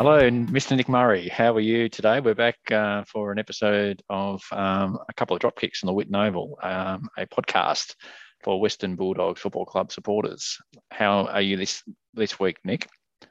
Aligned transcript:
Hello, 0.00 0.18
Mr. 0.18 0.78
Nick 0.78 0.88
Murray. 0.88 1.28
How 1.28 1.54
are 1.54 1.60
you 1.60 1.90
today? 1.90 2.20
We're 2.20 2.34
back 2.34 2.56
uh, 2.72 3.04
for 3.04 3.32
an 3.32 3.38
episode 3.38 4.02
of 4.08 4.42
um, 4.50 4.98
a 5.10 5.12
couple 5.12 5.36
of 5.36 5.42
drop 5.42 5.60
kicks 5.60 5.84
on 5.84 5.88
the 5.88 5.92
Whitten 5.92 6.16
Oval, 6.16 6.58
um, 6.62 7.10
a 7.18 7.26
podcast 7.26 7.96
for 8.42 8.58
Western 8.58 8.96
Bulldogs 8.96 9.42
Football 9.42 9.66
Club 9.66 9.92
supporters. 9.92 10.56
How 10.90 11.26
are 11.26 11.42
you 11.42 11.58
this 11.58 11.82
this 12.14 12.40
week, 12.40 12.56
Nick? 12.64 12.88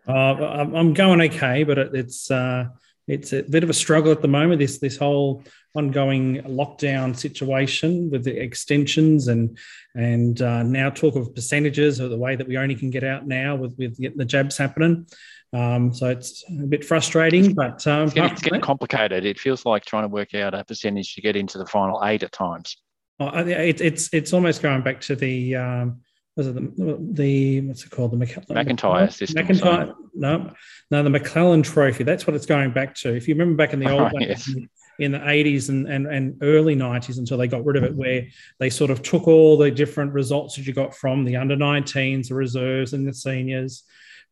Uh, 0.08 0.12
I'm 0.12 0.94
going 0.94 1.22
okay, 1.22 1.64
but 1.64 1.80
it's 1.80 2.30
uh, 2.30 2.66
it's 3.08 3.34
a 3.34 3.42
bit 3.42 3.64
of 3.64 3.72
a 3.72 3.74
struggle 3.74 4.12
at 4.12 4.22
the 4.22 4.28
moment. 4.28 4.60
This 4.60 4.78
this 4.78 4.96
whole 4.96 5.44
ongoing 5.76 6.42
lockdown 6.44 7.16
situation 7.16 8.10
with 8.10 8.24
the 8.24 8.36
extensions 8.36 9.28
and 9.28 9.58
and 9.96 10.42
uh, 10.42 10.64
now 10.64 10.90
talk 10.90 11.16
of 11.16 11.34
percentages 11.36 12.02
or 12.02 12.08
the 12.08 12.18
way 12.18 12.36
that 12.36 12.48
we 12.48 12.58
only 12.58 12.76
can 12.76 12.90
get 12.90 13.04
out 13.04 13.28
now 13.28 13.56
with 13.56 13.78
with 13.78 14.18
the 14.18 14.26
jabs 14.26 14.58
happening. 14.58 15.06
Um, 15.52 15.94
so 15.94 16.08
it's 16.08 16.44
a 16.48 16.68
bit 16.68 16.86
frustrating, 16.86 17.54
but 17.54 17.86
um, 17.88 18.04
it's, 18.04 18.14
getting, 18.14 18.32
it's 18.32 18.42
getting 18.42 18.62
complicated. 18.62 19.26
It 19.26 19.40
feels 19.40 19.66
like 19.66 19.84
trying 19.84 20.04
to 20.04 20.08
work 20.08 20.36
out 20.36 20.54
a 20.54 20.64
percentage 20.64 21.16
to 21.16 21.22
get 21.22 21.36
into 21.36 21.58
the 21.58 21.66
final 21.66 22.04
eight 22.04 22.22
at 22.24 22.32
times. 22.32 22.78
Oh, 23.20 23.28
it, 23.40 23.82
it's 23.82 24.14
it's 24.14 24.32
almost 24.32 24.62
going 24.62 24.82
back 24.82 25.02
to 25.02 25.16
the 25.16 25.56
um, 25.56 26.02
was 26.36 26.48
it 26.48 26.56
the, 26.56 26.98
the 27.12 27.62
what's 27.62 27.84
it 27.84 27.92
called 27.92 28.12
the 28.12 28.18
McIntyre 28.18 29.12
system? 29.12 29.46
McIntyre, 29.46 29.94
no, 30.14 30.54
no, 30.90 31.04
the 31.04 31.10
McClelland 31.10 31.66
Trophy. 31.66 32.04
That's 32.04 32.26
what 32.26 32.36
it's 32.36 32.46
going 32.46 32.72
back 32.72 32.96
to. 32.96 33.14
If 33.14 33.28
you 33.28 33.34
remember 33.34 33.58
back 33.58 33.74
in 33.74 33.80
the 33.80 33.90
old 33.92 34.12
oh, 34.16 34.20
yes. 34.20 34.50
In 35.00 35.12
the 35.12 35.20
80s 35.20 35.70
and, 35.70 35.88
and, 35.88 36.08
and 36.08 36.38
early 36.42 36.76
90s 36.76 37.18
until 37.18 37.38
they 37.38 37.48
got 37.48 37.66
rid 37.66 37.78
of 37.78 37.84
it, 37.84 37.96
where 37.96 38.28
they 38.60 38.70
sort 38.70 38.92
of 38.92 39.02
took 39.02 39.28
all 39.28 39.58
the 39.58 39.72
different 39.72 40.14
results 40.14 40.56
that 40.56 40.68
you 40.68 40.74
got 40.74 40.94
from 40.96 41.24
the 41.24 41.36
under 41.36 41.56
19s, 41.56 42.28
the 42.28 42.36
reserves, 42.36 42.94
and 42.94 43.08
the 43.08 43.14
seniors, 43.14 43.84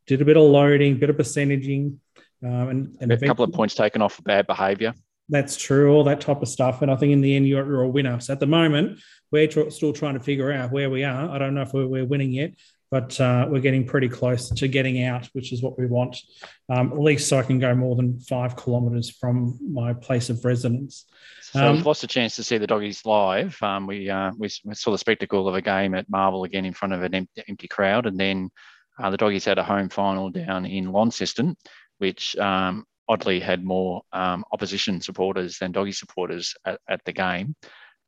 did 0.05 0.21
a 0.21 0.25
bit 0.25 0.37
of 0.37 0.43
loading, 0.43 0.99
bit 0.99 1.09
of 1.09 1.17
percentaging, 1.17 1.97
um, 2.43 2.69
and, 2.69 2.97
and 3.01 3.11
a 3.11 3.17
couple 3.17 3.45
of 3.45 3.51
points 3.51 3.75
taken 3.75 4.01
off 4.01 4.15
for 4.15 4.21
bad 4.23 4.47
behaviour. 4.47 4.93
That's 5.29 5.57
true, 5.57 5.91
all 5.91 6.05
that 6.05 6.21
type 6.21 6.41
of 6.41 6.47
stuff. 6.47 6.81
And 6.81 6.89
I 6.89 6.95
think 6.95 7.11
in 7.11 7.21
the 7.21 7.35
end, 7.35 7.47
you're, 7.47 7.65
you're 7.65 7.81
a 7.81 7.89
winner. 7.89 8.19
So 8.19 8.33
at 8.33 8.39
the 8.39 8.47
moment, 8.47 8.99
we're 9.31 9.49
still 9.69 9.91
trying 9.91 10.13
to 10.13 10.21
figure 10.21 10.51
out 10.51 10.71
where 10.71 10.89
we 10.89 11.03
are. 11.03 11.29
I 11.29 11.37
don't 11.37 11.53
know 11.53 11.63
if 11.63 11.73
we're, 11.73 11.87
we're 11.87 12.05
winning 12.05 12.31
yet, 12.31 12.51
but 12.89 13.19
uh, 13.19 13.47
we're 13.49 13.59
getting 13.59 13.85
pretty 13.85 14.07
close 14.07 14.49
to 14.49 14.67
getting 14.67 15.03
out, 15.03 15.27
which 15.33 15.51
is 15.51 15.61
what 15.61 15.77
we 15.77 15.85
want. 15.85 16.17
Um, 16.69 16.91
at 16.91 16.99
least 16.99 17.27
so 17.27 17.37
I 17.37 17.43
can 17.43 17.59
go 17.59 17.75
more 17.75 17.95
than 17.95 18.19
five 18.19 18.55
kilometres 18.55 19.09
from 19.09 19.57
my 19.61 19.93
place 19.93 20.29
of 20.29 20.43
residence. 20.45 21.05
So 21.41 21.65
um, 21.65 21.75
we've 21.75 21.85
lost 21.85 22.03
a 22.03 22.07
chance 22.07 22.35
to 22.37 22.43
see 22.43 22.57
the 22.57 22.67
doggies 22.67 23.05
live. 23.05 23.61
Um, 23.61 23.87
we, 23.87 24.09
uh, 24.09 24.31
we, 24.37 24.49
we 24.63 24.75
saw 24.75 24.91
the 24.91 24.97
spectacle 24.97 25.47
of 25.47 25.55
a 25.55 25.61
game 25.61 25.93
at 25.95 26.09
Marvel 26.09 26.43
again 26.43 26.65
in 26.65 26.73
front 26.73 26.93
of 26.93 27.03
an 27.03 27.13
empty, 27.13 27.43
empty 27.47 27.67
crowd, 27.67 28.05
and 28.05 28.17
then 28.17 28.49
uh, 28.99 29.09
the 29.09 29.17
doggies 29.17 29.45
had 29.45 29.57
a 29.57 29.63
home 29.63 29.89
final 29.89 30.29
down 30.29 30.65
in 30.65 30.91
Launceston, 30.91 31.55
which 31.99 32.35
um, 32.37 32.85
oddly 33.07 33.39
had 33.39 33.63
more 33.63 34.01
um, 34.13 34.43
opposition 34.51 35.01
supporters 35.01 35.59
than 35.59 35.71
doggy 35.71 35.91
supporters 35.91 36.55
at, 36.65 36.79
at 36.89 37.01
the 37.05 37.13
game. 37.13 37.55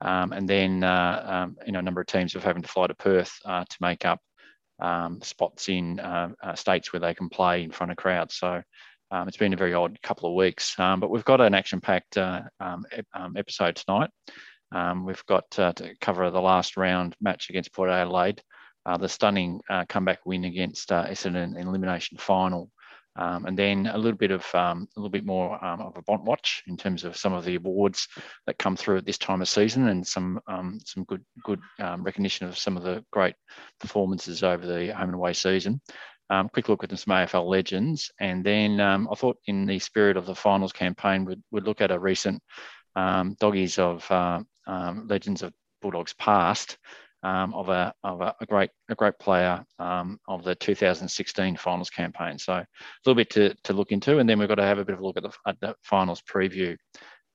Um, 0.02 0.32
and 0.32 0.48
then, 0.48 0.84
uh, 0.84 1.24
um, 1.26 1.58
you 1.66 1.74
know, 1.74 1.80
a 1.80 1.84
number 1.84 2.02
of 2.02 2.08
teams 2.08 2.34
were 2.34 2.42
having 2.42 2.62
to 2.62 2.68
fly 2.68 2.88
to 2.88 2.94
Perth 2.94 3.32
uh, 3.46 3.66
to 3.70 3.78
make 3.82 4.06
up 4.06 4.20
um, 4.82 5.22
spots 5.22 5.70
in 5.70 6.00
uh, 6.00 6.30
uh, 6.44 6.56
states 6.56 6.92
where 6.92 7.00
they 7.00 7.14
can 7.14 7.30
play 7.30 7.64
in 7.64 7.72
front 7.72 7.92
of 7.92 7.98
crowds. 7.98 8.36
So 8.36 8.62
um, 9.12 9.28
it's 9.28 9.38
been 9.38 9.54
a 9.54 9.58
very 9.58 9.74
odd 9.74 10.02
couple 10.02 10.30
of 10.30 10.36
weeks. 10.36 10.76
but 10.78 11.10
we've 11.10 11.26
got 11.26 11.42
an 11.42 11.54
action-packed 11.54 12.18
uh, 12.18 12.42
episode 13.36 13.76
tonight. 13.76 14.10
we've 15.06 15.26
got 15.26 15.50
to 15.52 15.74
cover 16.02 16.30
the 16.30 16.42
last 16.42 16.78
round 16.78 17.16
match 17.22 17.50
against 17.50 17.74
Port 17.74 17.90
Adelaide 17.90 18.42
uh, 18.86 18.98
the 18.98 19.10
stunning 19.10 19.62
uh, 19.70 19.86
comeback 19.88 20.26
win 20.26 20.46
against 20.46 20.92
uh, 20.92 21.06
Essendon 21.06 21.58
in 21.58 21.68
elimination 21.68 22.18
final. 22.18 22.72
Um, 23.16 23.46
and 23.46 23.58
then 23.58 23.88
a 23.88 23.98
little 23.98 24.18
bit 24.18 24.32
of 24.32 24.46
um, 24.56 24.88
a 24.96 25.00
little 25.00 25.10
bit 25.10 25.26
more 25.26 25.64
um, 25.64 25.82
of 25.82 25.98
a 25.98 26.02
bont 26.04 26.24
watch 26.24 26.64
in 26.68 26.78
terms 26.78 27.04
of 27.04 27.18
some 27.18 27.34
of 27.34 27.44
the 27.44 27.56
awards 27.56 28.08
that 28.46 28.60
come 28.60 28.76
through 28.76 28.98
at 28.98 29.06
this 29.06 29.18
time 29.18 29.42
of 29.42 29.50
season, 29.50 29.88
and 29.90 30.06
some 30.06 30.40
um, 30.48 30.80
some 30.86 31.04
good 31.06 31.24
good 31.44 31.60
um, 31.80 32.04
recognition 32.04 32.48
of 32.48 32.58
some 32.58 32.78
of 32.78 32.84
the 32.84 33.04
great 33.12 33.36
performances 33.80 34.44
over 34.44 34.66
the 34.66 34.94
home 34.94 35.10
and 35.10 35.16
away 35.16 35.34
season. 35.34 35.82
Um, 36.30 36.48
quick 36.50 36.70
look 36.70 36.84
at 36.84 36.98
some 36.98 37.14
AFL 37.14 37.50
legends, 37.50 38.12
and 38.20 38.44
then 38.44 38.80
I 38.80 39.16
thought, 39.16 39.38
in 39.48 39.66
the 39.66 39.80
spirit 39.80 40.16
of 40.16 40.28
the 40.28 40.36
finals 40.36 40.72
campaign, 40.72 41.26
we'd, 41.26 41.42
we'd 41.50 41.64
look 41.64 41.82
at 41.82 41.92
a 41.92 42.00
recent 42.00 42.42
doggies 42.96 43.80
of 43.80 44.10
uh, 44.12 44.40
legends 45.08 45.42
of 45.42 45.54
Bulldogs 45.82 46.14
past 46.14 46.78
um, 47.24 47.54
of, 47.54 47.70
a, 47.70 47.94
of 48.04 48.22
a, 48.22 48.36
a, 48.40 48.46
great 48.46 48.70
a 48.90 48.96
great 48.96 49.20
player 49.20 49.64
um, 49.78 50.20
of 50.28 50.44
the 50.44 50.56
2016 50.56 51.58
finals 51.58 51.90
campaign. 51.90 52.40
So 52.40 52.54
a 52.54 52.66
little 53.06 53.16
bit 53.16 53.30
to, 53.32 53.54
to 53.66 53.74
look 53.74 53.92
into, 53.92 54.20
and 54.20 54.30
then 54.30 54.40
we've 54.40 54.48
got 54.48 54.56
to 54.56 54.64
have 54.64 54.80
a 54.80 54.86
bit 54.86 54.94
of 54.94 55.02
a 55.02 55.06
look 55.06 55.18
at 55.18 55.24
the, 55.24 55.32
at 55.46 55.60
the 55.60 55.76
finals 55.84 56.22
preview 56.22 56.78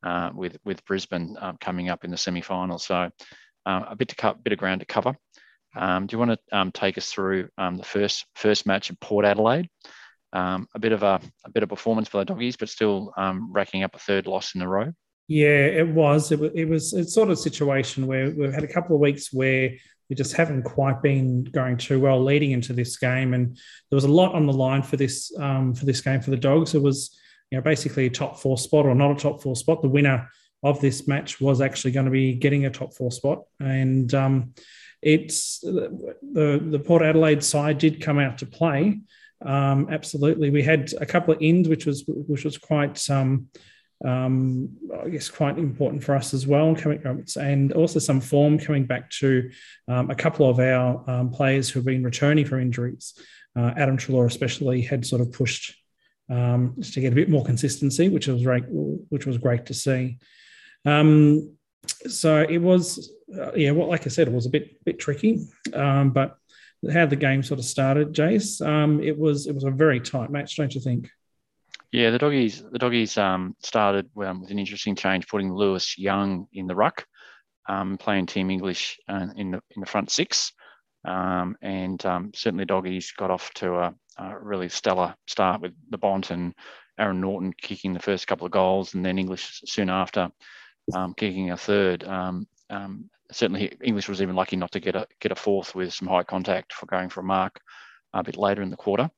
uh, 0.03 0.31
with 0.35 0.57
with 0.65 0.85
Brisbane 0.85 1.37
um, 1.41 1.57
coming 1.61 1.89
up 1.89 2.05
in 2.05 2.11
the 2.11 2.17
semi-finals. 2.17 2.87
So 2.87 3.11
uh, 3.67 3.85
a 3.89 3.97
bit 3.97 4.09
to 4.09 4.17
cut, 4.17 4.43
bit 4.43 4.53
of 4.53 4.59
ground 4.59 4.81
to 4.81 4.87
cover. 4.87 5.17
Um, 5.77 6.07
do 6.07 6.15
you 6.15 6.19
want 6.19 6.31
to 6.31 6.57
um, 6.57 6.73
take 6.73 6.97
us 6.99 7.11
through 7.11 7.49
um, 7.59 7.77
the 7.77 7.85
first 7.85 8.27
first 8.35 8.67
match 8.67 8.91
in 8.91 8.97
Port 9.01 9.25
Adelaide? 9.25 9.69
a 10.33 10.79
bit 10.81 10.93
of 10.93 11.05
a, 11.05 11.21
a 11.45 11.51
bit 11.51 11.63
of 11.63 11.69
performance 11.69 12.09
for 12.09 12.19
the 12.19 12.25
doggies, 12.25 12.57
but 12.57 12.69
still 12.69 13.13
racking 13.51 13.85
up 13.85 13.95
a 13.95 14.01
third 14.01 14.27
loss 14.27 14.55
in 14.55 14.63
a 14.63 14.69
row. 14.69 14.93
Yeah, 15.27 15.67
it 15.67 15.89
was. 15.89 16.33
It 16.33 16.41
was. 16.41 16.51
It 16.55 16.69
was 16.69 16.93
a 16.93 17.05
sort 17.05 17.31
of 17.31 17.39
situation 17.39 18.07
where 18.07 18.31
we've 18.31 18.53
had 18.53 18.65
a 18.65 18.73
couple 18.73 18.95
of 18.95 19.01
weeks 19.01 19.33
where 19.33 19.71
we 20.11 20.17
just 20.17 20.35
haven't 20.35 20.65
quite 20.65 21.01
been 21.01 21.45
going 21.45 21.79
too 21.79 21.99
well 21.99 22.23
leading 22.23 22.51
into 22.51 22.75
this 22.75 22.99
game, 22.99 23.33
and 23.33 23.57
there 23.57 23.97
was 23.97 24.05
a 24.05 24.09
lot 24.09 24.35
on 24.35 24.47
the 24.47 24.53
line 24.53 24.83
for 24.83 24.99
this 24.99 25.33
um, 25.39 25.75
for 25.75 25.87
this 25.87 26.03
game 26.03 26.21
for 26.21 26.31
the 26.31 26.37
Dogs. 26.37 26.75
It 26.75 26.83
was, 26.83 27.19
you 27.51 27.57
know, 27.57 27.63
basically 27.63 28.07
a 28.07 28.11
top 28.11 28.39
four 28.39 28.59
spot 28.59 28.85
or 28.85 28.95
not 28.95 29.13
a 29.13 29.15
top 29.15 29.43
four 29.43 29.57
spot. 29.57 29.81
The 29.81 29.89
winner 29.89 30.29
of 30.63 30.81
this 30.81 31.09
match 31.09 31.41
was 31.41 31.63
actually 31.63 31.93
going 31.93 32.07
to 32.07 32.13
be 32.13 32.35
getting 32.35 32.67
a 32.67 32.71
top 32.71 32.93
four 32.93 33.11
spot, 33.11 33.45
and 33.61 34.13
um, 34.13 34.53
it's 35.01 35.61
the 35.61 36.61
the 36.71 36.79
Port 36.79 37.03
Adelaide 37.03 37.43
side 37.43 37.79
did 37.79 38.03
come 38.03 38.19
out 38.19 38.39
to 38.39 38.47
play. 38.47 39.01
Um, 39.45 39.89
absolutely, 39.91 40.51
we 40.51 40.63
had 40.63 40.93
a 41.01 41.07
couple 41.07 41.33
of 41.33 41.41
ends, 41.41 41.67
which 41.67 41.87
was 41.87 42.05
which 42.07 42.45
was 42.45 42.59
quite. 42.59 43.09
Um, 43.09 43.49
um, 44.05 44.69
I 45.03 45.09
guess 45.09 45.31
quite 45.31 45.59
important 45.59 46.05
for 46.05 46.15
us 46.15 46.35
as 46.35 46.47
well. 46.47 46.75
Coming 46.75 47.25
and 47.41 47.73
also 47.73 47.99
some 47.99 48.21
form 48.21 48.59
coming 48.59 48.85
back 48.85 49.11
to 49.11 49.51
um, 49.89 50.11
a 50.11 50.15
couple 50.15 50.49
of 50.49 50.59
our 50.61 51.03
um, 51.11 51.31
players 51.31 51.71
who 51.71 51.79
have 51.81 51.87
been 51.87 52.05
returning 52.05 52.45
from 52.45 52.61
injuries. 52.61 53.15
Uh, 53.57 53.73
Adam 53.77 53.97
Treloar 53.97 54.27
especially 54.27 54.83
had 54.83 55.07
sort 55.07 55.23
of 55.23 55.33
pushed 55.33 55.75
um, 56.31 56.75
to 56.83 57.01
get 57.01 57.13
a 57.13 57.17
bit 57.17 57.29
more 57.29 57.45
consistency, 57.45 58.09
which 58.09 58.27
was 58.27 58.43
great, 58.43 58.65
which 58.69 59.27
was 59.27 59.39
great 59.39 59.67
to 59.67 59.75
see. 59.75 60.19
Um, 60.85 61.57
so 62.07 62.43
it 62.43 62.59
was, 62.59 63.13
uh, 63.39 63.53
yeah, 63.55 63.71
well, 63.71 63.89
like 63.89 64.07
I 64.07 64.11
said, 64.11 64.29
it 64.29 64.35
was 64.35 64.47
a 64.47 64.51
bit 64.51 64.85
bit 64.85 64.99
tricky, 64.99 65.47
um, 65.73 66.11
but 66.11 66.37
how 66.93 67.07
the 67.07 67.17
game 67.17 67.43
sort 67.43 67.61
of 67.61 67.67
started, 67.67 68.13
Jace, 68.13 68.61
it 69.03 69.17
was 69.17 69.47
it 69.47 69.55
was 69.55 69.65
a 69.65 69.71
very 69.71 70.01
tight 70.01 70.31
match, 70.31 70.57
don't 70.57 70.75
you 70.75 70.81
think? 70.81 71.09
Yeah, 71.95 72.11
the 72.11 72.19
doggies 72.19 72.61
the 72.73 72.79
doggies 72.81 73.17
um, 73.17 73.55
started 73.61 74.11
um, 74.17 74.41
with 74.41 74.51
an 74.51 74.59
interesting 74.59 74.97
change, 74.97 75.29
putting 75.29 75.55
Lewis 75.55 75.97
Young 75.97 76.49
in 76.53 76.67
the 76.67 76.75
ruck, 76.75 77.07
um, 77.69 77.99
playing 77.99 78.27
Tim 78.27 78.51
English 78.51 78.99
uh, 79.09 79.29
in 79.37 79.53
the 79.53 79.61
in 79.77 79.81
the 79.81 79.87
front 79.87 80.11
six, 80.11 80.51
um, 81.05 81.57
and 81.63 82.05
um, 82.05 82.33
certainly 82.35 82.65
doggies 82.65 83.13
got 83.13 83.31
off 83.31 83.55
to 83.55 83.77
a, 83.77 83.95
a, 84.19 84.37
really 84.41 84.69
stellar 84.69 85.15
start 85.29 85.61
with 85.61 85.73
the 85.91 85.97
Bont 85.97 86.33
and 86.33 86.53
Aaron 86.99 87.21
Naughton 87.21 87.53
kicking 87.53 87.95
the 87.95 88.01
first 88.01 88.27
couple 88.27 88.45
of 88.45 88.51
goals, 88.51 88.95
and 88.95 89.05
then 89.07 89.17
English 89.17 89.61
soon 89.65 89.89
after 89.89 90.31
um, 90.97 91.15
kicking 91.15 91.53
a 91.53 91.57
third. 91.57 92.03
certainly, 93.31 93.73
English 93.81 94.09
was 94.09 94.21
even 94.21 94.35
lucky 94.35 94.57
not 94.57 94.73
to 94.73 94.81
get 94.81 94.97
a 94.97 95.07
get 95.21 95.31
a 95.31 95.37
fourth 95.37 95.77
with 95.77 95.95
some 95.95 96.09
high 96.09 96.25
contact 96.25 96.73
for 96.73 96.87
going 96.87 97.09
for 97.09 97.21
a 97.21 97.23
mark 97.23 97.61
a 98.15 98.25
bit 98.25 98.37
later 98.37 98.63
in 98.63 98.71
the 98.71 98.77
quarter. 98.77 99.09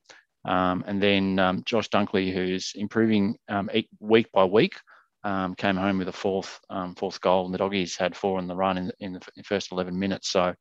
Um, 0.47 0.85
and 0.87 1.03
then 1.03 1.39
um, 1.39 1.63
Josh 1.65 1.89
Dunkley, 1.91 2.33
who's 2.33 2.73
improving 2.77 3.37
um, 3.49 3.69
week 3.99 4.31
by 4.33 4.45
week, 4.45 4.77
um, 5.25 5.57
came 5.57 5.77
home 5.77 5.99
with 5.99 6.07
a 6.07 6.13
fourth 6.13 6.61
um, 6.71 6.95
fourth 6.95 7.21
goal, 7.21 7.45
and 7.45 7.53
the 7.53 7.59
doggies 7.59 7.97
had 7.97 8.17
four 8.17 8.39
in 8.39 8.47
the 8.47 8.55
run 8.55 8.79
in, 8.79 8.93
in 9.01 9.13
the 9.13 9.43
first 9.45 9.73
11 9.73 9.99
minutes. 9.99 10.31
So, 10.31 10.55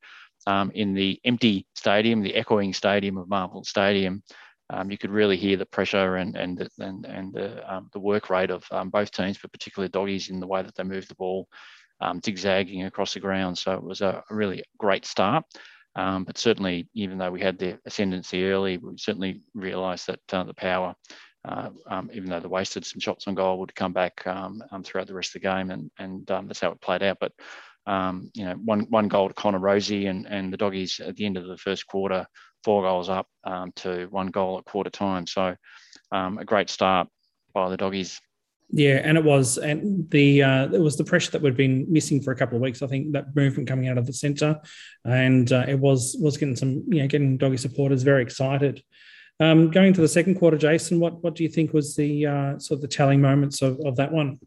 um, 0.47 0.71
in 0.73 0.95
the 0.95 1.19
empty 1.23 1.67
stadium, 1.75 2.23
the 2.23 2.35
echoing 2.35 2.73
stadium 2.73 3.17
of 3.17 3.29
Marvel 3.29 3.63
Stadium, 3.63 4.23
you 4.87 4.97
could 4.97 5.11
really 5.11 5.37
hear 5.37 5.55
the 5.55 5.67
pressure 5.67 6.15
and 6.15 6.35
and 6.35 6.67
and 6.79 7.05
and 7.05 7.31
the 7.31 7.61
the 7.93 7.99
work 7.99 8.31
rate 8.31 8.49
of 8.49 8.65
both 8.91 9.11
teams, 9.11 9.37
but 9.37 9.51
particularly 9.51 9.87
the 9.87 9.99
doggies 9.99 10.29
in 10.29 10.39
the 10.39 10.47
way 10.47 10.63
that 10.63 10.73
they 10.73 10.83
moved 10.83 11.09
the 11.09 11.15
ball, 11.15 11.47
zigzagging 12.25 12.85
across 12.85 13.13
the 13.13 13.19
ground. 13.19 13.55
So 13.55 13.73
it 13.73 13.83
was 13.83 14.01
a 14.01 14.23
really 14.31 14.63
great 14.79 15.05
start. 15.05 15.45
Um, 15.95 16.25
but 16.25 16.37
certainly, 16.37 16.87
even 16.93 17.17
though 17.17 17.31
we 17.31 17.41
had 17.41 17.57
the 17.57 17.79
ascendancy 17.85 18.45
early, 18.45 18.77
we 18.77 18.97
certainly 18.97 19.41
realised 19.53 20.07
that 20.07 20.19
uh, 20.33 20.43
the 20.43 20.53
power, 20.53 20.93
uh, 21.47 21.69
um, 21.89 22.09
even 22.13 22.29
though 22.29 22.39
they 22.39 22.47
wasted 22.47 22.85
some 22.85 22.99
shots 22.99 23.27
on 23.27 23.35
goal, 23.35 23.59
would 23.59 23.75
come 23.75 23.93
back 23.93 24.25
um, 24.27 24.63
um 24.71 24.83
throughout 24.83 25.07
the 25.07 25.13
rest 25.13 25.35
of 25.35 25.41
the 25.41 25.47
game, 25.47 25.71
and 25.71 25.89
and 25.97 26.29
um, 26.31 26.47
that's 26.47 26.59
how 26.59 26.71
it 26.71 26.81
played 26.81 27.03
out. 27.03 27.17
But 27.19 27.31
um, 27.87 28.29
you 28.33 28.45
know, 28.45 28.55
one 28.55 28.81
one 28.89 29.07
goal 29.07 29.29
to 29.29 29.33
Connor 29.33 29.59
Rozee 29.59 30.09
and 30.09 30.27
and 30.27 30.51
the 30.51 30.57
doggies 30.57 30.99
at 30.99 31.15
the 31.15 31.25
end 31.25 31.37
of 31.37 31.47
the 31.47 31.57
first 31.57 31.87
quarter, 31.87 32.25
four 32.63 32.81
goals 32.81 33.09
up 33.09 33.27
to 33.75 34.07
one 34.09 34.27
goal 34.27 34.57
at 34.57 34.65
quarter 34.65 34.89
time. 34.89 35.27
So 35.27 35.55
a 36.11 36.45
great 36.45 36.69
start 36.69 37.07
by 37.53 37.69
the 37.69 37.77
doggies. 37.77 38.19
Yeah, 38.69 39.01
and 39.03 39.17
it 39.17 39.23
was, 39.23 39.57
and 39.57 40.09
the 40.09 40.41
uh, 40.41 40.65
it 40.65 40.81
was 40.81 40.97
the 40.97 41.03
pressure 41.03 41.31
that 41.31 41.41
we'd 41.41 41.55
been 41.55 41.85
missing 41.87 42.21
for 42.21 42.31
a 42.31 42.35
couple 42.35 42.55
of 42.55 42.61
weeks. 42.61 42.81
I 42.81 42.87
think 42.87 43.11
that 43.13 43.35
movement 43.35 43.69
coming 43.69 43.87
out 43.87 43.97
of 43.97 44.07
the 44.07 44.13
centre, 44.13 44.59
and 45.05 45.51
uh, 45.51 45.65
it 45.67 45.79
was 45.79 46.17
was 46.19 46.37
getting 46.37 46.55
some, 46.55 46.83
you 46.87 47.01
know, 47.01 47.07
getting 47.07 47.37
doggy 47.37 47.57
supporters 47.57 48.01
very 48.03 48.23
excited. 48.23 48.83
Um, 49.39 49.69
going 49.69 49.93
to 49.93 50.01
the 50.01 50.07
second 50.07 50.35
quarter, 50.35 50.57
Jason, 50.57 50.99
what 50.99 51.23
what 51.23 51.35
do 51.35 51.43
you 51.43 51.49
think 51.49 51.73
was 51.73 51.95
the 51.95 52.25
uh, 52.25 52.59
sort 52.59 52.77
of 52.77 52.81
the 52.81 52.87
telling 52.87 53.21
moments 53.21 53.61
of, 53.61 53.79
of 53.85 53.97
that 53.97 54.11
one? 54.11 54.39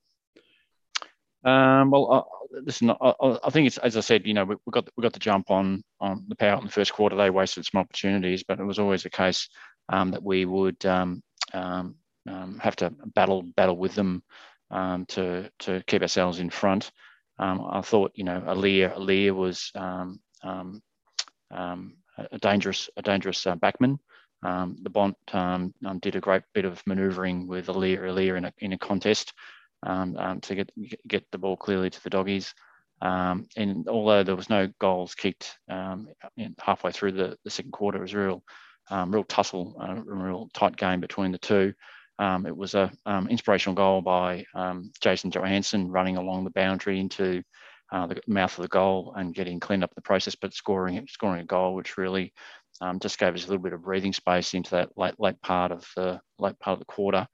Um, 1.44 1.90
well, 1.90 2.12
uh, 2.12 2.60
listen, 2.64 2.90
I, 2.90 3.14
I, 3.20 3.50
think 3.50 3.68
it's 3.68 3.78
as 3.78 3.96
I 3.96 4.00
said, 4.00 4.26
you 4.26 4.34
know, 4.34 4.44
we, 4.44 4.56
we, 4.66 4.70
got 4.72 4.88
we 4.96 5.02
got 5.02 5.12
the 5.12 5.20
jump 5.20 5.50
on 5.50 5.84
on 6.00 6.24
the 6.26 6.34
power 6.34 6.58
in 6.58 6.64
the 6.64 6.72
first 6.72 6.92
quarter. 6.92 7.14
They 7.14 7.30
wasted 7.30 7.64
some 7.66 7.80
opportunities, 7.80 8.42
but 8.42 8.58
it 8.58 8.64
was 8.64 8.80
always 8.80 9.04
a 9.04 9.10
case 9.10 9.48
um, 9.88 10.10
that 10.10 10.22
we 10.22 10.44
would 10.44 10.84
um, 10.84 11.22
um, 12.28 12.34
um 12.34 12.58
have 12.60 12.76
to 12.76 12.90
battle 13.14 13.42
battle 13.56 13.76
with 13.76 13.94
them 13.94 14.22
um, 14.70 15.06
to 15.06 15.50
to 15.60 15.82
keep 15.86 16.02
ourselves 16.02 16.38
in 16.38 16.50
front. 16.50 16.90
I 17.40 17.82
thought, 17.82 18.12
you 18.14 18.24
know, 18.24 18.40
Aliir 18.46 18.94
Aliir 18.96 19.34
was 19.34 19.70
a 21.50 22.38
dangerous 22.40 22.90
a 22.96 23.02
dangerous 23.02 23.46
uh, 23.46 23.56
backman. 23.56 23.98
the 24.42 24.90
Bont 24.90 25.16
did 26.00 26.16
a 26.16 26.20
great 26.20 26.42
bit 26.52 26.64
of 26.64 26.82
manoeuvring 26.86 27.46
with 27.46 27.68
Aliir 27.68 28.02
Aliir 28.02 28.36
in 28.36 28.44
a 28.44 28.52
in 28.58 28.72
a 28.72 28.78
contest 28.78 29.32
um, 29.82 30.16
um, 30.16 30.40
to 30.40 30.54
get 30.54 30.70
get 31.06 31.24
the 31.30 31.38
ball 31.38 31.56
clearly 31.56 31.90
to 31.90 32.02
the 32.02 32.10
doggies. 32.10 32.54
Um, 33.00 33.46
and 33.56 33.88
although 33.88 34.22
there 34.24 34.36
was 34.36 34.50
no 34.50 34.68
goals 34.80 35.14
kicked 35.14 35.56
um, 35.68 36.08
halfway 36.58 36.90
through 36.90 37.12
the, 37.12 37.36
the 37.44 37.50
second 37.50 37.70
quarter, 37.70 37.98
it 37.98 38.02
was 38.02 38.14
real, 38.14 38.42
um, 38.90 39.12
real 39.12 39.24
tussle, 39.24 39.76
uh, 39.80 39.94
a 39.94 40.02
real 40.02 40.48
tight 40.52 40.76
game 40.76 41.00
between 41.00 41.30
the 41.30 41.38
two. 41.38 41.74
Um, 42.18 42.46
it 42.46 42.56
was 42.56 42.74
a 42.74 42.90
inspirational 43.28 43.76
goal 43.76 44.02
by 44.02 44.44
Jason 45.00 45.30
Johannisen 45.30 45.86
running 45.88 46.16
along 46.16 46.44
the 46.44 46.50
boundary 46.50 46.98
into 46.98 47.42
uh, 47.90 48.06
the 48.06 48.20
mouth 48.26 48.56
of 48.58 48.62
the 48.62 48.68
goal 48.68 49.14
and 49.16 49.34
getting 49.34 49.60
cleaned 49.60 49.84
up 49.84 49.94
the 49.94 50.02
process, 50.02 50.34
but 50.34 50.52
scoring 50.52 51.06
scoring 51.08 51.40
a 51.40 51.44
goal, 51.44 51.74
which 51.74 51.96
really 51.96 52.32
um, 52.80 52.98
just 53.00 53.18
gave 53.18 53.34
us 53.34 53.44
a 53.44 53.48
little 53.48 53.62
bit 53.62 53.72
of 53.72 53.82
breathing 53.82 54.12
space 54.12 54.54
into 54.54 54.70
that 54.72 54.90
late 54.96 55.14
late 55.18 55.40
part 55.42 55.72
of 55.72 55.88
the 55.96 56.20
late 56.38 56.58
part 56.58 56.74
of 56.74 56.78
the 56.80 56.84
quarter. 56.84 57.26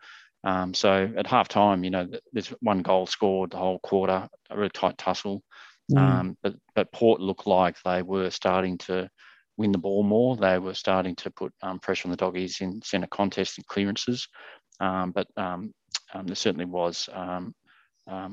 Um, 0.45 0.75
so 0.75 1.11
at 1.17 1.27
half 1.27 1.49
time, 1.49 1.85
you 1.85 1.91
know, 1.91 2.07
there's 2.33 2.49
one 2.61 2.83
goal 2.83 3.07
scored 3.07 3.51
the 3.51 3.57
whole 3.57 3.79
quarter, 3.81 4.29
a 4.51 4.57
really 4.57 4.69
tight 4.71 4.99
tussle. 4.99 5.43
Mm. 5.91 5.99
Um, 5.99 6.39
but, 6.43 6.55
but 6.75 6.93
Port 6.93 7.21
looked 7.21 7.47
like 7.47 7.77
they 7.83 8.03
were 8.03 8.31
starting 8.31 8.79
to 8.79 9.09
win 9.57 9.73
the 9.73 9.79
ball 9.79 10.03
more. 10.03 10.37
They 10.37 10.59
were 10.59 10.75
starting 10.75 11.17
to 11.17 11.31
put 11.31 11.53
um, 11.63 11.79
pressure 11.81 12.09
on 12.09 12.11
the 12.11 12.17
doggies 12.17 12.61
in 12.61 12.83
centre 12.83 13.07
contests 13.07 13.57
and 13.57 13.67
clearances. 13.67 14.29
Um, 14.81 15.13
but 15.13 15.27
um, 15.37 15.73
um, 16.13 16.27
there 16.27 16.37
certainly 16.37 16.67
was 16.67 17.09
a 17.13 17.53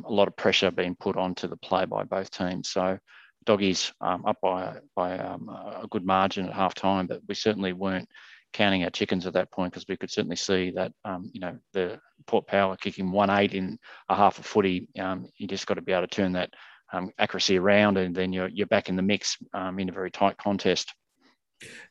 lot 0.07 0.27
of 0.27 0.35
pressure 0.35 0.71
being 0.71 0.95
put 0.95 1.17
onto 1.17 1.47
the 1.47 1.57
play 1.57 1.85
by 1.85 2.03
both 2.03 2.29
teams. 2.31 2.69
So 2.69 2.97
doggies 3.45 3.91
up 4.01 4.37
by, 4.41 4.77
by 4.95 5.13
a 5.13 5.87
good 5.89 6.05
margin 6.05 6.47
at 6.47 6.53
half 6.53 6.73
time, 6.75 7.07
but 7.07 7.21
we 7.27 7.35
certainly 7.35 7.73
weren't 7.73 8.09
counting 8.53 8.83
our 8.83 8.89
chickens 8.89 9.25
at 9.25 9.33
that 9.33 9.51
point 9.51 9.71
because 9.71 9.85
we 9.87 9.97
could 9.97 10.11
certainly 10.11 10.35
see 10.35 10.71
that 10.71 10.91
um, 11.05 11.29
you 11.33 11.39
know 11.39 11.57
the 11.73 11.99
Port 12.27 12.47
Power 12.47 12.75
kicking 12.75 13.11
one 13.11 13.29
eight 13.29 13.53
in 13.53 13.77
a 14.09 14.15
half 14.15 14.39
a 14.39 14.43
footy. 14.43 14.87
Um, 14.99 15.27
you 15.37 15.47
just 15.47 15.67
got 15.67 15.75
to 15.75 15.81
be 15.81 15.93
able 15.93 16.07
to 16.07 16.07
turn 16.07 16.33
that 16.33 16.53
um, 16.93 17.11
accuracy 17.17 17.57
around, 17.57 17.97
and 17.97 18.15
then 18.15 18.33
you're 18.33 18.49
you're 18.49 18.67
back 18.67 18.89
in 18.89 18.95
the 18.95 19.01
mix 19.01 19.37
in 19.77 19.89
a 19.89 19.93
very 19.93 20.11
tight 20.11 20.37
contest. 20.37 20.93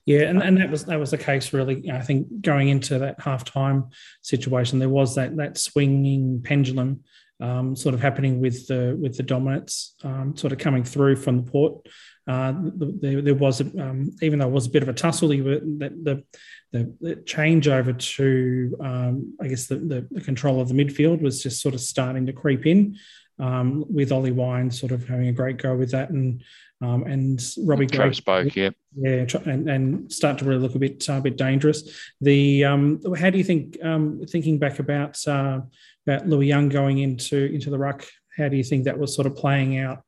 Yeah, 0.06 0.22
and, 0.22 0.42
and 0.42 0.56
that 0.58 0.70
was 0.70 0.84
that 0.86 0.98
was 0.98 1.10
the 1.10 1.18
case 1.18 1.52
really. 1.52 1.90
I 1.90 2.00
think 2.00 2.40
going 2.40 2.68
into 2.68 2.98
that 2.98 3.20
halftime 3.20 3.90
situation, 4.22 4.78
there 4.78 4.88
was 4.88 5.14
that 5.14 5.36
that 5.36 5.58
swinging 5.58 6.42
pendulum 6.42 7.04
um, 7.40 7.76
sort 7.76 7.94
of 7.94 8.00
happening 8.00 8.40
with 8.40 8.66
the 8.66 8.96
with 9.00 9.16
the 9.16 9.22
dominance 9.22 9.94
um, 10.02 10.36
sort 10.36 10.52
of 10.52 10.58
coming 10.58 10.84
through 10.84 11.16
from 11.16 11.44
the 11.44 11.50
port 11.50 11.86
uh, 12.30 12.54
there, 12.76 13.22
there, 13.22 13.34
was, 13.34 13.60
um, 13.60 14.14
even 14.22 14.38
though 14.38 14.46
it 14.46 14.52
was 14.52 14.66
a 14.66 14.70
bit 14.70 14.84
of 14.84 14.88
a 14.88 14.92
tussle, 14.92 15.30
the, 15.30 15.40
the, 15.42 16.24
the, 16.70 16.94
the 17.00 17.16
change 17.26 17.66
over 17.66 17.92
to, 17.92 18.76
um, 18.80 19.36
I 19.40 19.48
guess, 19.48 19.66
the, 19.66 20.06
the, 20.12 20.20
control 20.20 20.60
of 20.60 20.68
the 20.68 20.74
midfield 20.74 21.22
was 21.22 21.42
just 21.42 21.60
sort 21.60 21.74
of 21.74 21.80
starting 21.80 22.26
to 22.26 22.32
creep 22.32 22.66
in, 22.66 22.96
um, 23.40 23.84
with 23.92 24.12
Ollie 24.12 24.30
Wine 24.30 24.70
sort 24.70 24.92
of 24.92 25.08
having 25.08 25.26
a 25.26 25.32
great 25.32 25.56
go 25.56 25.74
with 25.74 25.90
that, 25.90 26.10
and 26.10 26.44
um, 26.80 27.02
and 27.04 27.42
Robbie 27.64 27.86
Travis 27.86 28.20
Boak, 28.20 28.54
yeah, 28.54 28.70
yeah, 28.96 29.26
and, 29.50 29.68
and 29.68 30.12
start 30.12 30.38
to 30.38 30.44
really 30.44 30.60
look 30.60 30.74
a 30.74 30.78
bit 30.78 31.08
uh, 31.08 31.14
a 31.14 31.20
bit 31.20 31.36
dangerous. 31.36 32.10
The 32.20 32.64
um, 32.64 33.00
how 33.18 33.30
do 33.30 33.38
you 33.38 33.44
think, 33.44 33.76
um, 33.82 34.22
thinking 34.28 34.58
back 34.58 34.78
about 34.78 35.16
uh, 35.28 35.60
about 36.06 36.26
Lewis 36.26 36.46
Young 36.46 36.68
going 36.68 36.98
into 36.98 37.52
into 37.52 37.70
the 37.70 37.78
ruck, 37.78 38.06
how 38.36 38.48
do 38.48 38.56
you 38.56 38.64
think 38.64 38.84
that 38.84 38.98
was 38.98 39.14
sort 39.14 39.26
of 39.26 39.36
playing 39.36 39.78
out? 39.78 40.04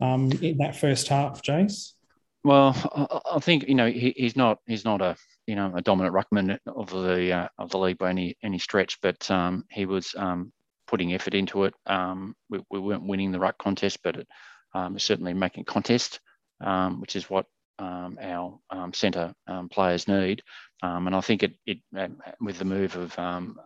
um, 0.00 0.32
in 0.42 0.58
that 0.58 0.76
first 0.76 1.08
half, 1.08 1.42
Jace? 1.42 1.92
Well, 2.44 2.74
I, 2.94 3.36
I 3.36 3.38
think 3.40 3.68
you 3.68 3.74
know 3.74 3.88
he, 3.88 4.14
he's 4.16 4.36
not 4.36 4.58
he's 4.66 4.84
not 4.84 5.02
a 5.02 5.16
you 5.46 5.56
know 5.56 5.72
a 5.74 5.82
dominant 5.82 6.14
ruckman 6.14 6.58
of 6.66 6.90
the 6.90 7.32
uh, 7.32 7.48
of 7.58 7.70
the 7.70 7.78
league 7.78 7.98
by 7.98 8.10
any 8.10 8.36
any 8.42 8.58
stretch, 8.58 9.00
but 9.00 9.28
um, 9.30 9.64
he 9.70 9.86
was 9.86 10.14
um, 10.16 10.52
putting 10.86 11.14
effort 11.14 11.34
into 11.34 11.64
it. 11.64 11.74
Um, 11.86 12.34
we, 12.48 12.60
we, 12.70 12.78
weren't 12.78 13.06
winning 13.06 13.32
the 13.32 13.40
ruck 13.40 13.58
contest, 13.58 13.98
but 14.04 14.16
it, 14.16 14.28
um, 14.74 14.98
certainly 14.98 15.34
making 15.34 15.64
contest, 15.64 16.20
um, 16.60 17.00
which 17.00 17.16
is 17.16 17.28
what 17.30 17.46
um, 17.78 18.18
our 18.20 18.58
um, 18.70 18.92
centre 18.92 19.34
um, 19.46 19.68
players 19.68 20.08
need. 20.08 20.42
Um, 20.82 21.06
and 21.06 21.16
I 21.16 21.20
think 21.20 21.42
it, 21.42 21.54
it 21.66 21.78
with 22.40 22.58
the 22.58 22.64
move 22.64 22.96
of 22.96 23.18
um, 23.18 23.58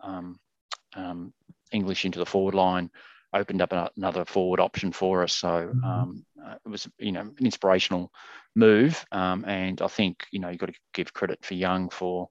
English 1.71 2.05
into 2.05 2.19
the 2.19 2.25
forward 2.25 2.55
line, 2.55 2.89
opened 3.33 3.61
up 3.61 3.73
another 3.95 4.25
forward 4.25 4.59
option 4.59 4.91
for 4.91 5.23
us. 5.23 5.33
So 5.33 5.47
mm-hmm. 5.47 5.83
um, 5.83 6.25
uh, 6.43 6.55
it 6.65 6.69
was, 6.69 6.87
you 6.97 7.11
know, 7.11 7.21
an 7.21 7.35
inspirational 7.39 8.11
move. 8.55 9.05
Um, 9.11 9.45
and 9.45 9.81
I 9.81 9.87
think, 9.87 10.25
you 10.31 10.39
know, 10.39 10.49
you've 10.49 10.59
got 10.59 10.67
to 10.67 10.79
give 10.93 11.13
credit 11.13 11.39
for 11.43 11.53
Young 11.53 11.89
for 11.89 12.29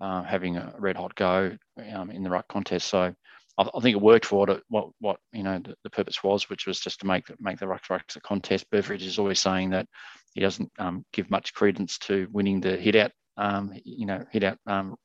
uh, 0.00 0.22
having 0.22 0.56
a 0.56 0.74
red 0.78 0.96
hot 0.96 1.14
go 1.14 1.56
um, 1.94 2.10
in 2.10 2.22
the 2.22 2.30
right 2.30 2.46
contest. 2.48 2.88
So 2.88 3.14
I, 3.58 3.68
I, 3.74 3.80
think 3.80 3.96
it 3.96 4.02
worked 4.02 4.26
for 4.26 4.40
what, 4.40 4.50
it, 4.50 4.62
what, 4.68 4.88
what 5.00 5.16
you 5.32 5.42
know, 5.42 5.58
the, 5.58 5.74
the, 5.84 5.90
purpose 5.90 6.22
was, 6.22 6.48
which 6.48 6.66
was 6.66 6.80
just 6.80 7.00
to 7.00 7.06
make 7.06 7.24
make 7.40 7.58
the 7.58 7.68
ruck 7.68 7.84
rucks 7.90 8.16
a 8.16 8.20
contest. 8.20 8.70
Beveridge 8.70 9.04
is 9.04 9.18
always 9.18 9.40
saying 9.40 9.70
that 9.70 9.86
he 10.34 10.40
doesn't 10.40 10.70
um, 10.78 11.04
give 11.12 11.30
much 11.30 11.54
credence 11.54 11.98
to 11.98 12.28
winning 12.32 12.60
the 12.60 12.76
hit 12.76 12.96
out, 12.96 13.12
um, 13.36 13.72
you 13.84 14.06
know, 14.06 14.24
hit 14.30 14.44
out 14.44 14.58
um, 14.66 14.96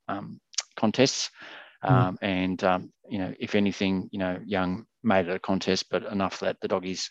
contests. 0.76 1.30
Mm. 1.84 2.18
and 2.22 2.90
you 3.08 3.20
know, 3.20 3.34
if 3.40 3.54
anything, 3.54 4.10
you 4.12 4.20
know, 4.20 4.40
Young 4.46 4.86
made 5.04 5.28
it 5.28 5.36
a 5.36 5.40
contest, 5.40 5.86
but 5.90 6.04
enough 6.06 6.40
that 6.40 6.58
the 6.60 6.68
doggies 6.68 7.10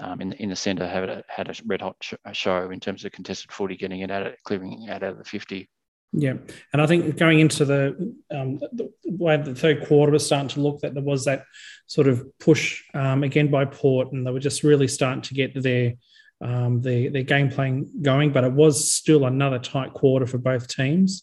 um, 0.00 0.20
in, 0.20 0.30
the, 0.30 0.42
in 0.42 0.48
the 0.50 0.56
centre 0.56 0.86
had 0.86 1.08
a, 1.08 1.24
had 1.28 1.48
a 1.48 1.54
red 1.64 1.80
hot 1.80 1.96
sh- 2.00 2.14
show 2.32 2.70
in 2.70 2.80
terms 2.80 3.04
of 3.04 3.12
contested 3.12 3.52
footy, 3.52 3.76
getting 3.76 4.00
it 4.00 4.10
out 4.10 4.26
of, 4.26 4.34
clearing 4.44 4.82
it 4.82 4.90
out 4.90 5.02
of 5.02 5.18
the 5.18 5.24
50. 5.24 5.68
Yeah, 6.12 6.34
and 6.72 6.80
I 6.80 6.86
think 6.86 7.16
going 7.18 7.40
into 7.40 7.64
the, 7.64 8.14
um, 8.30 8.58
the 8.58 8.90
way 9.04 9.36
the 9.36 9.54
third 9.54 9.86
quarter 9.86 10.12
was 10.12 10.24
starting 10.24 10.48
to 10.50 10.60
look, 10.60 10.80
that 10.80 10.94
there 10.94 11.02
was 11.02 11.24
that 11.26 11.44
sort 11.86 12.08
of 12.08 12.26
push 12.38 12.82
um, 12.94 13.22
again 13.22 13.50
by 13.50 13.64
Port, 13.64 14.12
and 14.12 14.26
they 14.26 14.30
were 14.30 14.40
just 14.40 14.62
really 14.62 14.88
starting 14.88 15.22
to 15.22 15.34
get 15.34 15.60
their 15.60 15.94
um, 16.40 16.80
their 16.80 17.10
their 17.10 17.22
game 17.22 17.50
playing 17.50 17.90
going. 18.02 18.32
But 18.32 18.44
it 18.44 18.52
was 18.52 18.90
still 18.90 19.26
another 19.26 19.58
tight 19.58 19.92
quarter 19.92 20.26
for 20.26 20.38
both 20.38 20.68
teams. 20.68 21.22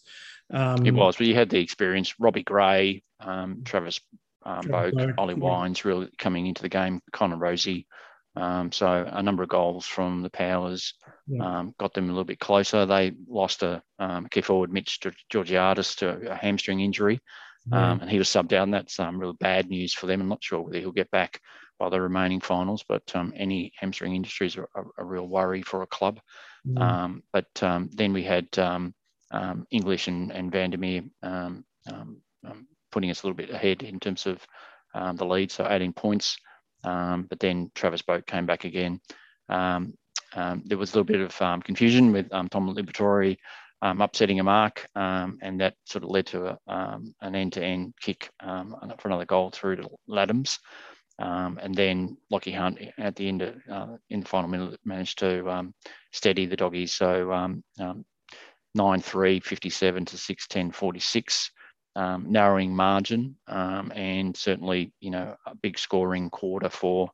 Um, 0.52 0.86
it 0.86 0.94
was, 0.94 1.16
but 1.16 1.26
you 1.26 1.34
had 1.34 1.50
the 1.50 1.60
experience. 1.60 2.14
Robbie 2.20 2.42
Gray, 2.42 3.02
um, 3.20 3.62
Travis 3.64 4.00
um, 4.44 4.64
Boak, 4.64 5.14
Ollie 5.18 5.34
Wines 5.34 5.84
really 5.84 6.08
coming 6.18 6.46
into 6.46 6.62
the 6.62 6.68
game, 6.68 7.00
Connor 7.12 7.36
Rozee. 7.36 7.86
Um, 8.36 8.72
so 8.72 9.08
a 9.10 9.22
number 9.22 9.42
of 9.42 9.48
goals 9.48 9.86
from 9.86 10.22
the 10.22 10.30
Powers 10.30 10.94
yeah. 11.26 11.58
um, 11.58 11.74
got 11.78 11.94
them 11.94 12.04
a 12.04 12.08
little 12.08 12.24
bit 12.24 12.38
closer. 12.38 12.86
They 12.86 13.12
lost 13.28 13.62
a 13.62 13.82
um, 13.98 14.26
key 14.28 14.40
forward, 14.40 14.72
Mitch 14.72 15.00
Georgiadis, 15.32 15.96
to 15.98 16.32
a 16.32 16.34
hamstring 16.34 16.80
injury, 16.80 17.20
yeah. 17.70 17.92
um, 17.92 18.00
and 18.00 18.10
he 18.10 18.18
was 18.18 18.28
subbed 18.28 18.52
out. 18.52 18.64
And 18.64 18.74
that's 18.74 18.98
um, 19.00 19.18
really 19.18 19.36
bad 19.38 19.68
news 19.68 19.94
for 19.94 20.06
them. 20.06 20.20
I'm 20.20 20.28
not 20.28 20.44
sure 20.44 20.60
whether 20.60 20.78
he'll 20.78 20.92
get 20.92 21.10
back 21.10 21.40
by 21.78 21.88
the 21.88 22.00
remaining 22.00 22.40
finals, 22.40 22.84
but 22.88 23.02
um, 23.14 23.32
any 23.36 23.72
hamstring 23.76 24.14
injuries 24.14 24.56
are 24.56 24.68
a, 24.76 25.02
a, 25.02 25.04
real 25.04 25.26
worry 25.26 25.62
for 25.62 25.82
a 25.82 25.86
club. 25.86 26.20
Yeah. 26.64 27.04
Um, 27.04 27.22
but 27.32 27.46
then 27.54 28.12
we 28.12 28.22
had 28.22 28.48
English 29.70 30.08
and, 30.08 30.30
and 30.30 30.52
Vandermeer 30.52 31.02
putting 32.94 33.10
us 33.10 33.22
a 33.22 33.26
little 33.26 33.36
bit 33.36 33.50
ahead 33.50 33.82
in 33.82 33.98
terms 33.98 34.24
of 34.24 34.46
um, 34.94 35.16
the 35.16 35.26
lead, 35.26 35.50
so 35.50 35.66
18 35.68 35.92
points. 35.92 36.38
Um, 36.84 37.26
but 37.28 37.40
then 37.40 37.70
Travis 37.74 38.02
Boak 38.02 38.24
came 38.26 38.46
back 38.46 38.64
again. 38.64 39.00
Um, 39.48 39.94
um 40.34 40.62
there 40.66 40.78
was 40.78 40.90
a 40.90 40.94
little 40.94 41.04
bit 41.04 41.20
of 41.20 41.42
um, 41.42 41.62
confusion 41.62 42.12
with 42.12 42.32
um, 42.32 42.48
Tom 42.48 42.74
Liberatore 42.74 43.36
upsetting 43.82 44.40
a 44.40 44.44
mark, 44.44 44.86
and 44.94 45.60
that 45.60 45.74
sort 45.84 46.04
of 46.04 46.10
led 46.10 46.26
to 46.26 46.46
a, 46.46 46.58
an 47.20 47.34
end-to-end 47.34 47.94
kick 48.00 48.30
for 48.40 49.08
another 49.08 49.26
goal 49.26 49.50
through 49.50 49.76
to 49.76 49.90
Ladhams. 50.08 50.58
and 51.18 51.74
then 51.74 52.16
Lachie 52.32 52.56
Hunt 52.56 52.78
at 52.98 53.14
the 53.16 53.28
end 53.28 53.42
of, 53.42 53.54
uh, 53.70 53.96
in 54.08 54.20
the 54.20 54.26
final 54.26 54.48
minute 54.48 54.80
managed 54.84 55.18
to 55.18 55.72
steady 56.12 56.46
the 56.46 56.56
doggies. 56.56 56.92
So 56.92 57.62
9 58.74 59.00
3, 59.00 59.40
57 59.40 60.04
to 60.06 60.18
6 60.18 60.46
10 60.48 60.72
46. 60.72 61.50
um, 61.96 62.26
narrowing 62.28 62.74
margin, 62.74 63.36
um, 63.46 63.92
and 63.94 64.36
certainly 64.36 64.92
you 65.00 65.10
know 65.10 65.36
a 65.46 65.54
big 65.54 65.78
scoring 65.78 66.30
quarter 66.30 66.68
for 66.68 67.08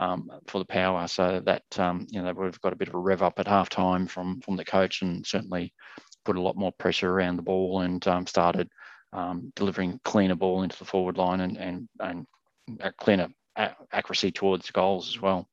um, 0.00 0.30
for 0.46 0.58
the 0.58 0.64
power. 0.64 1.06
So 1.06 1.40
that 1.44 1.62
um, 1.78 2.06
you 2.10 2.20
know 2.20 2.32
we've 2.32 2.60
got 2.60 2.72
a 2.72 2.76
bit 2.76 2.88
of 2.88 2.94
a 2.94 2.98
rev 2.98 3.22
up 3.22 3.38
at 3.38 3.46
half 3.46 3.68
time 3.68 4.06
from 4.06 4.40
from 4.40 4.56
the 4.56 4.64
coach, 4.64 5.02
and 5.02 5.24
certainly 5.24 5.72
put 6.24 6.36
a 6.36 6.40
lot 6.40 6.56
more 6.56 6.72
pressure 6.72 7.10
around 7.10 7.36
the 7.36 7.42
ball 7.42 7.82
and 7.82 8.04
um, 8.08 8.26
started 8.26 8.68
um, 9.12 9.52
delivering 9.54 10.00
cleaner 10.04 10.34
ball 10.34 10.62
into 10.62 10.78
the 10.78 10.84
forward 10.84 11.18
line 11.18 11.40
and 11.40 11.56
and 11.58 11.88
and 12.00 12.26
cleaner 12.96 13.28
accuracy 13.92 14.32
towards 14.32 14.70
goals 14.70 15.08
as 15.08 15.20
well. 15.20 15.46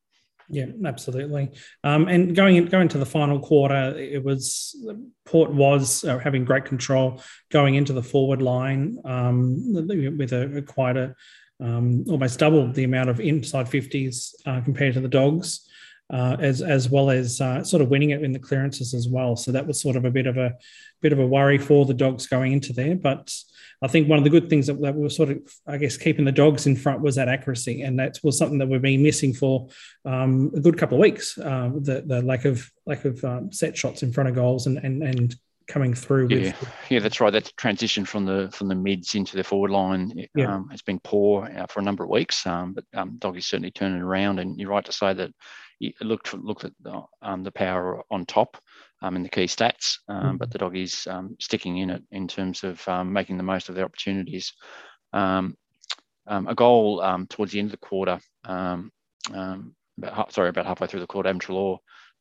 Yeah, 0.50 0.68
absolutely. 0.86 1.52
Um, 1.84 2.08
and 2.08 2.34
going 2.34 2.64
going 2.68 2.88
to 2.90 2.98
the 2.98 3.06
final 3.06 3.40
quarter, 3.40 3.98
it 3.98 4.24
was 4.24 4.82
Port 5.26 5.52
was 5.52 6.06
uh, 6.06 6.20
having 6.20 6.46
great 6.46 6.64
control 6.64 7.22
going 7.52 7.76
into 7.76 7.92
the 7.92 8.04
forward 8.04 8.42
line 8.42 8.98
um, 9.04 9.74
with 9.74 10.32
a, 10.32 10.60
a 10.60 10.62
quite 10.62 10.96
a 10.96 11.16
um, 11.60 12.06
almost 12.10 12.40
double 12.40 12.72
the 12.72 12.84
amount 12.84 13.10
of 13.10 13.20
inside 13.20 13.68
fifties 13.70 14.36
uh, 14.46 14.62
compared 14.62 14.94
to 14.94 15.02
the 15.02 15.08
Dogs, 15.08 15.68
uh, 16.12 16.38
as 16.40 16.62
as 16.62 16.90
well 16.90 17.10
as 17.10 17.42
uh, 17.42 17.64
sort 17.64 17.82
of 17.82 17.90
winning 17.90 18.12
it 18.12 18.24
in 18.24 18.32
the 18.32 18.40
clearances 18.40 18.94
as 18.94 19.08
well. 19.08 19.36
So 19.36 19.52
that 19.52 19.68
was 19.68 19.82
sort 19.82 19.96
of 19.96 20.06
a 20.06 20.12
bit 20.12 20.28
of 20.28 20.38
a 20.38 20.54
bit 21.02 21.14
of 21.14 21.20
a 21.20 21.28
worry 21.28 21.58
for 21.58 21.86
the 21.86 21.94
Dogs 21.94 22.28
going 22.28 22.54
into 22.54 22.74
there, 22.74 22.96
but 22.96 23.34
I 23.82 23.88
think 23.88 24.10
one 24.10 24.18
of 24.18 24.24
the 24.24 24.32
good 24.32 24.50
things 24.50 24.66
that, 24.68 24.82
that 24.82 24.96
we 24.96 25.04
were 25.04 25.10
sort 25.10 25.30
of, 25.30 25.38
I 25.68 25.78
guess, 25.78 25.98
keeping 25.98 26.26
the 26.26 26.32
dogs 26.32 26.66
in 26.66 26.76
front 26.76 27.02
was 27.02 27.16
that 27.16 27.30
accuracy, 27.30 27.84
and 27.84 28.00
that 28.00 28.18
was 28.24 28.38
something 28.38 28.58
that 28.58 28.68
we've 28.68 28.82
been 28.82 29.04
missing 29.04 29.34
for 29.34 29.68
um, 30.04 30.52
a 30.56 30.60
good 30.60 30.78
couple 30.78 30.98
of 30.98 31.02
weeks. 31.02 31.38
Uh, 31.38 31.70
the, 31.76 32.04
the 32.06 32.22
lack 32.24 32.46
of 32.46 32.70
lack 32.88 33.06
of 33.06 33.24
um, 33.24 33.52
set 33.52 33.78
shots 33.78 34.02
in 34.02 34.12
front 34.12 34.30
of 34.30 34.36
goals 34.36 34.66
and 34.66 34.78
and 34.80 35.04
and 35.04 35.36
coming 35.68 35.94
through. 35.94 36.28
With, 36.28 36.44
yeah, 36.44 36.54
yeah, 36.90 37.00
that's 37.00 37.20
right. 37.20 37.32
That 37.32 37.52
transition 37.58 38.06
from 38.06 38.26
the 38.26 38.50
from 38.52 38.68
the 38.68 38.76
mids 38.76 39.16
into 39.16 39.36
the 39.36 39.44
forward 39.44 39.72
line 39.72 40.12
yeah. 40.36 40.56
um, 40.56 40.70
has 40.70 40.82
been 40.82 41.00
poor 41.04 41.46
uh, 41.46 41.66
for 41.68 41.80
a 41.80 41.84
number 41.84 42.04
of 42.04 42.10
weeks. 42.10 42.46
Um, 42.46 42.74
but 42.74 42.86
um, 42.94 43.18
Doggy's 43.20 43.46
certainly 43.46 43.72
turning 43.72 44.02
around, 44.02 44.40
and 44.40 44.60
you're 44.60 44.70
right 44.70 44.86
to 44.86 44.92
say 44.92 45.14
that 45.14 45.32
it 45.80 45.96
looked 46.02 46.34
looked 46.34 46.66
at 46.66 46.74
the, 46.82 47.02
um, 47.22 47.44
the 47.44 47.52
power 47.52 48.02
on 48.10 48.26
top 48.26 48.58
um, 49.02 49.16
in 49.16 49.24
the 49.24 49.30
key 49.30 49.46
stats, 49.46 50.00
um, 50.08 50.24
mm-hmm. 50.24 50.38
but 50.38 50.52
the 50.52 50.58
doggies 50.58 51.06
um, 51.08 51.36
sticking 51.40 51.78
in 51.78 51.90
it 51.90 52.04
in 52.12 52.28
terms 52.28 52.64
of 52.64 52.86
um, 52.88 53.14
making 53.14 53.38
the 53.38 53.44
most 53.44 53.70
of 53.70 53.76
their 53.76 53.86
opportunities. 53.86 54.54
Um, 55.14 55.56
um, 56.26 56.48
a 56.48 56.56
goal 56.56 57.02
towards 57.30 57.54
the 57.54 57.60
end 57.60 57.68
of 57.68 57.72
the 57.72 57.78
quarter, 57.78 58.20
about, 58.44 60.34
sorry, 60.34 60.50
about 60.50 60.66
halfway 60.66 60.88
through 60.88 61.00
the 61.00 61.08
quarter, 61.08 61.30
Adam 61.30 61.40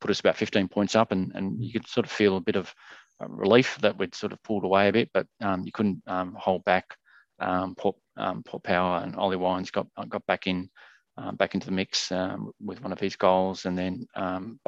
put 0.01 0.11
us 0.11 0.21
about 0.21 0.37
15 0.37 0.69
points 0.69 0.95
up, 0.95 1.13
and, 1.13 1.33
and 1.35 1.63
you 1.63 1.73
could 1.73 1.87
sort 1.87 2.07
of 2.07 2.13
feel 2.13 2.37
a 2.37 2.41
bit 2.41 2.57
of 2.57 2.75
relief 3.21 3.79
that 3.81 3.99
we'd 3.99 4.15
sort 4.15 4.33
of 4.33 4.43
pulled 4.43 4.65
away 4.65 4.89
a 4.89 4.93
bit, 4.93 5.11
but 5.13 5.27
you 5.65 5.73
couldn't 5.73 6.03
hold 6.07 6.65
back. 6.65 6.97
Port, 7.39 7.97
Port 8.45 8.63
Power 8.63 9.03
and 9.03 9.17
Ollie 9.17 9.37
Wines 9.37 9.71
got 9.71 9.87
got 10.09 10.27
back 10.27 10.47
in 10.47 10.69
back 11.35 11.55
into 11.55 11.67
the 11.67 11.73
mix 11.73 12.11
with 12.61 12.83
one 12.83 12.93
of 12.93 13.01
his 13.01 13.17
goals, 13.17 13.67
and 13.67 13.77
then 13.77 14.07
um, 14.15 14.59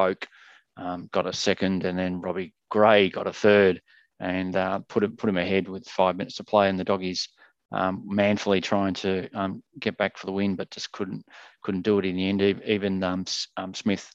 um, 0.79 1.09
got 1.13 1.27
a 1.27 1.33
second, 1.33 1.85
and 1.85 1.99
then 1.99 2.21
Robbie 2.21 2.55
Gray 2.71 3.11
got 3.11 3.27
a 3.27 3.33
third, 3.33 3.83
and 4.21 4.55
uh, 4.57 4.81
put 4.89 5.03
him 5.03 5.17
put 5.17 5.29
him 5.29 5.37
ahead 5.37 5.69
with 5.69 5.87
five 5.89 6.17
minutes 6.17 6.37
to 6.37 6.45
play. 6.45 6.69
And 6.69 6.79
the 6.79 6.85
doggies 6.85 7.29
um, 7.73 8.05
manfully 8.07 8.61
trying 8.61 8.95
to 8.95 9.29
um, 9.35 9.63
get 9.79 9.97
back 9.99 10.17
for 10.17 10.27
the 10.27 10.33
win, 10.33 10.57
but 10.57 10.71
just 10.71 10.93
couldn't 10.93 11.25
couldn't 11.63 11.83
do 11.83 11.99
it 11.99 12.05
in 12.05 12.17
the 12.17 12.29
end. 12.29 12.43
Even 12.43 13.03
um, 13.03 13.25
um, 13.57 13.75
Smith 13.75 14.11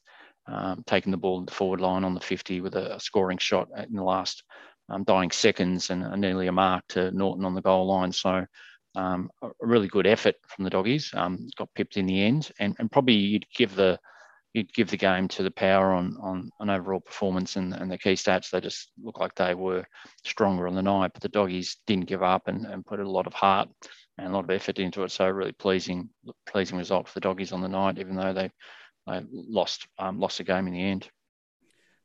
um, 0.47 0.83
taking 0.85 1.11
the 1.11 1.17
ball 1.17 1.39
to 1.39 1.45
the 1.45 1.55
forward 1.55 1.81
line 1.81 2.03
on 2.03 2.13
the 2.13 2.19
50 2.19 2.61
with 2.61 2.75
a, 2.75 2.99
scoring 2.99 3.37
shot 3.37 3.69
in 3.77 3.95
the 3.95 4.03
last 4.03 4.43
dying 5.05 5.31
seconds, 5.31 5.89
and 5.89 6.21
nearly 6.21 6.47
a 6.47 6.51
mark 6.51 6.83
to 6.89 7.11
Naughton 7.11 7.45
on 7.45 7.55
the 7.55 7.61
goal 7.61 7.87
line. 7.87 8.11
So. 8.11 8.45
Um, 8.95 9.31
a 9.41 9.49
really 9.59 9.87
good 9.87 10.05
effort 10.05 10.35
from 10.47 10.65
the 10.65 10.69
doggies. 10.69 11.09
Um, 11.15 11.47
got 11.57 11.73
pipped 11.73 11.97
in 11.97 12.05
the 12.05 12.21
end, 12.21 12.51
and, 12.59 12.75
and 12.77 12.91
probably 12.91 13.15
you'd 13.15 13.47
give 13.55 13.73
the 13.73 13.99
you'd 14.53 14.73
give 14.73 14.89
the 14.89 14.97
game 14.97 15.27
to 15.27 15.43
the 15.43 15.51
power 15.51 15.91
on 15.91 16.15
on, 16.21 16.49
on 16.59 16.69
overall 16.69 16.99
performance 16.99 17.55
and, 17.55 17.73
and 17.73 17.91
the 17.91 17.97
key 17.97 18.13
stats. 18.13 18.49
They 18.49 18.61
just 18.61 18.91
look 19.01 19.19
like 19.19 19.35
they 19.35 19.55
were 19.55 19.85
stronger 20.23 20.67
on 20.67 20.75
the 20.75 20.81
night, 20.81 21.11
but 21.13 21.21
the 21.21 21.29
doggies 21.29 21.77
didn't 21.87 22.05
give 22.07 22.23
up 22.23 22.47
and, 22.47 22.65
and 22.65 22.85
put 22.85 22.99
a 22.99 23.09
lot 23.09 23.27
of 23.27 23.33
heart 23.33 23.69
and 24.17 24.27
a 24.27 24.31
lot 24.31 24.43
of 24.43 24.51
effort 24.51 24.79
into 24.79 25.03
it. 25.03 25.11
So 25.11 25.27
really 25.27 25.51
pleasing 25.51 26.09
pleasing 26.47 26.77
result 26.77 27.07
for 27.07 27.15
the 27.15 27.21
doggies 27.21 27.51
on 27.51 27.61
the 27.61 27.67
night, 27.67 27.97
even 27.97 28.15
though 28.15 28.33
they, 28.33 28.51
they 29.07 29.21
lost 29.31 29.87
um, 29.97 30.19
lost 30.19 30.37
the 30.37 30.43
game 30.43 30.67
in 30.67 30.73
the 30.73 30.83
end. 30.83 31.09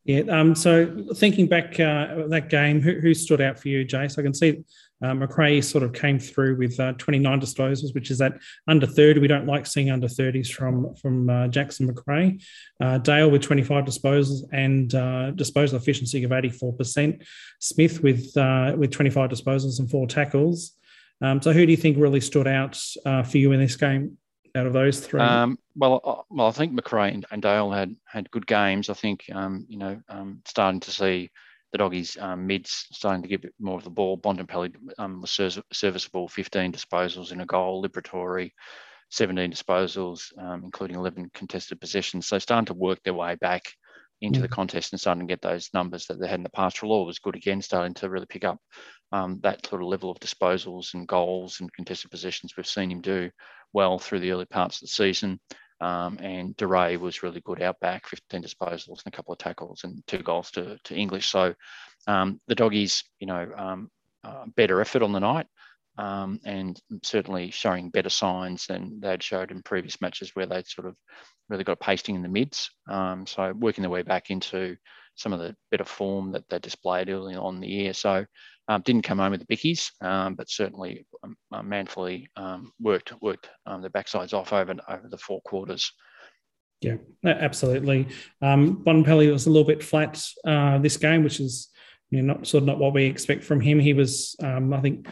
Yeah. 0.08 0.22
Um, 0.30 0.54
so 0.54 1.04
thinking 1.14 1.48
back 1.48 1.78
uh, 1.78 2.28
that 2.28 2.48
game, 2.48 2.80
who, 2.80 2.94
who, 2.94 3.12
stood 3.12 3.42
out 3.42 3.58
for 3.58 3.68
you, 3.68 3.84
Jace? 3.84 4.18
I 4.18 4.22
can 4.22 4.32
see 4.32 4.64
uh, 5.02 5.12
Macrae 5.12 5.60
sort 5.60 5.84
of 5.84 5.92
came 5.92 6.18
through 6.18 6.56
with 6.56 6.80
uh, 6.80 6.94
29 6.94 7.38
disposals, 7.38 7.94
which 7.94 8.10
is 8.10 8.16
that 8.16 8.32
under 8.66 8.86
30. 8.86 9.20
We 9.20 9.28
don't 9.28 9.46
like 9.46 9.66
seeing 9.66 9.90
under 9.90 10.06
30s 10.08 10.50
from 10.50 10.94
from 10.94 11.28
uh, 11.28 11.48
Jackson 11.48 11.86
Macrae. 11.86 12.40
Uh, 12.80 12.96
Dale 12.96 13.30
with 13.30 13.42
25 13.42 13.84
disposals 13.84 14.44
and 14.50 14.94
uh, 14.94 15.32
disposal 15.32 15.76
efficiency 15.76 16.24
of 16.24 16.30
84%. 16.30 17.22
Smith 17.58 18.02
with 18.02 18.32
with 18.78 18.90
25 18.90 19.28
disposals 19.28 19.78
and 19.78 19.90
four 19.90 20.06
tackles. 20.06 20.72
Um, 21.20 21.42
so 21.42 21.52
who 21.52 21.66
do 21.66 21.70
you 21.70 21.76
think 21.76 21.98
really 21.98 22.20
stood 22.20 22.48
out 22.48 22.80
for 23.04 23.36
you 23.36 23.52
in 23.52 23.60
this 23.60 23.76
game? 23.76 24.16
Out 24.58 24.66
of 24.66 24.72
those 24.72 25.00
three? 25.00 25.20
Um, 25.20 25.58
well, 25.76 26.00
uh, 26.04 26.22
well, 26.30 26.48
I 26.48 26.50
think 26.50 26.72
Macrae 26.72 27.12
and, 27.12 27.24
and, 27.30 27.40
Dale 27.40 27.70
had 27.70 27.94
had 28.06 28.30
good 28.30 28.46
games. 28.46 28.90
I 28.90 28.94
think 28.94 29.24
um, 29.32 29.66
you 29.68 29.78
know 29.78 30.00
um, 30.08 30.42
starting 30.44 30.80
to 30.80 30.90
see 30.90 31.30
the 31.72 31.78
doggies 31.78 32.16
um, 32.20 32.46
mids 32.46 32.86
starting 32.92 33.22
to 33.22 33.28
get 33.28 33.52
more 33.60 33.78
of 33.78 33.84
the 33.84 33.90
ball. 33.90 34.18
Bontempelli 34.18 34.74
um, 34.98 35.20
was 35.20 35.60
serviceable, 35.72 36.28
15 36.28 36.72
disposals 36.72 37.32
in 37.32 37.40
a 37.40 37.46
goal. 37.46 37.82
Liberatore, 37.82 38.50
17 39.10 39.52
disposals, 39.52 40.36
um, 40.38 40.64
including 40.64 40.96
11 40.96 41.30
contested 41.34 41.80
possessions. 41.80 42.26
So 42.26 42.38
starting 42.38 42.66
to 42.66 42.74
work 42.74 43.02
their 43.04 43.14
way 43.14 43.34
back 43.36 43.62
into 44.20 44.40
mm. 44.40 44.42
the 44.42 44.48
contest 44.48 44.92
and 44.92 45.00
starting 45.00 45.26
to 45.26 45.30
get 45.30 45.42
those 45.42 45.70
numbers 45.72 46.06
that 46.06 46.18
they 46.18 46.26
had 46.26 46.40
in 46.40 46.42
the 46.42 46.50
past. 46.50 46.76
Treloar 46.76 47.06
was 47.06 47.18
good 47.18 47.36
again, 47.36 47.62
starting 47.62 47.94
to 47.94 48.08
really 48.08 48.26
pick 48.26 48.44
up 48.44 48.58
um, 49.12 49.38
that 49.42 49.66
sort 49.66 49.82
of 49.82 49.88
level 49.88 50.10
of 50.10 50.18
disposals 50.20 50.94
and 50.94 51.06
goals 51.06 51.60
and 51.60 51.72
contested 51.72 52.10
possessions 52.10 52.54
we've 52.56 52.66
seen 52.66 52.90
him 52.90 53.00
do 53.00 53.30
well 53.72 53.98
through 53.98 54.20
the 54.20 54.32
early 54.32 54.46
parts 54.46 54.76
of 54.76 54.80
the 54.82 54.92
season. 54.92 55.40
Um, 55.80 56.18
and 56.20 56.56
Duryea 56.56 56.98
was 56.98 57.22
really 57.22 57.40
good 57.40 57.62
out 57.62 57.78
back, 57.80 58.08
15 58.08 58.42
disposals 58.42 59.04
and 59.04 59.12
a 59.12 59.16
couple 59.16 59.32
of 59.32 59.38
tackles 59.38 59.84
and 59.84 60.02
two 60.06 60.18
goals 60.18 60.50
to, 60.52 60.78
to 60.84 60.94
English. 60.94 61.28
So 61.28 61.54
um, 62.06 62.40
the 62.48 62.56
doggies, 62.56 63.04
you 63.20 63.26
know, 63.26 63.48
um, 63.56 63.90
uh, 64.24 64.46
better 64.56 64.80
effort 64.80 65.02
on 65.02 65.12
the 65.12 65.20
night 65.20 65.46
um, 65.98 66.40
and 66.44 66.80
certainly 67.02 67.50
showing 67.50 67.90
better 67.90 68.08
signs 68.08 68.66
than 68.66 69.00
they'd 69.00 69.22
showed 69.22 69.50
in 69.50 69.62
previous 69.62 70.00
matches 70.00 70.30
where 70.34 70.46
they'd 70.46 70.66
sort 70.66 70.86
of 70.86 70.96
really 71.48 71.64
got 71.64 71.72
a 71.72 71.76
pasting 71.76 72.14
in 72.14 72.22
the 72.22 72.28
mids. 72.28 72.70
Um, 72.88 73.26
so 73.26 73.52
working 73.52 73.82
their 73.82 73.90
way 73.90 74.02
back 74.02 74.30
into 74.30 74.76
some 75.18 75.32
of 75.32 75.40
the 75.40 75.54
better 75.70 75.84
form 75.84 76.32
that 76.32 76.48
they 76.48 76.58
displayed 76.58 77.08
early 77.08 77.34
on 77.34 77.60
the 77.60 77.68
year. 77.68 77.92
So 77.92 78.24
um, 78.68 78.82
didn't 78.82 79.02
come 79.02 79.18
home 79.18 79.32
with 79.32 79.46
the 79.46 79.56
bickies, 79.56 79.90
um, 80.02 80.34
but 80.34 80.50
certainly 80.50 81.06
um, 81.24 81.36
uh, 81.52 81.62
manfully 81.62 82.28
um, 82.36 82.72
worked 82.80 83.12
worked 83.20 83.48
um, 83.66 83.82
the 83.82 83.90
backsides 83.90 84.34
off 84.34 84.52
over 84.52 84.74
over 84.88 85.08
the 85.08 85.18
four 85.18 85.40
quarters. 85.42 85.92
Yeah, 86.80 86.96
absolutely. 87.24 88.06
Um, 88.40 88.84
Bontempelli 88.84 89.32
was 89.32 89.46
a 89.46 89.50
little 89.50 89.66
bit 89.66 89.82
flat 89.82 90.22
uh, 90.46 90.78
this 90.78 90.96
game, 90.96 91.24
which 91.24 91.40
is 91.40 91.70
you 92.10 92.22
know, 92.22 92.34
not 92.34 92.46
sort 92.46 92.62
of 92.62 92.66
not 92.66 92.78
what 92.78 92.94
we 92.94 93.04
expect 93.04 93.42
from 93.42 93.60
him. 93.60 93.80
He 93.80 93.94
was, 93.94 94.36
um, 94.40 94.72
I 94.72 94.80
think, 94.80 95.08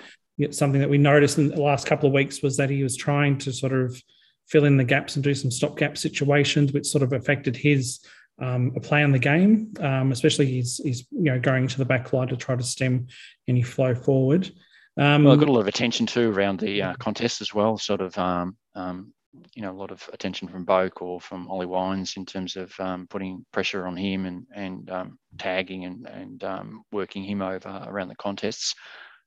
something 0.51 0.81
that 0.81 0.91
we 0.91 0.99
noticed 0.99 1.39
in 1.39 1.49
the 1.49 1.61
last 1.61 1.87
couple 1.87 2.07
of 2.07 2.13
weeks 2.13 2.43
was 2.43 2.57
that 2.59 2.71
he 2.71 2.83
was 2.83 2.97
trying 2.97 3.39
to 3.39 3.53
sort 3.53 3.73
of 3.73 4.01
fill 4.49 4.65
in 4.65 4.77
the 4.77 4.85
gaps 4.85 5.17
and 5.17 5.25
do 5.25 5.35
some 5.35 5.51
stopgap 5.51 5.99
situations, 5.99 6.73
which 6.73 6.87
sort 6.87 7.03
of 7.03 7.13
affected 7.13 7.57
his 7.57 8.01
um, 8.39 8.73
a 8.77 8.81
play 8.81 9.03
on 9.03 9.13
the 9.13 9.19
game, 9.19 9.73
um, 9.81 10.13
especially 10.13 10.47
he's, 10.47 10.79
he's 10.79 11.07
you 11.11 11.25
know 11.25 11.39
going 11.39 11.69
to 11.69 11.79
the 11.79 11.85
back 11.85 12.13
line 12.13 12.29
to 12.29 12.37
try 12.37 12.55
to 12.55 12.63
stem 12.63 13.07
any 13.49 13.63
flow 13.63 13.95
forward. 13.95 14.51
Um, 14.99 15.25
well, 15.25 15.35
I 15.35 15.37
got 15.37 15.49
a 15.49 15.53
lot 15.53 15.61
of 15.61 15.69
attention 15.69 16.07
too 16.07 16.33
around 16.33 16.61
the 16.61 16.83
uh, 16.83 16.95
contest 16.95 17.41
as 17.41 17.55
well. 17.55 17.77
Sort 17.79 18.01
of, 18.01 18.17
um, 18.19 18.57
um, 18.75 19.13
you 19.55 19.63
know, 19.63 19.71
a 19.71 19.77
lot 19.77 19.91
of 19.91 20.09
attention 20.13 20.49
from 20.49 20.65
Boak 20.65 21.03
or 21.03 21.21
from 21.21 21.49
Ollie 21.49 21.67
Wines 21.67 22.15
in 22.17 22.25
terms 22.25 22.57
of 22.57 22.73
um, 22.79 23.07
putting 23.09 23.45
pressure 23.53 23.87
on 23.87 23.97
him 23.97 24.27
and 24.27 24.47
and 24.55 24.91
tagging 25.39 25.85
and 25.85 26.07
and 26.07 26.45
working 26.93 27.25
him 27.25 27.43
over 27.43 27.85
around 27.87 28.09
the 28.09 28.17
contests. 28.17 28.75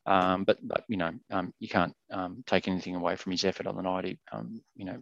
but 0.06 0.58
but 0.62 0.84
you 0.88 0.98
know, 0.98 1.12
you 1.60 1.68
can't 1.68 1.96
take 2.46 2.68
anything 2.68 2.96
away 2.96 3.16
from 3.16 3.32
his 3.32 3.46
effort 3.46 3.68
on 3.68 3.76
the 3.76 3.84
night. 3.84 4.06
He, 4.06 4.20
you 4.76 4.86
know, 4.86 5.00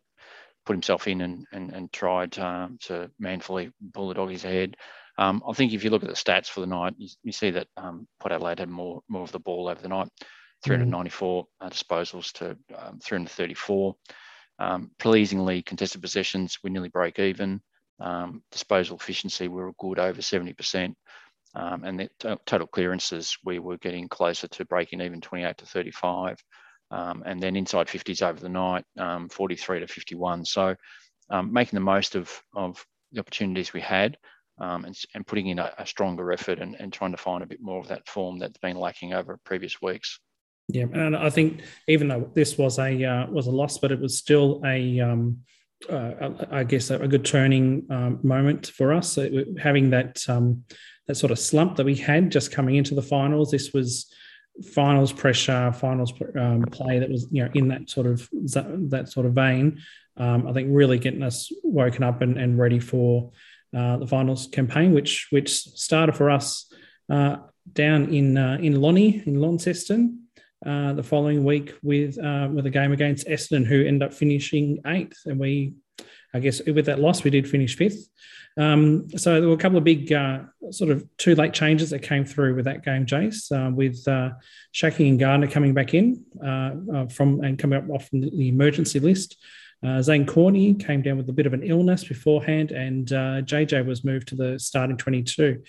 put 0.68 0.76
himself 0.76 1.08
in 1.08 1.22
and, 1.22 1.46
and, 1.54 1.74
and 1.74 1.92
tried 1.94 2.38
um, 2.38 2.78
to 2.82 3.10
manfully 3.18 3.72
pull 3.94 4.10
the 4.10 4.14
doggies 4.14 4.44
ahead. 4.44 4.76
Um, 5.18 5.42
I 5.48 5.54
think 5.54 5.74
if 5.74 5.84
you 5.84 5.90
look 5.90 6.04
at 6.04 6.10
the 6.10 6.16
stats 6.16 6.48
for 6.48 6.60
the 6.60 6.68
night, 6.68 6.94
you, 6.98 7.08
you 7.24 7.32
see 7.32 7.50
that 7.52 7.68
um, 7.78 8.08
Port 8.20 8.34
Adelaide 8.34 8.60
had 8.60 8.70
more 8.70 9.02
more 9.10 9.24
of 9.24 9.32
the 9.32 9.40
ball 9.40 9.68
over 9.68 9.82
the 9.82 9.88
night, 9.88 10.10
394 10.64 11.44
mm. 11.44 11.48
uh, 11.66 11.70
disposals 11.70 12.32
to 12.34 12.50
um, 12.78 13.00
334. 13.00 13.96
Um, 14.60 14.92
pleasingly, 15.00 15.62
contested 15.62 16.02
possessions 16.02 16.60
we 16.64 16.70
nearly 16.70 16.90
break 16.90 17.18
even. 17.18 17.62
Um, 18.00 18.44
disposal 18.52 18.98
efficiency 18.98 19.48
we 19.48 19.64
were 19.64 19.74
good 19.80 19.98
over 19.98 20.22
70%. 20.22 20.94
Um, 21.56 21.84
and 21.84 22.00
the 22.00 22.10
t- 22.20 22.36
total 22.46 22.68
clearances, 22.68 23.38
we 23.44 23.58
were 23.58 23.78
getting 23.78 24.08
closer 24.08 24.48
to 24.50 24.66
breaking 24.66 25.02
even 25.02 25.22
28 25.22 25.58
to 25.58 25.66
35. 25.66 26.38
Um, 26.90 27.24
and 27.26 27.42
then 27.42 27.56
inside 27.56 27.88
50s 27.88 28.22
over 28.22 28.40
the 28.40 28.50
night, 28.50 28.86
um, 28.98 29.30
43 29.30 29.82
to 29.82 29.88
51. 29.88 30.46
So 30.46 30.76
um, 31.30 31.52
making 31.52 31.76
the 31.76 31.82
most 31.82 32.16
of, 32.16 32.32
of 32.56 32.86
the 33.12 33.20
opportunities 33.20 33.74
we 33.74 33.82
had 33.82 34.18
um, 34.60 34.86
and, 34.86 34.98
and 35.14 35.28
putting 35.28 35.48
in 35.48 35.60
a, 35.60 35.74
a 35.78 35.86
stronger 35.86 36.32
effort 36.32 36.60
and, 36.60 36.76
and 36.76 36.92
trying 36.92 37.12
to 37.12 37.18
find 37.18 37.44
a 37.44 37.48
bit 37.48 37.62
more 37.62 37.80
of 37.80 37.88
that 37.90 38.08
form 38.08 38.40
that's 38.40 38.58
been 38.60 38.78
lacking 38.78 39.14
over 39.14 39.38
previous 39.44 39.82
weeks. 39.82 40.20
Yeah, 40.70 40.86
and 40.94 41.16
I 41.16 41.30
think 41.30 41.62
even 41.88 42.10
though 42.10 42.30
this 42.34 42.58
was 42.58 42.78
a 42.78 43.04
uh, 43.04 43.28
was 43.28 43.48
a 43.48 43.52
loss, 43.52 43.78
but 43.78 43.92
it 43.92 44.02
was 44.02 44.18
still 44.18 44.62
a 44.66 45.00
um, 45.00 45.40
uh, 45.90 46.32
I 46.52 46.66
guess 46.66 46.90
a, 46.90 47.08
good 47.08 47.24
turning 47.24 47.86
um, 47.90 48.20
moment 48.22 48.68
for 48.68 48.92
us. 48.92 49.18
having 49.60 49.92
that 49.92 50.22
um, 50.28 50.66
that 51.08 51.16
sort 51.16 51.32
of 51.32 51.40
slump 51.40 51.78
that 51.78 51.86
we 51.86 51.96
had 51.96 52.32
just 52.32 52.52
coming 52.52 52.76
into 52.76 52.96
the 52.96 53.02
finals, 53.02 53.52
this 53.52 53.72
was 53.72 54.12
finals 54.64 55.12
pressure, 55.12 55.72
finals 55.72 56.14
um, 56.36 56.64
play 56.64 57.00
that 57.00 57.10
was 57.10 57.28
you 57.32 57.44
know 57.44 57.52
in 57.54 57.68
that 57.70 57.90
sort 57.90 58.08
of 58.08 58.28
that 58.32 59.10
sort 59.10 59.26
of 59.26 59.34
vein. 59.34 59.82
Um, 60.18 60.48
I 60.48 60.54
think 60.54 60.70
really 60.72 60.98
getting 60.98 61.24
us 61.24 61.52
woken 61.64 62.04
up 62.04 62.22
and, 62.22 62.38
and 62.38 62.58
ready 62.58 62.80
for 62.80 63.32
uh, 63.76 63.98
the 63.98 64.08
finals 64.08 64.48
campaign, 64.48 64.94
which 64.94 65.28
which 65.30 65.52
started 65.52 66.16
for 66.16 66.30
us 66.30 66.72
uh, 67.10 67.38
down 67.72 68.14
in 68.14 68.38
uh, 68.38 68.58
in 68.62 68.82
Lonnie 68.82 69.24
in 69.26 69.40
Launceston. 69.40 70.24
Uh, 70.66 70.92
the 70.94 71.04
following 71.04 71.44
week 71.44 71.76
with 71.84 72.18
uh, 72.18 72.50
with 72.52 72.66
a 72.66 72.70
game 72.70 72.92
against 72.92 73.28
Essendon, 73.28 73.64
who 73.64 73.86
ended 73.86 74.10
up 74.10 74.14
finishing 74.14 74.80
eighth, 74.88 75.20
and 75.28 75.40
we, 75.40 75.74
I 76.34 76.40
guess, 76.40 76.62
with 76.66 76.86
that 76.86 77.00
loss, 77.00 77.24
we 77.24 77.30
did 77.30 77.50
finish 77.50 77.76
fifth. 77.76 78.10
Um, 78.58 79.08
so 79.16 79.40
there 79.40 79.48
were 79.50 79.56
a 79.56 79.60
couple 79.60 79.78
of 79.78 79.84
big 79.84 80.12
uh, 80.12 80.40
sort 80.72 80.90
of 80.90 81.06
two 81.18 81.36
late 81.36 81.54
changes 81.54 81.92
that 81.92 82.02
came 82.02 82.26
through 82.26 82.56
with 82.56 82.66
that 82.66 82.84
game, 82.84 83.06
Jace, 83.06 83.52
uh, 83.52 83.72
with 83.72 84.06
uh, 84.08 84.32
Schache 84.74 85.08
and 85.08 85.20
Gardner 85.20 85.48
coming 85.48 85.74
back 85.74 85.94
in 85.94 86.24
uh, 86.44 87.06
from 87.08 87.42
and 87.42 87.60
coming 87.60 87.78
up 87.78 87.90
off 87.90 88.10
the 88.12 88.50
emergency 88.50 89.00
list. 89.00 89.38
Uh, 89.84 90.02
Zaine 90.02 90.28
Cordy 90.28 90.74
came 90.74 91.04
down 91.04 91.18
with 91.18 91.30
a 91.30 91.34
bit 91.34 91.46
of 91.46 91.54
an 91.54 91.62
illness 91.62 92.04
beforehand, 92.04 92.72
and 92.72 93.12
uh, 93.12 93.42
JJ 93.44 93.86
was 93.86 94.04
moved 94.04 94.28
to 94.30 94.36
the 94.36 94.58
starting 94.58 94.98
22. 94.98 95.62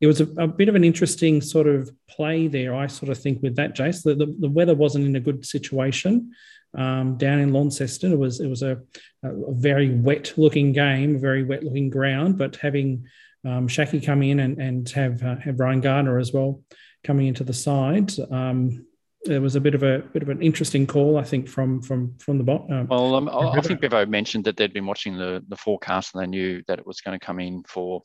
It 0.00 0.06
was 0.08 0.20
a, 0.20 0.26
a, 0.32 0.48
bit 0.48 0.68
of 0.68 0.74
an 0.74 0.82
interesting 0.82 1.40
sort 1.40 1.68
of 1.68 1.88
play 2.08 2.48
there, 2.48 2.74
I 2.74 2.88
sort 2.88 3.10
of 3.10 3.18
think, 3.18 3.40
with 3.40 3.54
that, 3.56 3.76
Jace. 3.76 4.02
The, 4.02 4.16
the, 4.16 4.34
the 4.40 4.48
weather 4.48 4.74
wasn't 4.74 5.06
in 5.06 5.14
a 5.14 5.20
good 5.20 5.46
situation 5.46 6.32
um, 6.74 7.16
down 7.16 7.38
in 7.38 7.52
Launceston. 7.52 8.12
It 8.12 8.18
was 8.18 8.40
it 8.40 8.48
was 8.48 8.62
a, 8.62 8.80
a 9.22 9.52
very 9.52 9.90
wet 9.90 10.32
looking 10.36 10.72
game, 10.72 11.20
very 11.20 11.44
wet 11.44 11.64
looking 11.64 11.90
ground, 11.90 12.38
but 12.38 12.56
having 12.56 13.06
um, 13.44 13.68
Schache 13.68 14.04
come 14.04 14.22
in 14.22 14.40
and, 14.40 14.58
and 14.58 14.88
have 14.90 15.22
uh, 15.22 15.36
have 15.36 15.60
Ryan 15.60 15.80
Gardner 15.80 16.18
as 16.18 16.32
well 16.32 16.62
coming 17.04 17.26
into 17.26 17.44
the 17.44 17.52
side. 17.52 18.12
Um, 18.30 18.86
it 19.24 19.40
was 19.40 19.54
a 19.54 19.60
bit 19.60 19.74
of 19.74 19.82
a 19.82 20.00
bit 20.12 20.22
of 20.22 20.28
an 20.30 20.42
interesting 20.42 20.86
call, 20.86 21.16
I 21.16 21.22
think, 21.22 21.48
from 21.48 21.80
from 21.80 22.16
from 22.18 22.38
the 22.38 22.44
bot. 22.44 22.70
Um, 22.70 22.88
well, 22.88 23.14
um, 23.14 23.28
I 23.28 23.60
think 23.60 23.80
Bevo 23.80 24.04
mentioned 24.06 24.44
that 24.44 24.56
they'd 24.56 24.72
been 24.72 24.86
watching 24.86 25.16
the 25.16 25.44
the 25.48 25.56
forecast 25.56 26.14
and 26.14 26.22
they 26.22 26.26
knew 26.26 26.62
that 26.66 26.78
it 26.78 26.86
was 26.86 27.00
going 27.00 27.18
to 27.18 27.24
come 27.24 27.38
in 27.38 27.62
for 27.64 28.02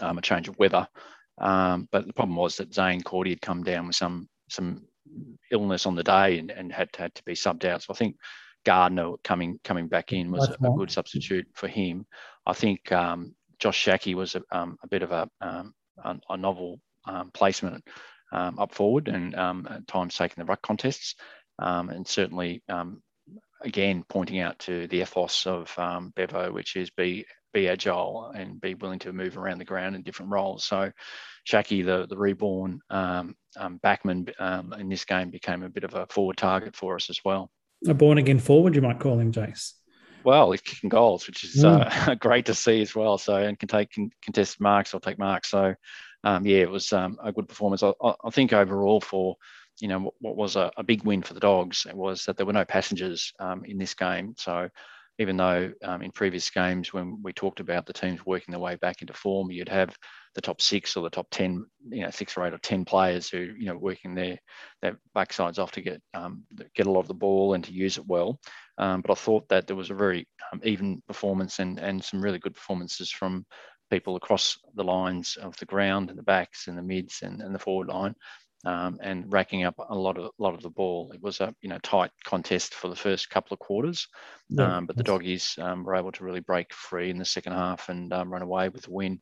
um, 0.00 0.18
a 0.18 0.22
change 0.22 0.48
of 0.48 0.58
weather. 0.58 0.88
Um, 1.38 1.88
but 1.90 2.06
the 2.06 2.12
problem 2.12 2.36
was 2.36 2.56
that 2.56 2.70
Zaine 2.70 3.04
Cordy 3.04 3.30
had 3.30 3.42
come 3.42 3.62
down 3.62 3.86
with 3.86 3.96
some 3.96 4.28
some 4.48 4.86
illness 5.50 5.86
on 5.86 5.94
the 5.94 6.02
day 6.02 6.38
and, 6.38 6.50
and 6.50 6.72
had 6.72 6.88
had 6.96 7.14
to 7.14 7.24
be 7.24 7.34
subbed 7.34 7.64
out. 7.64 7.82
So 7.82 7.92
I 7.92 7.96
think 7.96 8.16
Gardner 8.64 9.12
coming 9.24 9.58
coming 9.64 9.88
back 9.88 10.12
in 10.12 10.30
was 10.30 10.48
a, 10.48 10.52
a, 10.52 10.76
good 10.76 10.90
substitute 10.90 11.46
for 11.54 11.68
him. 11.68 12.06
I 12.46 12.52
think 12.52 12.90
um, 12.92 13.34
Josh 13.58 13.78
Schache 13.78 14.14
was 14.14 14.34
a, 14.34 14.42
um, 14.50 14.76
a 14.82 14.88
bit 14.88 15.02
of 15.02 15.12
a, 15.12 15.28
um, 15.40 15.74
a, 16.02 16.16
a 16.30 16.36
novel 16.36 16.80
um, 17.06 17.30
placement 17.32 17.84
um, 18.32 18.58
up 18.58 18.74
forward 18.74 19.08
and 19.08 19.34
um, 19.34 19.66
at 19.70 19.86
times 19.86 20.16
taking 20.16 20.42
the 20.42 20.48
ruck 20.48 20.62
contests. 20.62 21.14
Um, 21.58 21.90
and 21.90 22.06
certainly, 22.06 22.62
um, 22.68 23.02
again, 23.62 24.04
pointing 24.08 24.40
out 24.40 24.58
to 24.60 24.86
the 24.86 25.02
ethos 25.02 25.46
of 25.46 25.72
um, 25.78 26.12
Bevo, 26.16 26.52
which 26.52 26.76
is 26.76 26.90
be 26.90 27.26
be 27.52 27.68
agile 27.68 28.32
and 28.34 28.60
be 28.60 28.74
willing 28.74 28.98
to 29.00 29.12
move 29.12 29.36
around 29.36 29.58
the 29.58 29.64
ground 29.64 29.96
in 29.96 30.02
different 30.02 30.32
roles. 30.32 30.64
So, 30.64 30.90
Schache, 31.44 31.84
the 31.84 32.06
the 32.08 32.16
reborn 32.16 32.80
um, 32.90 33.34
backman 33.58 34.30
in 34.78 34.88
this 34.88 35.04
game, 35.04 35.30
became 35.30 35.62
a 35.62 35.68
bit 35.68 35.84
of 35.84 35.94
a 35.94 36.06
forward 36.06 36.36
target 36.36 36.76
for 36.76 36.96
us 36.96 37.10
as 37.10 37.20
well. 37.24 37.50
A 37.88 37.94
born 37.94 38.18
again 38.18 38.38
forward, 38.38 38.74
you 38.74 38.82
might 38.82 39.00
call 39.00 39.18
him, 39.18 39.32
Jace 39.32 39.72
well. 40.24 40.50
He's 40.50 40.60
kicking 40.60 40.88
goals, 40.88 41.26
which 41.26 41.44
is 41.44 41.64
mm. 41.64 42.08
uh, 42.08 42.14
great 42.20 42.46
to 42.46 42.54
see 42.54 42.80
as 42.80 42.94
well. 42.94 43.18
So, 43.18 43.36
and 43.36 43.58
can 43.58 43.68
take 43.68 43.90
can 43.90 44.10
contest 44.22 44.60
marks 44.60 44.94
or 44.94 45.00
take 45.00 45.18
marks. 45.18 45.50
So, 45.50 45.74
um, 46.24 46.46
yeah, 46.46 46.58
it 46.58 46.70
was 46.70 46.92
um, 46.92 47.18
a 47.22 47.32
good 47.32 47.48
performance. 47.48 47.82
I, 47.82 47.92
I, 48.02 48.30
think 48.30 48.52
overall 48.52 49.00
for 49.00 49.36
you 49.80 49.88
know 49.88 50.12
what 50.20 50.36
was 50.36 50.56
a, 50.56 50.70
a, 50.76 50.82
big 50.82 51.04
win 51.04 51.22
for 51.22 51.34
the 51.34 51.40
Dogs 51.40 51.86
was 51.94 52.24
that 52.24 52.36
there 52.36 52.46
were 52.46 52.52
no 52.52 52.64
passengers 52.64 53.32
um, 53.40 53.64
in 53.64 53.78
this 53.78 53.94
game. 53.94 54.34
So 54.36 54.68
even 55.20 55.36
though 55.36 55.70
um, 55.84 56.00
in 56.00 56.10
previous 56.10 56.48
games 56.48 56.94
when 56.94 57.20
we 57.22 57.30
talked 57.34 57.60
about 57.60 57.84
the 57.84 57.92
teams 57.92 58.24
working 58.24 58.52
their 58.52 58.58
way 58.58 58.76
back 58.76 59.02
into 59.02 59.12
form, 59.12 59.50
you'd 59.50 59.68
have 59.68 59.94
the 60.34 60.40
top 60.40 60.62
six 60.62 60.96
or 60.96 61.02
the 61.02 61.10
top 61.10 61.26
ten, 61.30 61.62
you 61.90 62.02
know, 62.02 62.10
six 62.10 62.36
or 62.36 62.46
eight 62.46 62.54
or 62.54 62.58
ten 62.58 62.86
players 62.86 63.28
who 63.28 63.38
you 63.38 63.66
know 63.66 63.76
working 63.76 64.14
their 64.14 64.38
their 64.80 64.98
backsides 65.14 65.58
off 65.58 65.72
to 65.72 65.82
get 65.82 66.00
um, 66.14 66.44
get 66.74 66.86
a 66.86 66.90
lot 66.90 67.00
of 67.00 67.08
the 67.08 67.12
ball 67.14 67.52
and 67.52 67.64
to 67.64 67.72
use 67.72 67.98
it 67.98 68.06
well. 68.06 68.40
Um, 68.78 69.02
but 69.02 69.12
I 69.12 69.14
thought 69.14 69.46
that 69.50 69.66
there 69.66 69.76
was 69.76 69.90
a 69.90 69.94
very 69.94 70.26
even 70.64 71.02
performance 71.06 71.58
and 71.58 71.78
and 71.78 72.02
some 72.02 72.22
really 72.22 72.38
good 72.38 72.54
performances 72.54 73.10
from 73.10 73.44
people 73.90 74.16
across 74.16 74.56
the 74.74 74.84
lines 74.84 75.36
of 75.36 75.54
the 75.58 75.66
ground 75.66 76.08
and 76.08 76.18
the 76.18 76.22
backs 76.22 76.66
and 76.66 76.78
the 76.78 76.82
mids 76.82 77.18
and, 77.22 77.42
and 77.42 77.54
the 77.54 77.58
forward 77.58 77.88
line 77.88 78.14
um, 78.64 78.98
and 79.02 79.32
racking 79.32 79.64
up 79.64 79.74
a 79.78 79.94
lot 79.94 80.18
of 80.18 80.24
a 80.24 80.42
lot 80.42 80.54
of 80.54 80.62
the 80.62 80.70
ball. 80.70 81.12
It 81.12 81.22
was 81.22 81.40
a 81.40 81.54
you 81.60 81.68
know 81.68 81.78
tight 81.78 82.10
contest 82.24 82.74
for 82.74 82.88
the 82.88 82.96
first 82.96 83.30
couple 83.30 83.54
of 83.54 83.60
quarters, 83.60 84.08
yeah. 84.48 84.76
um, 84.76 84.86
but 84.86 84.96
the 84.96 85.02
doggies 85.02 85.56
um, 85.60 85.84
were 85.84 85.96
able 85.96 86.12
to 86.12 86.24
really 86.24 86.40
break 86.40 86.72
free 86.72 87.10
in 87.10 87.18
the 87.18 87.24
second 87.24 87.52
half 87.52 87.88
and 87.88 88.12
um, 88.12 88.32
run 88.32 88.42
away 88.42 88.68
with 88.68 88.82
the 88.82 88.90
win. 88.90 89.20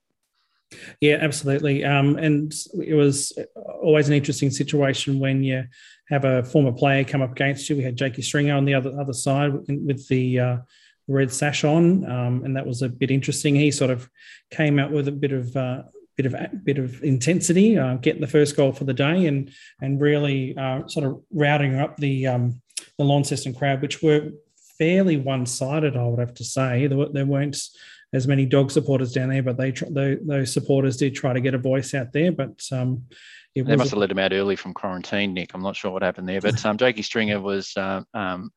Yeah, 1.00 1.18
absolutely. 1.20 1.84
Um, 1.84 2.16
and 2.18 2.52
it 2.84 2.94
was 2.94 3.32
always 3.80 4.08
an 4.08 4.14
interesting 4.14 4.50
situation 4.50 5.18
when 5.18 5.42
you 5.42 5.64
have 6.10 6.24
a 6.24 6.44
former 6.44 6.72
player 6.72 7.04
come 7.04 7.22
up 7.22 7.32
against 7.32 7.70
you. 7.70 7.76
We 7.76 7.84
had 7.84 7.96
Jakey 7.96 8.22
Stringer 8.22 8.54
on 8.54 8.64
the 8.64 8.74
other 8.74 8.98
other 9.00 9.12
side 9.12 9.52
with 9.52 10.06
the 10.08 10.40
uh, 10.40 10.56
red 11.06 11.32
sash 11.32 11.64
on, 11.64 12.04
um, 12.10 12.44
and 12.44 12.56
that 12.56 12.66
was 12.66 12.82
a 12.82 12.88
bit 12.88 13.10
interesting. 13.10 13.54
He 13.54 13.70
sort 13.70 13.90
of 13.90 14.10
came 14.50 14.78
out 14.78 14.90
with 14.90 15.08
a 15.08 15.12
bit 15.12 15.32
of 15.32 15.56
uh, 15.56 15.82
bit 16.18 16.26
of 16.26 16.64
bit 16.64 16.78
of 16.78 17.02
intensity, 17.02 17.78
uh, 17.78 17.94
getting 17.94 18.20
the 18.20 18.26
first 18.26 18.56
goal 18.56 18.72
for 18.72 18.84
the 18.84 18.92
day, 18.92 19.26
and 19.26 19.50
and 19.80 20.00
really 20.00 20.56
uh, 20.56 20.86
sort 20.88 21.06
of 21.06 21.22
routing 21.32 21.78
up 21.78 21.96
the 21.96 22.26
um, 22.26 22.60
the 22.98 23.04
Launceston 23.04 23.54
crowd, 23.54 23.80
which 23.80 24.02
were 24.02 24.32
fairly 24.76 25.16
one 25.16 25.46
sided. 25.46 25.96
I 25.96 26.04
would 26.04 26.18
have 26.18 26.34
to 26.34 26.44
say 26.44 26.86
there, 26.88 26.98
were, 26.98 27.08
there 27.08 27.24
weren't 27.24 27.56
as 28.12 28.26
many 28.26 28.46
dog 28.46 28.70
supporters 28.70 29.12
down 29.12 29.28
there, 29.28 29.42
but 29.42 29.56
they, 29.56 29.70
they 29.70 30.16
those 30.20 30.52
supporters 30.52 30.96
did 30.96 31.14
try 31.14 31.32
to 31.32 31.40
get 31.40 31.54
a 31.54 31.58
voice 31.58 31.94
out 31.94 32.12
there, 32.12 32.32
but. 32.32 32.60
Um, 32.70 33.04
they 33.54 33.74
must 33.74 33.90
have 33.90 33.98
let 33.98 34.10
him 34.10 34.20
out 34.20 34.32
early 34.32 34.54
from 34.54 34.72
quarantine, 34.72 35.34
Nick. 35.34 35.52
I'm 35.52 35.62
not 35.62 35.74
sure 35.74 35.90
what 35.90 36.02
happened 36.02 36.28
there, 36.28 36.40
but 36.40 36.64
um, 36.64 36.76
Jakey 36.76 37.02
Stringer 37.02 37.40
was 37.40 37.76
uh, 37.76 38.02
um, 38.14 38.52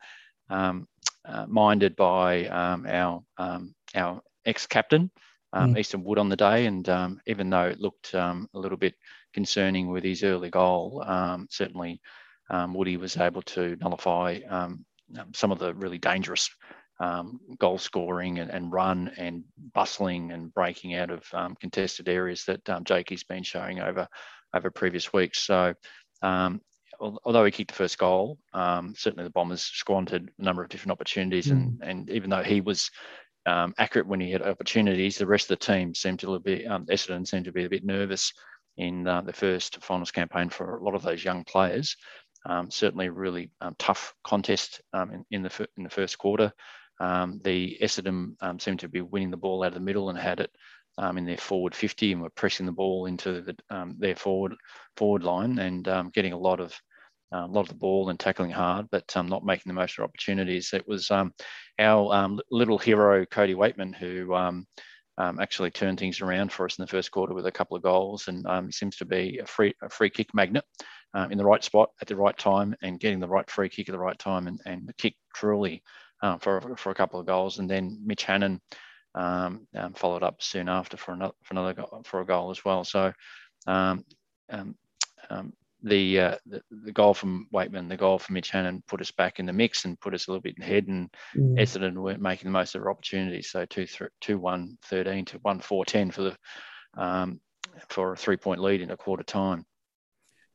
um, 0.48 0.88
uh, 1.26 1.48
minded 1.48 1.96
by 1.96 2.46
um, 2.46 2.86
our 2.86 3.24
um, 3.40 3.74
our 3.96 4.22
ex-captain 4.46 5.10
um, 5.54 5.74
mm. 5.74 5.80
Easton 5.80 6.04
Wood 6.04 6.18
on 6.18 6.30
the 6.30 6.36
day, 6.36 6.66
and 6.66 6.88
um, 6.90 7.22
even 7.28 7.50
though 7.50 7.66
it 7.66 7.80
looked 7.80 8.14
um, 8.16 8.48
a 8.54 8.60
little 8.60 8.78
bit 8.78 8.96
concerning 9.34 9.90
with 9.90 10.04
his 10.04 10.24
early 10.24 10.50
goal, 10.50 11.04
um, 11.06 11.48
certainly 11.50 12.02
Woody 12.70 12.98
was 12.98 13.18
able 13.18 13.42
to 13.44 13.78
nullify 13.78 14.40
some 15.34 15.52
of 15.52 15.60
the 15.60 15.74
really 15.74 15.98
dangerous 15.98 16.50
goal 17.58 17.78
scoring 17.78 18.40
and, 18.40 18.52
and, 18.52 18.72
run 18.72 19.12
and 19.18 19.44
bustling 19.74 20.32
and 20.32 20.54
breaking 20.54 20.96
out 20.96 21.10
of 21.10 21.24
contested 21.60 22.10
areas 22.10 22.46
that 22.46 22.62
Jakey's 22.84 23.24
been 23.24 23.44
showing 23.44 23.80
over 23.80 24.08
over 24.54 24.70
previous 24.70 25.14
weeks. 25.14 25.40
So 25.44 25.74
um, 26.22 26.62
although 27.00 27.46
he 27.46 27.52
kicked 27.52 27.72
the 27.72 27.78
first 27.78 27.98
goal, 27.98 28.38
um, 28.54 28.94
certainly 28.98 29.24
the 29.24 29.32
Bombers 29.32 29.64
squandered 29.64 30.32
a 30.38 30.44
number 30.44 30.64
of 30.64 30.70
different 30.70 30.92
opportunities. 30.92 31.48
Mm. 31.48 31.52
And, 31.52 31.80
and 31.84 32.10
even 32.10 32.30
though 32.30 32.44
he 32.44 32.62
was 32.62 32.90
um, 33.46 33.74
accurate 33.78 34.08
when 34.08 34.20
he 34.20 34.32
had 34.32 34.42
opportunities, 34.42 35.18
the 35.18 35.26
rest 35.26 35.50
of 35.50 35.60
the 35.60 35.66
team 35.66 35.96
seemed 35.96 36.20
to 36.20 36.40
be, 36.40 36.66
um, 36.68 36.86
Essendon 36.86 37.28
seemed 37.28 37.46
to 37.46 37.52
be 37.52 37.66
a 37.66 37.70
bit 37.70 37.84
nervous 37.84 38.34
in 38.78 39.08
uh, 39.08 39.22
the 39.22 39.34
first 39.34 39.82
finals 39.84 40.12
campaign 40.12 40.50
for 40.50 40.78
a 40.78 40.84
lot 40.84 40.96
of 40.96 41.04
those 41.04 41.24
young 41.24 41.44
players. 41.44 41.96
Um, 42.46 42.72
certainly 42.72 43.10
really 43.10 43.52
um, 43.62 43.76
tough 43.78 44.16
contest 44.24 44.82
um, 44.94 45.12
in, 45.12 45.26
in, 45.32 45.44
the, 45.44 45.68
in 45.78 45.84
the 45.84 45.90
first 45.90 46.18
quarter. 46.18 46.52
The 47.00 47.78
Essendon 47.82 48.62
seemed 48.62 48.80
to 48.80 48.90
be 48.90 49.02
winning 49.02 49.32
the 49.32 49.38
ball 49.38 49.64
out 49.64 49.70
of 49.70 49.74
the 49.76 49.80
middle 49.80 50.10
and 50.10 50.18
had 50.18 50.40
it 50.40 50.52
in 51.00 51.26
their 51.26 51.38
forward 51.38 51.74
50 51.76 52.14
and 52.14 52.22
were 52.22 52.30
pressing 52.32 52.66
the 52.66 52.72
ball 52.72 53.06
into 53.06 53.42
the, 53.42 53.56
their 53.98 54.16
forward 54.16 54.56
forward 54.98 55.24
line 55.24 55.58
and 55.60 56.14
getting 56.14 56.34
a 56.34 56.38
lot 56.38 56.60
of 56.60 56.80
a 57.32 57.48
lot 57.48 57.62
of 57.62 57.70
the 57.70 57.76
ball 57.76 58.10
and 58.10 58.20
tackling 58.20 58.52
hard, 58.52 58.88
but 58.92 59.16
um, 59.16 59.28
not 59.28 59.46
making 59.46 59.70
the 59.70 59.74
most 59.74 59.98
of 59.98 60.04
opportunities. 60.04 60.74
It 60.74 60.88
was 60.88 61.10
um, 61.12 61.34
our 61.80 62.14
um, 62.14 62.40
little 62.52 62.78
hero 62.78 63.26
Cody 63.26 63.56
Weightman 63.56 63.96
who 63.96 64.34
um, 64.34 65.40
actually 65.40 65.72
turned 65.72 66.00
things 66.00 66.22
around 66.22 66.52
for 66.52 66.66
us 66.66 66.78
in 66.78 66.84
the 66.84 66.88
first 66.88 67.12
quarter 67.12 67.34
with 67.34 67.46
a 67.46 67.52
couple 67.52 67.78
of 67.78 67.84
goals, 67.84 68.28
and 68.28 68.46
um, 68.48 68.72
seems 68.72 68.98
to 68.98 69.06
be 69.06 69.40
a 69.40 69.46
free 69.46 69.74
a 69.82 69.90
free 69.90 70.10
kick 70.10 70.34
magnet 70.34 70.66
um, 71.14 71.32
in 71.32 71.38
the 71.38 71.46
right 71.46 71.64
spot 71.64 71.90
at 72.02 72.08
the 72.08 72.16
right 72.16 72.38
time 72.38 72.76
and 72.82 73.00
getting 73.00 73.20
the 73.20 73.28
right 73.28 73.50
free 73.50 73.70
kick 73.70 73.88
at 73.90 73.94
the 73.94 74.00
right 74.00 74.18
time 74.20 74.48
and 74.48 74.60
and 74.66 74.92
kick 74.98 75.16
truly 75.36 75.84
uh, 76.24 76.38
for 76.38 76.76
for 76.78 76.92
a 76.92 76.96
couple 76.96 77.20
of 77.20 77.26
goals, 77.26 77.60
and 77.60 77.70
then 77.70 78.00
Mitch 78.06 78.24
Hannan. 78.24 78.62
Um, 79.14 79.68
um, 79.76 79.92
followed 79.92 80.24
up 80.24 80.42
soon 80.42 80.70
after 80.70 80.96
for 80.96 81.12
another 81.12 81.34
for 81.44 81.54
another 81.54 81.76
for 82.06 82.22
a 82.22 82.26
goal 82.26 82.50
as 82.50 82.64
well. 82.64 82.86
So 82.86 83.12
um, 83.68 84.06
um, 84.50 84.76
um 85.30 85.52
the, 85.84 86.20
uh, 86.20 86.36
the, 86.46 86.62
the 86.84 86.92
goal 86.92 87.14
from 87.14 87.48
Weightman, 87.54 87.90
the 87.90 87.98
goal 87.98 88.20
from 88.20 88.34
Mitch 88.34 88.50
Hannan 88.52 88.84
put 88.88 89.02
us 89.02 89.12
back 89.12 89.40
in 89.40 89.46
the 89.46 89.54
mix 89.54 89.86
and 89.86 90.00
put 90.00 90.14
us 90.14 90.28
a 90.28 90.32
little 90.32 90.42
bit 90.42 90.60
ahead. 90.60 90.88
And 90.88 91.10
mm. 91.36 91.60
Essendon 91.60 91.96
weren't 91.96 92.22
making 92.22 92.48
the 92.48 92.52
most 92.52 92.76
of 92.76 92.82
their 92.82 92.92
opportunities. 92.92 93.50
So 93.50 93.66
2 93.66 93.88
2 94.22 94.38
1 94.38 94.78
13 94.84 95.26
to 95.26 95.38
1 95.40 95.60
4 95.60 95.86
10 95.86 96.12
for 96.12 96.22
the 96.22 96.38
um, 96.98 97.40
for 97.90 98.14
a 98.14 98.18
three 98.18 98.38
point 98.38 98.62
lead 98.62 98.82
in 98.82 98.92
a 98.92 98.98
quarter 98.98 99.24
time. 99.24 99.66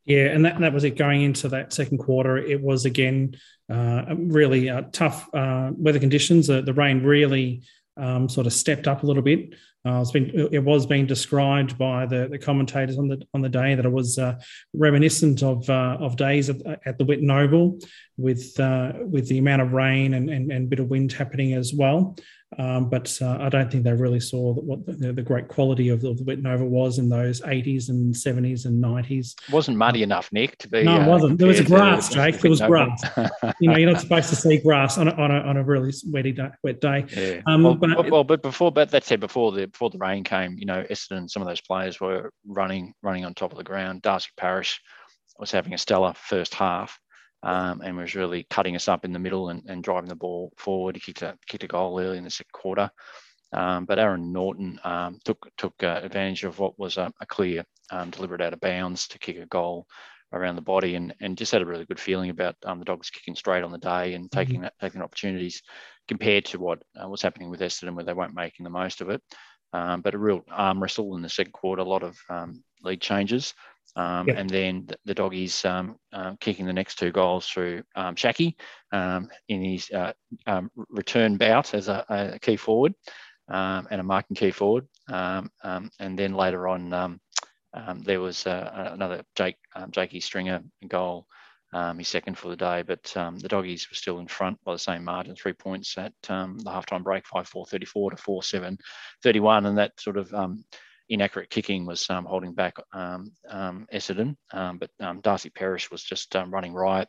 Yeah, 0.04 0.26
and 0.26 0.44
that, 0.44 0.60
that 0.60 0.72
was 0.72 0.84
it 0.84 0.96
going 0.96 1.22
into 1.22 1.48
that 1.48 1.72
second 1.72 1.98
quarter. 1.98 2.38
It 2.38 2.62
was 2.62 2.84
again 2.84 3.36
uh, 3.68 4.04
really 4.16 4.70
uh, 4.70 4.82
tough 4.92 5.28
uh, 5.34 5.72
weather 5.74 5.98
conditions. 5.98 6.46
the 6.46 6.72
rain 6.72 7.02
really 7.02 7.62
um, 7.96 8.28
sort 8.28 8.46
of 8.46 8.52
stepped 8.52 8.86
up 8.86 9.02
a 9.02 9.06
little 9.06 9.22
bit. 9.22 9.54
Uh, 9.86 10.00
it's 10.00 10.10
been 10.10 10.48
it 10.52 10.64
was 10.64 10.84
being 10.84 11.06
described 11.06 11.78
by 11.78 12.04
the, 12.06 12.26
the 12.28 12.38
commentators 12.38 12.98
on 12.98 13.06
the 13.06 13.22
on 13.34 13.40
the 13.40 13.48
day 13.48 13.74
that 13.76 13.84
it 13.84 13.92
was 13.92 14.18
uh, 14.18 14.34
reminiscent 14.74 15.42
of 15.44 15.68
uh, 15.70 15.96
of 16.00 16.16
days 16.16 16.50
at, 16.50 16.56
at 16.84 16.98
the 16.98 17.04
Whitten 17.04 17.30
Oval, 17.30 17.78
with 18.16 18.58
uh, 18.58 18.94
with 18.96 19.28
the 19.28 19.38
amount 19.38 19.62
of 19.62 19.72
rain 19.72 20.14
and, 20.14 20.28
and 20.28 20.50
and 20.50 20.68
bit 20.68 20.80
of 20.80 20.88
wind 20.88 21.12
happening 21.12 21.52
as 21.52 21.72
well. 21.72 22.16
Um, 22.58 22.88
but 22.88 23.16
uh, 23.20 23.36
I 23.40 23.48
don't 23.48 23.70
think 23.70 23.84
they 23.84 23.92
really 23.92 24.20
saw 24.20 24.54
what 24.54 24.86
the, 24.86 25.12
the 25.12 25.22
great 25.22 25.48
quality 25.48 25.90
of 25.90 26.00
the, 26.00 26.08
of 26.08 26.18
the 26.18 26.64
was 26.64 26.98
in 26.98 27.08
those 27.08 27.40
80s 27.42 27.88
and 27.90 28.14
70s 28.14 28.64
and 28.64 28.82
90s. 28.82 29.34
It 29.48 29.52
wasn't 29.52 29.76
muddy 29.76 30.02
enough, 30.02 30.32
Nick, 30.32 30.56
to 30.58 30.68
be. 30.68 30.82
No, 30.82 30.96
it 30.96 31.02
uh, 31.02 31.08
wasn't. 31.08 31.38
There 31.38 31.48
was 31.48 31.60
a 31.60 31.64
grass, 31.64 32.12
Jake. 32.12 32.40
There 32.40 32.50
was 32.50 32.60
grass. 32.60 33.02
you 33.60 33.70
know, 33.70 33.76
you're 33.76 33.90
not 33.90 34.00
supposed 34.00 34.30
to 34.30 34.36
see 34.36 34.58
grass 34.58 34.96
on 34.96 35.08
a, 35.08 35.12
on 35.12 35.30
a, 35.30 35.40
on 35.40 35.56
a 35.58 35.64
really 35.64 35.92
wetty 36.10 36.34
day, 36.34 36.48
wet 36.62 36.80
day. 36.80 37.04
Yeah. 37.14 37.42
Um, 37.46 37.62
well, 37.62 37.74
but, 37.74 38.10
well, 38.10 38.24
but 38.24 38.42
before, 38.42 38.72
but 38.72 38.90
that 38.90 39.04
said, 39.04 39.20
before 39.20 39.52
the 39.52 39.66
before 39.66 39.90
the 39.90 39.98
rain 39.98 40.24
came, 40.24 40.56
you 40.58 40.66
know, 40.66 40.84
Essendon, 40.90 41.28
some 41.28 41.42
of 41.42 41.48
those 41.48 41.60
players 41.60 42.00
were 42.00 42.32
running 42.46 42.94
running 43.02 43.24
on 43.24 43.34
top 43.34 43.52
of 43.52 43.58
the 43.58 43.64
ground. 43.64 44.02
Darcy 44.02 44.30
Parish 44.36 44.80
was 45.38 45.50
having 45.50 45.74
a 45.74 45.78
stellar 45.78 46.14
first 46.14 46.54
half 46.54 46.98
um, 47.42 47.80
and 47.82 47.96
was 47.96 48.14
really 48.14 48.46
cutting 48.50 48.76
us 48.76 48.88
up 48.88 49.04
in 49.04 49.12
the 49.12 49.18
middle 49.18 49.50
and, 49.50 49.62
and 49.68 49.82
driving 49.82 50.08
the 50.08 50.16
ball 50.16 50.52
forward. 50.56 50.96
He 50.96 51.00
kicked 51.00 51.22
a, 51.22 51.38
kicked 51.46 51.64
a 51.64 51.68
goal 51.68 52.00
early 52.00 52.18
in 52.18 52.24
the 52.24 52.30
second 52.30 52.52
quarter. 52.52 52.90
Um, 53.52 53.84
but 53.84 53.98
Aaron 53.98 54.32
Naughton 54.32 54.80
um, 54.82 55.18
took 55.24 55.48
took 55.56 55.74
uh, 55.82 56.00
advantage 56.02 56.44
of 56.44 56.58
what 56.58 56.78
was 56.78 56.96
a, 56.96 57.12
a 57.20 57.26
clear 57.26 57.64
um, 57.90 58.10
deliberate 58.10 58.42
out 58.42 58.52
of 58.52 58.60
bounds 58.60 59.06
to 59.08 59.18
kick 59.18 59.38
a 59.38 59.46
goal 59.46 59.86
around 60.32 60.56
the 60.56 60.62
body, 60.62 60.96
and, 60.96 61.14
and 61.20 61.38
just 61.38 61.52
had 61.52 61.62
a 61.62 61.66
really 61.66 61.84
good 61.84 62.00
feeling 62.00 62.30
about 62.30 62.56
um, 62.64 62.80
the 62.80 62.84
Dogs 62.84 63.10
kicking 63.10 63.36
straight 63.36 63.62
on 63.62 63.70
the 63.70 63.78
day 63.78 64.14
and 64.14 64.24
mm-hmm. 64.24 64.38
taking 64.38 64.60
that, 64.62 64.74
taking 64.80 65.00
opportunities 65.00 65.62
compared 66.08 66.44
to 66.46 66.58
what 66.58 66.82
uh, 67.00 67.08
was 67.08 67.22
happening 67.22 67.48
with 67.48 67.60
Essendon, 67.60 67.94
where 67.94 68.04
they 68.04 68.12
weren't 68.12 68.34
making 68.34 68.64
the 68.64 68.70
most 68.70 69.00
of 69.00 69.10
it. 69.10 69.22
Um, 69.72 70.00
but 70.00 70.14
a 70.14 70.18
real 70.18 70.42
arm 70.50 70.82
wrestle 70.82 71.16
in 71.16 71.22
the 71.22 71.28
second 71.28 71.52
quarter, 71.52 71.82
a 71.82 71.84
lot 71.84 72.02
of 72.02 72.18
lead 72.82 73.00
changes. 73.00 73.54
Um, 73.96 74.28
yep. 74.28 74.36
And 74.36 74.50
then 74.50 74.84
the, 74.86 74.96
the 75.06 75.14
doggies 75.14 75.64
um, 75.64 75.96
um, 76.12 76.36
kicking 76.38 76.66
the 76.66 76.72
next 76.72 76.98
two 76.98 77.10
goals 77.10 77.48
through 77.48 77.82
um, 77.94 78.14
Schache 78.14 78.54
um, 78.92 79.30
in 79.48 79.64
his 79.64 79.90
uh, 79.90 80.12
um, 80.46 80.70
return 80.90 81.36
bout 81.36 81.72
as 81.72 81.88
a, 81.88 82.04
a 82.08 82.38
key 82.38 82.56
forward 82.56 82.94
um, 83.48 83.88
and 83.90 84.00
a 84.00 84.04
marking 84.04 84.36
key 84.36 84.50
forward. 84.50 84.86
and 85.08 86.18
then 86.18 86.34
later 86.34 86.68
on, 86.68 87.18
there 88.04 88.20
was 88.20 88.46
uh, 88.46 88.90
another 88.92 89.22
Jake 89.34 89.56
Jakey 89.90 90.20
Stringer 90.20 90.62
goal, 90.88 91.26
his 91.96 92.08
second 92.08 92.36
for 92.36 92.48
the 92.48 92.56
day. 92.56 92.82
But 92.82 93.02
the 93.04 93.48
doggies 93.48 93.88
were 93.90 93.96
still 93.96 94.18
in 94.18 94.28
front 94.28 94.62
by 94.62 94.72
the 94.72 94.78
same 94.78 95.04
margin, 95.04 95.34
three 95.34 95.54
points 95.54 95.96
at 95.96 96.12
the 96.22 96.62
halftime 96.66 97.02
break, 97.02 97.26
5 97.26 97.48
4 97.48 97.64
34 97.64 98.10
to 98.10 98.16
4 98.18 98.42
7 98.42 98.78
31. 99.22 99.64
And 99.64 99.78
that 99.78 99.98
sort 99.98 100.18
of 100.18 100.34
inaccurate 101.08 101.50
kicking 101.50 101.86
was 101.86 102.08
um, 102.10 102.24
holding 102.24 102.54
back 102.54 102.76
um, 102.92 103.32
um, 103.48 103.86
Essendon, 103.92 104.36
um, 104.52 104.78
but 104.78 104.90
um, 105.00 105.20
Darcy 105.20 105.50
Parish 105.50 105.90
was 105.90 106.02
just 106.02 106.34
um, 106.36 106.52
running 106.52 106.74
riot. 106.74 107.08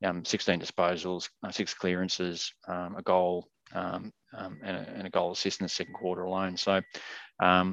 16 0.00 0.60
disposals, 0.60 1.28
uh, 1.44 1.50
six 1.50 1.74
clearances, 1.74 2.52
a 2.68 3.02
goal, 3.04 3.48
and 3.72 4.12
a, 4.32 4.86
and, 4.94 5.06
a, 5.08 5.10
goal 5.10 5.32
assist 5.32 5.60
in 5.60 5.64
the 5.64 5.68
second 5.68 5.94
quarter 5.94 6.22
alone. 6.22 6.56
So 6.56 6.80
a 7.40 7.66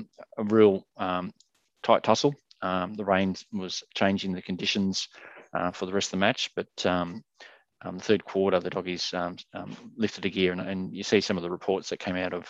real 0.43 0.83
tight 0.97 2.01
tussle. 2.03 2.33
the 2.63 3.05
rain 3.05 3.35
was 3.53 3.83
changing 3.93 4.33
the 4.33 4.41
conditions 4.41 5.07
uh, 5.55 5.71
for 5.71 5.85
the 5.85 5.93
rest 5.93 6.07
of 6.07 6.11
the 6.11 6.17
match, 6.17 6.49
but 6.55 6.85
um, 6.85 7.23
the 7.83 8.03
third 8.03 8.25
quarter, 8.25 8.59
the 8.59 8.69
doggies 8.69 9.13
um, 9.13 9.37
um, 9.53 9.75
lifted 9.95 10.25
a 10.25 10.29
gear, 10.29 10.51
and, 10.51 10.61
and, 10.61 10.93
you 10.95 11.03
see 11.03 11.21
some 11.21 11.37
of 11.37 11.43
the 11.43 11.51
reports 11.51 11.89
that 11.89 11.99
came 11.99 12.15
out 12.15 12.33
of 12.33 12.49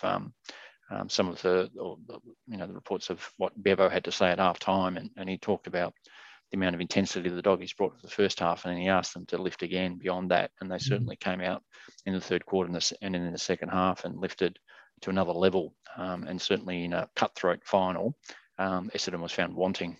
um, 0.90 1.10
some 1.10 1.28
of 1.28 1.42
the, 1.42 1.70
the, 1.74 2.20
you 2.48 2.58
know, 2.58 2.68
the 2.68 2.74
reports 2.74 3.10
of 3.10 3.28
what 3.38 3.62
Bevo 3.62 3.90
had 3.90 4.04
to 4.06 4.12
say 4.12 4.30
at 4.30 4.40
half 4.40 4.60
time. 4.60 4.98
And, 4.98 5.10
and 5.18 5.30
he 5.30 5.38
talked 5.38 5.68
about 5.68 5.94
the 6.52 6.58
amount 6.58 6.76
of 6.76 6.82
intensity 6.82 7.30
the 7.30 7.42
doggies 7.42 7.74
brought 7.74 7.96
for 7.96 8.02
the 8.02 8.14
first 8.14 8.40
half. 8.40 8.66
And 8.66 8.74
then 8.74 8.82
he 8.82 8.88
asked 8.88 9.14
them 9.14 9.26
to 9.28 9.38
lift 9.38 9.64
again 9.64 9.98
beyond 9.98 10.32
that. 10.32 10.52
And 10.62 10.70
they 10.70 10.76
mm-hmm. 10.76 10.88
certainly 10.88 11.16
came 11.16 11.42
out 11.42 11.64
in 12.06 12.14
the 12.14 12.22
third 12.22 12.46
quarter 12.46 12.68
and, 12.68 12.76
the, 12.76 12.98
and 13.02 13.16
in 13.16 13.32
the 13.32 13.38
second 13.38 13.70
half 13.70 14.06
and 14.06 14.20
lifted 14.20 14.60
to 15.02 15.10
another 15.10 15.34
level. 15.34 15.74
Um, 15.98 16.24
and 16.24 16.42
certainly 16.42 16.84
in 16.84 16.94
a 16.94 17.10
cutthroat 17.16 17.62
final, 17.66 18.18
um, 18.58 18.90
Essendon 18.94 19.22
was 19.22 19.32
found 19.32 19.56
wanting. 19.56 19.98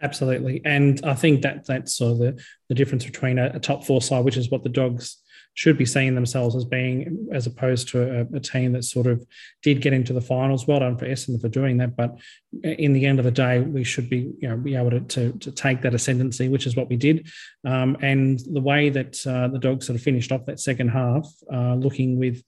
Absolutely, 0.00 0.60
and 0.64 1.00
I 1.04 1.14
think 1.14 1.42
that 1.42 1.64
that's 1.64 1.94
sort 1.94 2.12
of 2.12 2.18
the, 2.18 2.42
the 2.68 2.74
difference 2.74 3.04
between 3.04 3.38
a, 3.38 3.52
a, 3.54 3.60
top 3.60 3.84
four 3.84 4.02
side, 4.02 4.24
which 4.24 4.36
is 4.36 4.50
what 4.50 4.64
the 4.64 4.68
Dogs 4.68 5.21
should 5.54 5.76
be 5.76 5.84
seeing 5.84 6.14
themselves 6.14 6.56
as 6.56 6.64
being, 6.64 7.28
as 7.32 7.46
opposed 7.46 7.88
to 7.88 8.20
a, 8.20 8.36
a, 8.36 8.40
team 8.40 8.72
that 8.72 8.84
sort 8.84 9.06
of 9.06 9.24
did 9.62 9.82
get 9.82 9.92
into 9.92 10.12
the 10.12 10.20
finals. 10.20 10.66
Well 10.66 10.80
done 10.80 10.96
for 10.96 11.06
Essendon 11.06 11.40
for 11.40 11.48
doing 11.48 11.76
that, 11.78 11.94
but 11.94 12.18
in 12.62 12.92
the 12.92 13.04
end 13.04 13.18
of 13.18 13.24
the 13.24 13.30
day, 13.30 13.60
we 13.60 13.84
should 13.84 14.08
be, 14.08 14.32
you 14.38 14.48
know, 14.48 14.56
be 14.56 14.76
able 14.76 14.90
to 14.90 15.00
to, 15.00 15.32
to 15.32 15.50
take 15.50 15.82
that 15.82 15.94
ascendancy, 15.94 16.48
which 16.48 16.66
is 16.66 16.76
what 16.76 16.88
we 16.88 16.96
did. 16.96 17.28
Um, 17.64 17.96
and 18.00 18.40
the 18.50 18.60
way 18.60 18.88
that 18.90 19.26
uh, 19.26 19.48
the 19.48 19.58
Dogs 19.58 19.86
sort 19.86 19.96
of 19.96 20.02
finished 20.02 20.32
off 20.32 20.46
that 20.46 20.60
second 20.60 20.88
half, 20.88 21.26
uh, 21.52 21.74
looking 21.74 22.18
with, 22.18 22.42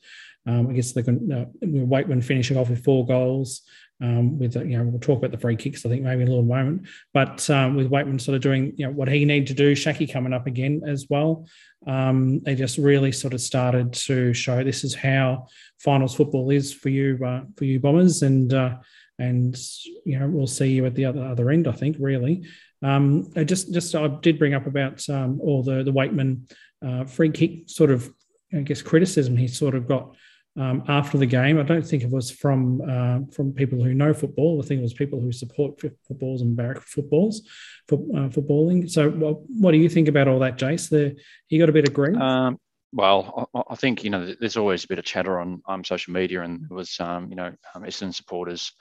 um, 0.46 0.68
I 0.68 0.72
guess 0.72 0.92
the 0.92 1.00
uh, 1.00 1.66
Weightman 1.66 2.24
finishing 2.24 2.56
off 2.56 2.70
with 2.70 2.84
four 2.84 3.06
goals 3.06 3.62
um, 4.04 4.38
with 4.38 4.54
you 4.54 4.76
know 4.76 4.84
we'll 4.84 5.00
talk 5.00 5.18
about 5.18 5.30
the 5.30 5.38
free 5.38 5.56
kicks 5.56 5.84
I 5.84 5.88
think 5.88 6.02
maybe 6.02 6.22
in 6.22 6.28
a 6.28 6.30
little 6.30 6.44
moment, 6.44 6.86
but 7.14 7.48
um, 7.48 7.74
with 7.74 7.90
Weightman 7.90 8.20
sort 8.20 8.36
of 8.36 8.42
doing 8.42 8.74
you 8.76 8.86
know 8.86 8.92
what 8.92 9.08
he 9.08 9.24
needed 9.24 9.48
to 9.48 9.54
do, 9.54 9.74
Schache 9.74 10.12
coming 10.12 10.34
up 10.34 10.46
again 10.46 10.82
as 10.86 11.06
well. 11.08 11.46
Um, 11.86 12.40
they 12.40 12.54
just 12.54 12.78
really 12.78 13.12
sort 13.12 13.34
of 13.34 13.40
started 13.40 13.92
to 13.92 14.32
show 14.34 14.62
this 14.62 14.84
is 14.84 14.94
how 14.94 15.46
finals 15.78 16.14
football 16.14 16.50
is 16.50 16.72
for 16.72 16.90
you 16.90 17.18
uh, 17.24 17.42
for 17.56 17.64
you 17.64 17.80
Bombers, 17.80 18.22
and 18.22 18.52
uh, 18.52 18.76
and 19.18 19.56
you 20.04 20.18
know 20.18 20.28
we'll 20.28 20.46
see 20.46 20.72
you 20.72 20.84
at 20.84 20.94
the 20.94 21.06
other 21.06 21.24
other 21.24 21.50
end. 21.50 21.66
I 21.66 21.72
think 21.72 21.96
really. 21.98 22.44
Um, 22.82 23.30
I 23.36 23.44
just 23.44 23.72
just 23.72 23.94
I 23.94 24.08
did 24.08 24.38
bring 24.38 24.52
up 24.52 24.66
about 24.66 25.08
um, 25.08 25.40
all 25.40 25.62
the 25.62 25.82
the 25.82 25.92
Weightman 25.92 26.52
uh, 26.86 27.04
free 27.04 27.30
kick 27.30 27.70
sort 27.70 27.90
of 27.90 28.12
I 28.52 28.60
guess 28.60 28.82
criticism 28.82 29.36
he 29.36 29.48
sort 29.48 29.74
of 29.74 29.88
got 29.88 30.14
um, 30.56 30.84
after 30.88 31.18
the 31.18 31.26
game. 31.26 31.58
I 31.58 31.62
don't 31.62 31.86
think 31.86 32.02
it 32.02 32.10
was 32.10 32.30
from 32.30 32.80
uh, 32.88 33.20
from 33.32 33.52
people 33.52 33.82
who 33.82 33.94
know 33.94 34.14
football. 34.14 34.60
I 34.62 34.66
think 34.66 34.78
it 34.80 34.82
was 34.82 34.94
people 34.94 35.20
who 35.20 35.32
support 35.32 35.80
footballs 36.06 36.42
and 36.42 36.56
barrack 36.56 36.82
footballs, 36.82 37.42
for, 37.88 37.96
uh, 38.14 38.28
footballing. 38.28 38.90
So, 38.90 39.10
what, 39.10 39.38
what, 39.48 39.72
do 39.72 39.78
you 39.78 39.88
think 39.88 40.08
about 40.08 40.28
all 40.28 40.38
that, 40.40 40.58
Jace? 40.58 40.88
The, 40.88 41.16
you 41.48 41.58
got 41.58 41.68
a 41.68 41.72
bit 41.72 41.88
of 41.88 41.94
grief? 41.94 42.16
Um, 42.16 42.58
well, 42.92 43.50
I, 43.54 43.62
I, 43.70 43.74
think 43.74 44.04
you 44.04 44.10
know 44.10 44.34
there's 44.38 44.56
always 44.56 44.84
a 44.84 44.88
bit 44.88 44.98
of 44.98 45.04
chatter 45.04 45.40
on 45.40 45.62
um, 45.66 45.84
social 45.84 46.12
media, 46.12 46.42
and 46.42 46.66
there 46.68 46.76
was 46.76 46.98
um, 47.00 47.28
you 47.30 47.36
know 47.36 47.52
um, 47.74 47.82
Essendon 47.82 48.14
supporters. 48.14 48.72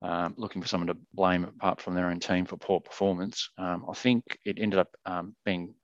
Um, 0.00 0.34
looking 0.36 0.62
for 0.62 0.68
someone 0.68 0.86
to 0.86 0.96
blame 1.12 1.42
apart 1.42 1.80
from 1.80 1.96
their 1.96 2.06
own 2.06 2.20
team 2.20 2.44
for 2.44 2.56
poor 2.56 2.78
performance. 2.78 3.50
Um, 3.58 3.84
I 3.90 3.94
think 3.94 4.22
it 4.44 4.56
ended 4.60 4.78
up 4.78 4.94
being 5.44 5.74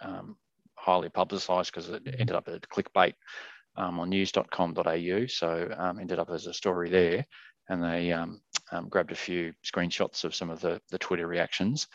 highly 0.76 1.08
publicised 1.08 1.72
because 1.72 1.88
it 1.88 2.02
ended 2.16 2.36
up 2.36 2.46
as 2.46 2.60
clickbait 2.60 3.14
um, 3.76 4.00
on 4.00 4.10
news.com.au. 4.10 5.26
So 5.26 5.74
um, 5.76 5.98
ended 5.98 6.18
up 6.18 6.30
as 6.30 6.46
a 6.46 6.54
story 6.54 6.90
there, 6.90 7.26
and 7.68 7.82
they 7.82 8.12
um, 8.12 8.40
um, 8.72 8.88
grabbed 8.88 9.12
a 9.12 9.16
few 9.16 9.52
screenshots 9.64 10.24
of 10.24 10.34
some 10.34 10.50
of 10.50 10.60
the, 10.60 10.80
the 10.90 10.98
Twitter 10.98 11.26
reactions. 11.26 11.86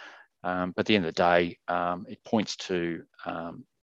Um, 0.44 0.72
but 0.76 0.82
at 0.82 0.86
the 0.88 0.96
end 0.96 1.06
of 1.06 1.14
the 1.14 1.22
day, 1.22 1.58
um, 1.68 2.06
it 2.08 2.24
points 2.24 2.56
to 2.58 3.04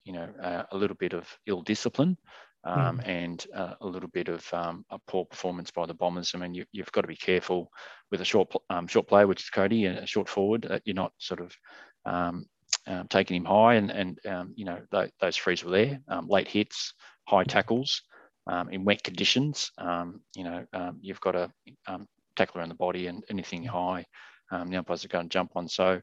you 0.04 0.12
know 0.12 0.28
uh, 0.42 0.62
a 0.70 0.76
little 0.76 0.96
bit 0.96 1.12
of 1.12 1.28
ill 1.46 1.62
discipline. 1.62 2.16
Um, 2.64 2.98
mm. 2.98 3.08
and 3.08 3.46
uh, 3.54 3.74
a 3.80 3.86
little 3.86 4.08
bit 4.08 4.26
of 4.26 4.44
um, 4.52 4.84
a 4.90 4.98
poor 5.06 5.24
performance 5.24 5.70
by 5.70 5.86
the 5.86 5.94
Bombers. 5.94 6.32
I 6.34 6.38
mean, 6.38 6.52
you, 6.52 6.64
have 6.78 6.90
got 6.90 7.02
to 7.02 7.06
be 7.06 7.14
careful 7.14 7.70
with 8.10 8.22
a 8.22 8.24
short 8.24 8.52
um, 8.70 8.88
short 8.88 9.06
player, 9.06 9.28
which 9.28 9.42
is 9.42 9.50
Cody, 9.50 9.84
a 9.84 10.04
short 10.04 10.28
forward. 10.28 10.66
Uh, 10.68 10.80
you're 10.84 10.96
not 10.96 11.12
sort 11.18 11.40
of 11.40 13.08
taking 13.08 13.36
him 13.36 13.44
high, 13.44 13.74
and 13.74 13.92
and 14.24 14.52
you 14.56 14.64
know 14.64 14.80
th- 14.90 15.12
those 15.20 15.36
frees 15.36 15.62
were 15.62 15.70
there, 15.70 16.00
late 16.26 16.48
hits, 16.48 16.92
high 17.26 17.44
tackles 17.44 18.02
um, 18.46 18.68
in 18.70 18.84
wet 18.84 19.02
conditions. 19.02 19.70
Um, 19.78 20.20
you 20.34 20.44
know, 20.44 20.64
um, 20.72 20.98
you've 21.00 21.20
got 21.20 21.32
to 21.32 21.50
um, 21.86 22.06
tackle 22.36 22.60
around 22.60 22.68
the 22.68 22.74
body 22.74 23.06
and 23.08 23.24
anything 23.30 23.64
high, 23.64 24.04
um, 24.52 24.68
the 24.68 24.76
umpires 24.76 25.04
are 25.04 25.08
going 25.08 25.28
to 25.28 25.32
jump 25.32 25.52
on. 25.56 25.68
So 25.68 26.00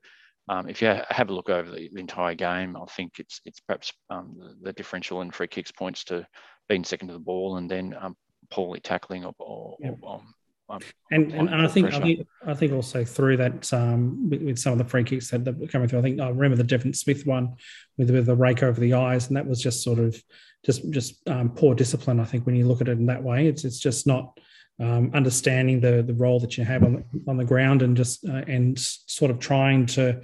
um, 0.49 0.67
if 0.67 0.81
you 0.81 0.93
have 1.09 1.29
a 1.29 1.33
look 1.33 1.49
over 1.49 1.71
the, 1.71 1.89
the, 1.93 1.99
entire 1.99 2.35
game, 2.35 2.75
I 2.75 2.85
think 2.85 3.13
it's 3.19 3.39
it's 3.45 3.61
perhaps 3.61 3.93
um, 4.09 4.57
the, 4.61 4.73
differential 4.73 5.21
in 5.21 5.31
free 5.31 5.47
kicks 5.47 5.71
points 5.71 6.03
to 6.05 6.27
being 6.67 6.83
second 6.83 7.07
to 7.07 7.13
the 7.13 7.19
ball 7.19 7.57
and 7.57 7.71
then 7.71 7.95
um, 7.99 8.15
poorly 8.51 8.81
tackling 8.81 9.23
or, 9.23 9.33
or, 9.39 9.77
yeah. 9.79 9.91
or 10.01 10.21
and, 11.11 11.31
and, 11.33 11.49
and 11.49 11.61
I 11.61 11.67
think 11.67 11.93
I 11.93 11.99
think 11.99 12.27
I 12.45 12.53
think 12.53 12.73
also 12.73 13.03
through 13.03 13.37
that 13.37 13.71
um, 13.73 14.29
with, 14.29 14.41
with, 14.41 14.59
some 14.59 14.71
of 14.71 14.77
the 14.77 14.85
free 14.85 15.03
kicks 15.03 15.29
that 15.29 15.57
were 15.57 15.67
coming 15.67 15.87
through, 15.87 15.99
I 15.99 16.01
think 16.01 16.19
I 16.19 16.29
remember 16.29 16.55
the 16.55 16.63
Devon 16.63 16.93
Smith 16.93 17.25
one 17.25 17.55
with 17.97 18.09
with 18.09 18.25
the 18.25 18.35
rake 18.35 18.63
over 18.63 18.79
the 18.79 18.93
eyes, 18.93 19.27
and 19.27 19.35
that 19.35 19.45
was 19.45 19.61
just 19.61 19.83
sort 19.83 19.99
of 19.99 20.21
just 20.65 20.89
just 20.89 21.27
um, 21.27 21.49
poor 21.49 21.75
discipline. 21.75 22.19
I 22.19 22.25
think 22.25 22.45
when 22.45 22.55
you 22.55 22.65
look 22.65 22.81
at 22.81 22.87
it 22.87 22.97
in 22.97 23.05
that 23.07 23.21
way, 23.21 23.47
it's 23.47 23.65
it's 23.65 23.79
just 23.79 24.07
not 24.07 24.37
um, 24.79 25.11
understanding 25.13 25.81
the 25.81 26.01
the 26.01 26.13
role 26.13 26.39
that 26.39 26.57
you 26.57 26.63
have 26.63 26.83
on 26.83 26.93
the, 26.93 27.03
on 27.27 27.37
the 27.37 27.45
ground 27.45 27.81
and 27.81 27.95
just 27.95 28.25
uh, 28.25 28.43
and 28.47 28.79
sort 28.79 29.31
of 29.31 29.39
trying 29.39 29.85
to 29.87 30.21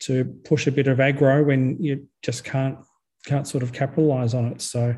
to 0.00 0.24
push 0.44 0.66
a 0.66 0.72
bit 0.72 0.86
of 0.86 0.98
aggro 0.98 1.44
when 1.44 1.82
you 1.82 2.06
just 2.22 2.44
can't 2.44 2.78
can't 3.26 3.48
sort 3.48 3.62
of 3.62 3.72
capitalize 3.72 4.34
on 4.34 4.46
it. 4.46 4.60
So. 4.60 4.94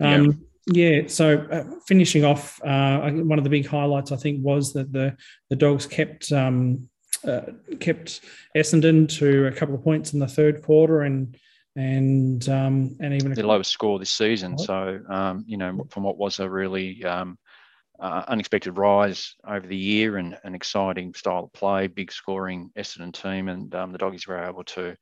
Um, 0.00 0.24
yeah. 0.24 0.32
Yeah, 0.66 1.08
so 1.08 1.38
uh, 1.50 1.64
finishing 1.86 2.24
off, 2.24 2.62
uh, 2.62 3.10
one 3.10 3.38
of 3.38 3.44
the 3.44 3.50
big 3.50 3.66
highlights 3.66 4.12
I 4.12 4.16
think 4.16 4.44
was 4.44 4.72
that 4.74 4.92
the 4.92 5.16
the 5.50 5.56
dogs 5.56 5.86
kept 5.86 6.30
um, 6.30 6.88
uh, 7.26 7.42
kept 7.80 8.20
Essendon 8.56 9.08
to 9.18 9.46
a 9.46 9.52
couple 9.52 9.74
of 9.74 9.82
points 9.82 10.12
in 10.12 10.20
the 10.20 10.28
third 10.28 10.62
quarter, 10.62 11.02
and 11.02 11.36
and 11.74 12.48
um, 12.48 12.96
and 13.00 13.14
even 13.14 13.32
the 13.32 13.46
lowest 13.46 13.72
score 13.72 13.98
this 13.98 14.12
season. 14.12 14.56
So 14.56 15.00
um, 15.08 15.44
you 15.48 15.56
know, 15.56 15.84
from 15.90 16.04
what 16.04 16.16
was 16.16 16.38
a 16.38 16.48
really 16.48 17.04
um, 17.04 17.38
uh, 17.98 18.24
unexpected 18.28 18.78
rise 18.78 19.34
over 19.46 19.66
the 19.66 19.76
year 19.76 20.16
and 20.16 20.38
an 20.44 20.54
exciting 20.54 21.12
style 21.14 21.44
of 21.44 21.52
play, 21.52 21.88
big 21.88 22.12
scoring 22.12 22.70
Essendon 22.76 23.12
team, 23.12 23.48
and 23.48 23.74
um, 23.74 23.90
the 23.90 23.98
doggies 23.98 24.28
were 24.28 24.44
able 24.44 24.64
to 24.64 24.96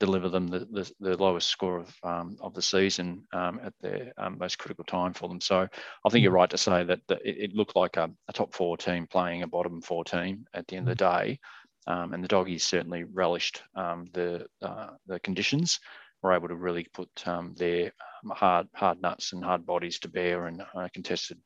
deliver 0.00 0.30
them 0.30 0.48
the, 0.48 0.60
the, 0.60 0.90
the 0.98 1.16
lowest 1.22 1.48
score 1.48 1.78
of, 1.78 1.94
um, 2.02 2.36
of 2.40 2.54
the 2.54 2.62
season 2.62 3.22
um, 3.32 3.60
at 3.62 3.74
their 3.80 4.12
um, 4.18 4.38
most 4.38 4.58
critical 4.58 4.84
time 4.84 5.12
for 5.12 5.28
them. 5.28 5.40
So 5.40 5.68
I 6.04 6.08
think 6.08 6.22
you're 6.24 6.32
mm. 6.32 6.36
right 6.36 6.50
to 6.50 6.58
say 6.58 6.82
that, 6.84 7.00
that 7.08 7.20
it, 7.24 7.36
it, 7.38 7.54
looked 7.54 7.76
like 7.76 7.98
a, 7.98 8.10
a, 8.26 8.32
top 8.32 8.54
four 8.54 8.76
team 8.76 9.06
playing 9.06 9.42
a 9.42 9.46
bottom 9.46 9.82
four 9.82 10.02
team 10.02 10.46
at 10.54 10.66
the 10.66 10.76
end 10.76 10.88
of 10.88 10.96
the 10.96 11.04
mm. 11.04 11.12
day. 11.12 11.38
Um, 11.86 12.14
and 12.14 12.24
the 12.24 12.28
doggies 12.28 12.64
certainly 12.64 13.04
relished 13.04 13.62
um, 13.76 14.06
the, 14.12 14.46
uh, 14.62 14.90
the 15.06 15.20
conditions, 15.20 15.78
were 16.22 16.32
able 16.32 16.48
to 16.48 16.56
really 16.56 16.86
put 16.92 17.08
um, 17.26 17.54
their 17.56 17.92
hard, 18.30 18.68
hard 18.74 19.00
nuts 19.00 19.32
and 19.32 19.44
hard 19.44 19.64
bodies 19.64 19.98
to 20.00 20.08
bear 20.08 20.46
and 20.46 20.62
uh, 20.74 20.88
contested 20.92 21.38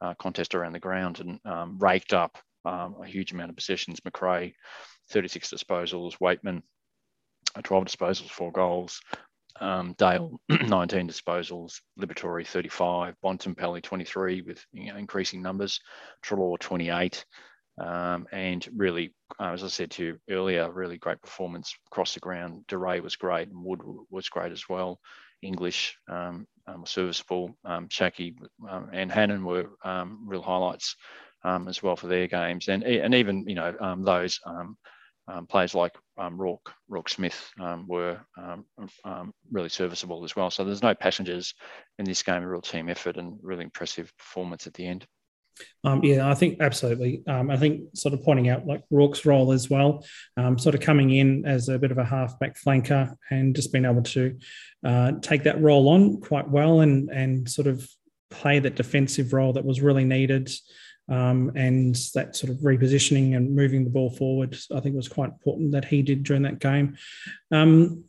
uh, 0.00 0.14
contest 0.14 0.54
around 0.54 0.72
the 0.72 0.78
ground 0.78 1.20
and 1.20 1.82
raked 1.82 2.12
up 2.12 2.38
a 2.64 3.06
huge 3.06 3.32
amount 3.32 3.50
of 3.50 3.56
possessions. 3.56 3.98
Macrae, 4.04 4.54
36 5.10 5.50
disposals, 5.50 6.18
Weightman, 6.20 6.62
12 7.62 7.84
disposals, 7.84 8.30
four 8.30 8.52
goals. 8.52 9.00
Um, 9.60 9.94
Dale, 9.98 10.38
19 10.48 11.08
disposals, 11.08 11.80
Liberatore 11.98 12.46
35, 12.46 13.14
Bontempelli 13.24 13.82
23 13.82 14.42
with 14.42 14.64
you 14.72 14.92
know, 14.92 14.98
increasing 14.98 15.42
numbers, 15.42 15.80
Treloar 16.22 16.58
28. 16.58 17.24
Um, 17.80 18.26
and 18.32 18.66
really, 18.76 19.14
uh, 19.40 19.52
as 19.52 19.62
I 19.62 19.68
said 19.68 19.90
to 19.92 20.04
you 20.04 20.20
earlier, 20.30 20.70
really 20.70 20.98
great 20.98 21.20
performance 21.20 21.74
across 21.90 22.14
the 22.14 22.20
ground. 22.20 22.64
Duryea 22.68 23.02
was 23.02 23.16
great 23.16 23.48
and 23.48 23.64
Wood 23.64 23.80
was 24.10 24.28
great 24.28 24.52
as 24.52 24.68
well. 24.68 24.98
English 25.42 25.96
um, 26.08 26.46
um, 26.66 26.84
serviceable. 26.84 27.56
Um, 27.64 27.88
Schache 27.88 28.34
um, 28.68 28.90
and 28.92 29.10
Hannan 29.10 29.44
were 29.44 29.70
um, 29.84 30.24
real 30.26 30.42
highlights 30.42 30.96
um, 31.44 31.68
as 31.68 31.82
well 31.82 31.94
for 31.94 32.08
their 32.08 32.26
games. 32.26 32.68
And, 32.68 32.82
and 32.82 33.14
even, 33.14 33.44
you 33.48 33.54
know, 33.54 33.96
those 34.00 34.40
um, 35.28 35.46
players 35.46 35.74
like 35.74 35.94
um, 36.16 36.38
Roarke, 36.38 36.72
Roarke 36.90 37.08
Smith 37.08 37.50
um, 37.60 37.86
were 37.86 38.18
um, 38.36 38.64
um, 39.04 39.32
really 39.50 39.68
serviceable 39.68 40.24
as 40.24 40.34
well. 40.34 40.50
So 40.50 40.64
there's 40.64 40.82
no 40.82 40.94
passengers 40.94 41.54
in 41.98 42.04
this 42.04 42.22
game, 42.22 42.42
a 42.42 42.48
real 42.48 42.60
team 42.60 42.88
effort 42.88 43.16
and 43.16 43.38
really 43.42 43.64
impressive 43.64 44.12
performance 44.16 44.66
at 44.66 44.74
the 44.74 44.86
end. 44.86 45.06
Um, 45.82 46.04
yeah, 46.04 46.30
I 46.30 46.34
think 46.34 46.60
absolutely. 46.60 47.24
I 47.26 47.56
think 47.56 47.96
sort 47.96 48.14
of 48.14 48.22
pointing 48.22 48.48
out 48.48 48.64
like 48.64 48.84
Roarke's 48.92 49.26
role 49.26 49.50
as 49.50 49.68
well, 49.68 50.04
sort 50.56 50.76
of 50.76 50.80
coming 50.80 51.10
in 51.10 51.44
as 51.46 51.68
a 51.68 51.80
bit 51.80 51.90
of 51.90 51.98
a 51.98 52.04
halfback 52.04 52.56
flanker 52.56 53.12
and 53.30 53.56
just 53.56 53.72
being 53.72 53.84
able 53.84 54.02
to 54.02 54.38
uh, 54.86 55.12
take 55.20 55.42
that 55.42 55.60
role 55.60 55.88
on 55.88 56.20
quite 56.20 56.48
well 56.48 56.80
and 56.80 57.10
and 57.10 57.50
sort 57.50 57.66
of 57.66 57.88
play 58.30 58.58
that 58.60 58.76
defensive 58.76 59.32
role 59.32 59.52
that 59.54 59.64
was 59.64 59.80
really 59.80 60.04
needed 60.04 60.50
um, 61.08 61.52
and 61.54 61.94
that 62.14 62.36
sort 62.36 62.50
of 62.52 62.58
repositioning 62.58 63.36
and 63.36 63.54
moving 63.54 63.84
the 63.84 63.90
ball 63.90 64.10
forward, 64.10 64.56
I 64.74 64.80
think 64.80 64.94
was 64.94 65.08
quite 65.08 65.30
important 65.30 65.72
that 65.72 65.84
he 65.84 66.02
did 66.02 66.22
during 66.22 66.42
that 66.42 66.58
game. 66.58 66.96
Um, 67.50 68.04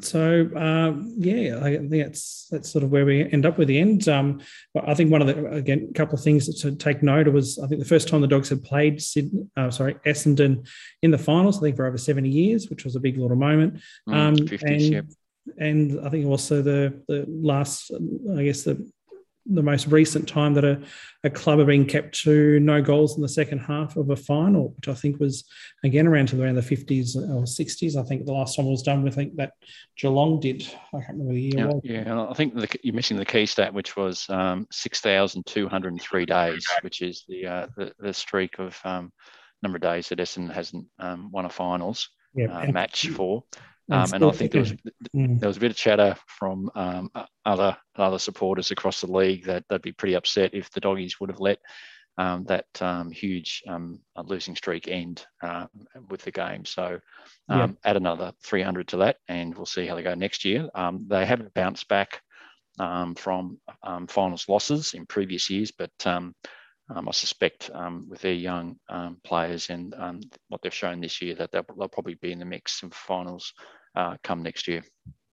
so 0.00 0.48
uh, 0.56 1.00
yeah, 1.16 1.60
I 1.62 1.76
think 1.76 1.90
that's 1.90 2.48
that's 2.50 2.70
sort 2.70 2.82
of 2.82 2.90
where 2.90 3.06
we 3.06 3.30
end 3.30 3.46
up 3.46 3.56
with 3.56 3.68
the 3.68 3.78
end. 3.78 4.08
Um, 4.08 4.40
but 4.74 4.88
I 4.88 4.94
think 4.94 5.12
one 5.12 5.20
of 5.20 5.28
the 5.28 5.46
again 5.46 5.88
a 5.90 5.94
couple 5.94 6.18
of 6.18 6.24
things 6.24 6.52
to 6.62 6.74
take 6.74 7.04
note 7.04 7.28
of 7.28 7.34
was 7.34 7.60
I 7.60 7.68
think 7.68 7.80
the 7.80 7.88
first 7.88 8.08
time 8.08 8.20
the 8.20 8.26
Dogs 8.26 8.48
had 8.48 8.64
played 8.64 9.00
Sydney, 9.00 9.46
uh, 9.56 9.70
sorry 9.70 9.94
Essendon 10.04 10.66
in 11.02 11.12
the 11.12 11.18
finals, 11.18 11.58
I 11.58 11.60
think 11.62 11.76
for 11.76 11.86
over 11.86 11.98
seventy 11.98 12.30
years, 12.30 12.68
which 12.68 12.84
was 12.84 12.96
a 12.96 13.00
big 13.00 13.16
little 13.16 13.36
moment. 13.36 13.80
Mm, 14.08 14.14
um, 14.14 14.36
50s, 14.36 14.62
and, 14.62 14.80
yep. 14.80 15.04
and 15.58 16.00
I 16.04 16.10
think 16.10 16.26
also 16.26 16.62
the 16.62 17.00
the 17.06 17.24
last 17.28 17.92
I 18.36 18.42
guess 18.42 18.64
the 18.64 18.90
the 19.48 19.62
most 19.62 19.86
recent 19.86 20.28
time 20.28 20.54
that 20.54 20.64
a, 20.64 20.80
a 21.24 21.30
club 21.30 21.58
have 21.58 21.68
been 21.68 21.84
kept 21.84 22.20
to 22.22 22.58
no 22.60 22.82
goals 22.82 23.16
in 23.16 23.22
the 23.22 23.28
second 23.28 23.58
half 23.58 23.96
of 23.96 24.10
a 24.10 24.16
final, 24.16 24.74
which 24.76 24.88
I 24.88 24.94
think 24.94 25.20
was 25.20 25.44
again 25.84 26.06
around 26.06 26.28
to 26.28 26.42
around 26.42 26.56
the 26.56 26.60
50s 26.60 27.16
or 27.16 27.42
60s. 27.42 27.96
I 27.96 28.02
think 28.02 28.24
the 28.24 28.32
last 28.32 28.56
time 28.56 28.66
it 28.66 28.70
was 28.70 28.82
done 28.82 29.06
I 29.06 29.10
think 29.10 29.36
that 29.36 29.52
Geelong 29.96 30.40
did. 30.40 30.62
I 30.92 30.98
can't 30.98 31.18
remember 31.18 31.34
the 31.34 31.40
year. 31.40 31.70
Yeah, 31.82 31.92
yeah. 31.92 32.10
and 32.10 32.20
I 32.20 32.32
think 32.32 32.54
the, 32.54 32.68
you're 32.82 32.94
missing 32.94 33.16
the 33.16 33.24
key 33.24 33.46
stat, 33.46 33.72
which 33.72 33.96
was 33.96 34.28
um, 34.28 34.66
6,203 34.70 36.26
days, 36.26 36.66
which 36.82 37.02
is 37.02 37.24
the, 37.28 37.46
uh, 37.46 37.66
the, 37.76 37.92
the 37.98 38.12
streak 38.12 38.58
of 38.58 38.78
um, 38.84 39.12
number 39.62 39.76
of 39.76 39.82
days 39.82 40.08
that 40.08 40.18
Essendon 40.18 40.52
hasn't 40.52 40.86
um, 40.98 41.30
won 41.30 41.44
a 41.44 41.50
finals 41.50 42.10
yeah, 42.34 42.56
uh, 42.56 42.70
match 42.70 43.08
for. 43.08 43.44
Um, 43.90 44.12
and 44.12 44.24
I 44.24 44.30
think 44.32 44.52
there 44.52 44.62
was 44.62 44.72
mm. 45.14 45.38
there 45.38 45.48
was 45.48 45.56
a 45.56 45.60
bit 45.60 45.70
of 45.70 45.76
chatter 45.76 46.16
from 46.26 46.70
um, 46.74 47.10
other 47.44 47.76
other 47.94 48.18
supporters 48.18 48.70
across 48.72 49.00
the 49.00 49.12
league 49.12 49.44
that 49.44 49.64
they'd 49.68 49.82
be 49.82 49.92
pretty 49.92 50.14
upset 50.14 50.54
if 50.54 50.70
the 50.70 50.80
doggies 50.80 51.20
would 51.20 51.30
have 51.30 51.40
let 51.40 51.58
um, 52.18 52.44
that 52.44 52.66
um, 52.80 53.10
huge 53.10 53.62
um, 53.68 54.00
losing 54.24 54.56
streak 54.56 54.88
end 54.88 55.24
uh, 55.42 55.66
with 56.08 56.22
the 56.22 56.30
game. 56.30 56.64
So 56.64 56.98
yeah. 57.48 57.64
Um, 57.64 57.78
add 57.84 57.96
another 57.96 58.32
300 58.42 58.88
to 58.88 58.96
that, 58.98 59.18
and 59.28 59.54
we'll 59.54 59.66
see 59.66 59.86
how 59.86 59.94
they 59.94 60.02
go 60.02 60.14
next 60.14 60.44
year. 60.44 60.68
they 61.06 61.24
haven't 61.24 61.54
bounced 61.54 61.86
back 61.88 62.22
from 62.76 63.58
finals 64.08 64.48
losses 64.48 64.94
in 64.94 65.06
previous 65.06 65.48
years, 65.48 65.70
but 65.70 65.92
um, 66.06 66.34
I 66.88 67.10
suspect 67.12 67.70
um, 67.72 68.08
with 68.08 68.20
their 68.20 68.32
young 68.32 68.78
um, 68.88 69.18
players 69.22 69.70
and 69.70 69.94
what 70.48 70.62
they've 70.62 70.74
shown 70.74 71.00
this 71.00 71.22
year 71.22 71.34
that 71.36 71.52
they'll, 71.52 71.66
they'll, 71.78 71.88
probably 71.88 72.14
be 72.14 72.32
in 72.32 72.40
the 72.40 72.44
mix 72.44 72.82
of 72.82 72.92
finals 72.94 73.52
uh, 73.96 74.16
come 74.22 74.42
next 74.42 74.68
year. 74.68 74.84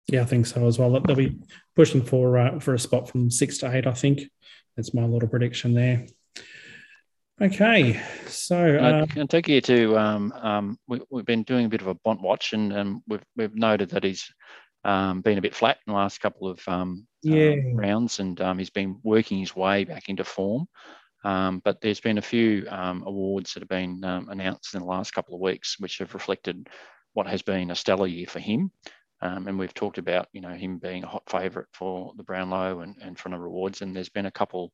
Yeah, 0.08 0.22
I 0.22 0.24
think 0.24 0.46
so 0.46 0.66
as 0.66 0.78
well. 0.78 0.90
They'll 0.90 1.16
be 1.16 1.38
pushing 1.76 2.02
for 2.02 2.38
uh, 2.38 2.58
for 2.60 2.74
a 2.74 2.78
spot 2.78 3.08
from 3.08 3.30
six 3.30 3.58
to 3.58 3.74
eight. 3.74 3.86
I 3.86 3.92
think 3.92 4.22
that's 4.76 4.94
my 4.94 5.04
little 5.04 5.28
prediction 5.28 5.74
there. 5.74 6.06
Okay, 7.40 8.00
so 8.26 8.76
uh, 8.76 9.06
I 9.20 9.24
take 9.26 9.48
you 9.48 9.60
to 9.62 9.98
um, 9.98 10.32
um, 10.32 10.78
we, 10.86 11.00
have 11.16 11.26
been 11.26 11.42
doing 11.42 11.66
a 11.66 11.68
bit 11.68 11.80
of 11.80 11.88
a 11.88 11.94
Bont 11.94 12.20
watch, 12.20 12.52
and 12.52 12.72
um, 12.72 13.02
we've 13.08 13.24
we've 13.36 13.54
noted 13.54 13.90
that 13.90 14.04
he's 14.04 14.32
um, 14.84 15.22
been 15.22 15.38
a 15.38 15.42
bit 15.42 15.54
flat 15.54 15.78
in 15.86 15.92
the 15.92 15.96
last 15.96 16.20
couple 16.20 16.48
of 16.48 16.60
um, 16.68 17.06
yeah. 17.22 17.56
rounds, 17.74 18.20
and 18.20 18.40
um, 18.40 18.58
he's 18.58 18.70
been 18.70 18.98
working 19.02 19.38
his 19.38 19.56
way 19.56 19.84
back 19.84 20.08
into 20.08 20.24
form. 20.24 20.66
Um, 21.24 21.62
but 21.64 21.80
there's 21.80 22.00
been 22.00 22.18
a 22.18 22.22
few 22.22 22.66
um, 22.68 23.04
awards 23.06 23.54
that 23.54 23.60
have 23.60 23.68
been 23.68 24.04
um, 24.04 24.28
announced 24.28 24.74
in 24.74 24.80
the 24.80 24.86
last 24.86 25.12
couple 25.12 25.34
of 25.34 25.40
weeks, 25.40 25.76
which 25.78 25.98
have 25.98 26.14
reflected 26.14 26.68
what 27.14 27.26
has 27.26 27.42
been 27.42 27.70
a 27.70 27.76
stellar 27.76 28.06
year 28.06 28.26
for 28.26 28.40
him. 28.40 28.70
Um, 29.20 29.46
and 29.46 29.58
we've 29.58 29.74
talked 29.74 29.98
about, 29.98 30.26
you 30.32 30.40
know, 30.40 30.50
him 30.50 30.78
being 30.78 31.04
a 31.04 31.08
hot 31.08 31.22
favourite 31.28 31.68
for 31.72 32.12
the 32.16 32.24
Brownlow 32.24 32.80
and, 32.80 32.96
and 33.00 33.18
for 33.18 33.32
of 33.32 33.40
awards. 33.40 33.80
And 33.80 33.94
there's 33.94 34.08
been 34.08 34.26
a 34.26 34.32
couple 34.32 34.72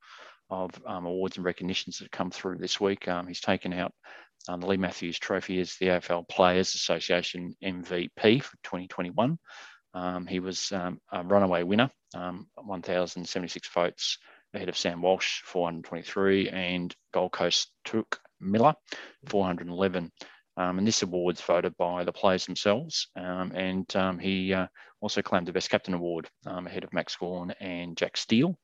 of 0.49 0.71
um, 0.87 1.05
awards 1.05 1.37
and 1.37 1.45
recognitions 1.45 1.99
that 1.99 2.05
have 2.05 2.11
come 2.11 2.31
through 2.31 2.57
this 2.57 2.81
week. 2.81 3.07
Um, 3.09 3.27
he's 3.27 3.43
taken 3.43 3.75
out 3.75 3.93
the 4.47 4.67
Leigh 4.67 4.79
Matthews 4.79 5.19
Trophy 5.19 5.61
as 5.61 5.77
the 5.77 5.89
AFL 5.89 6.27
Players 6.29 6.75
Association 6.75 7.55
MVP 7.63 8.43
for 8.43 8.57
2021. 8.63 9.39
he 10.27 10.41
was 10.41 10.73
a 10.73 10.95
runaway 11.25 11.63
winner, 11.65 11.91
1,076 12.15 13.69
votes 13.69 14.17
ahead 14.55 14.69
of 14.69 14.77
Sam 14.77 15.03
Walsh, 15.03 15.43
423, 15.45 16.49
and 16.49 16.95
Gold 17.13 17.33
Coast 17.33 17.71
Touk 17.85 18.19
Miller, 18.41 18.75
411. 19.27 20.11
Um, 20.59 20.79
and 20.79 20.87
this 20.87 21.03
award's 21.03 21.41
voted 21.41 21.77
by 21.77 22.03
the 22.03 22.13
players 22.13 22.45
themselves. 22.45 23.09
Um, 23.15 23.53
and 23.55 23.97
um, 23.97 24.19
he 24.19 24.53
uh, 24.53 24.67
also 25.01 25.23
claimed 25.23 25.47
the 25.47 25.53
Best 25.53 25.71
Captain 25.71 25.95
Award 25.95 26.29
um, 26.47 26.67
ahead 26.67 26.83
of 26.83 26.93
Max 26.93 27.15
Gawn 27.15 27.53
and 27.61 27.97
Jack 27.97 28.17
Steele. 28.17 28.59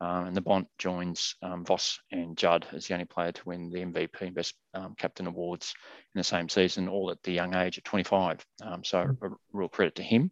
Um, 0.00 0.26
and 0.26 0.36
the 0.36 0.40
Bont 0.40 0.66
joins 0.78 1.36
um, 1.42 1.64
Voss 1.64 2.00
and 2.10 2.36
Judd 2.36 2.66
as 2.72 2.86
the 2.86 2.94
only 2.94 3.04
player 3.04 3.30
to 3.30 3.42
win 3.44 3.70
the 3.70 3.80
MVP 3.80 4.22
and 4.22 4.34
Best 4.34 4.54
um, 4.72 4.94
Captain 4.98 5.26
awards 5.26 5.74
in 6.14 6.18
the 6.18 6.24
same 6.24 6.48
season, 6.48 6.88
all 6.88 7.10
at 7.10 7.22
the 7.22 7.32
young 7.32 7.54
age 7.54 7.76
of 7.76 7.84
25. 7.84 8.44
Um, 8.62 8.82
so 8.82 8.98
a 9.00 9.28
real 9.52 9.68
credit 9.68 9.96
to 9.96 10.02
him. 10.02 10.30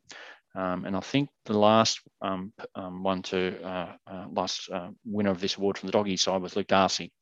Um, 0.55 0.87
and 0.87 0.96
I 0.96 1.01
think 1.01 1.29
the 1.44 1.59
last 1.59 2.01
um, 2.22 2.53
one 2.75 3.22
to 3.25 3.62
uh, 3.62 3.92
uh, 4.11 4.27
last 4.31 4.68
uh, 4.70 4.88
winner 5.05 5.31
of 5.31 5.40
this 5.40 5.57
award 5.57 5.77
from 5.77 5.88
the 5.88 5.92
doggy 5.92 6.16
side 6.16 6.42
was 6.42 6.57
Luke 6.57 6.66
Darcy 6.66 7.12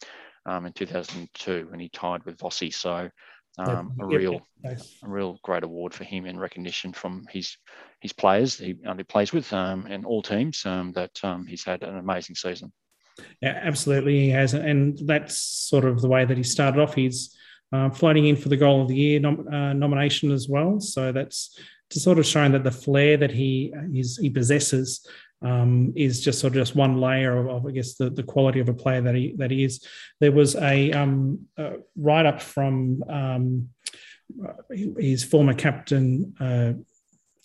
in 0.49 0.73
2002 0.73 1.67
when 1.71 1.79
he 1.79 1.89
tied 1.89 2.25
with 2.25 2.39
Vossi. 2.39 2.73
So 2.73 3.09
um, 3.59 3.93
a 4.01 4.07
real 4.07 4.41
a 4.65 4.77
real 5.03 5.39
great 5.43 5.65
award 5.65 5.93
for 5.93 6.05
him 6.05 6.27
in 6.27 6.39
recognition 6.39 6.93
from 6.93 7.27
his 7.31 7.57
his 8.01 8.13
players 8.13 8.57
he, 8.59 8.77
uh, 8.87 8.95
he 8.95 9.03
plays 9.03 9.33
with 9.33 9.53
um, 9.53 9.87
and 9.87 10.07
all 10.07 10.23
teams 10.23 10.65
um, 10.65 10.93
that 10.93 11.19
um, 11.25 11.47
he's 11.47 11.65
had 11.65 11.83
an 11.83 11.97
amazing 11.97 12.35
season. 12.35 12.73
Yeah, 13.43 13.61
absolutely, 13.63 14.19
he 14.21 14.31
has, 14.31 14.55
and 14.55 14.99
that's 15.07 15.37
sort 15.37 15.85
of 15.85 16.01
the 16.01 16.09
way 16.09 16.25
that 16.25 16.37
he 16.37 16.43
started 16.43 16.81
off. 16.81 16.95
He's 16.95 17.37
uh, 17.73 17.91
floating 17.91 18.27
in 18.27 18.37
for 18.37 18.49
the 18.49 18.57
goal 18.57 18.83
of 18.83 18.89
the 18.89 18.97
year 18.97 19.21
nom- 19.21 19.47
uh, 19.47 19.75
nomination 19.75 20.31
as 20.31 20.49
well, 20.49 20.81
so 20.81 21.13
that's 21.13 21.59
to 21.91 22.01
sort 22.01 22.19
of 22.19 22.27
showing 22.27 22.53
that 22.53 22.65
the 22.65 22.71
flair 22.71 23.17
that 23.17 23.31
he 23.31 23.75
is, 23.93 24.17
he 24.17 24.31
possesses 24.31 25.07
um, 25.43 25.93
is 25.97 26.21
just 26.21 26.39
sort 26.41 26.53
of 26.53 26.59
just 26.59 26.77
one 26.77 27.01
layer 27.01 27.37
of, 27.37 27.49
of, 27.49 27.67
I 27.67 27.71
guess 27.71 27.95
the, 27.95 28.11
the 28.11 28.23
quality 28.23 28.61
of 28.61 28.69
a 28.69 28.75
player 28.75 29.01
that 29.01 29.15
he 29.15 29.35
that 29.39 29.51
he 29.51 29.65
is. 29.65 29.85
There 30.21 30.33
was 30.33 30.55
a, 30.57 30.93
um, 30.93 31.47
a 31.57 31.77
write 31.97 32.27
up 32.27 32.43
from 32.43 33.03
um, 33.09 33.69
his 34.71 35.25
former 35.25 35.55
captain 35.55 36.35
uh, 36.41 36.73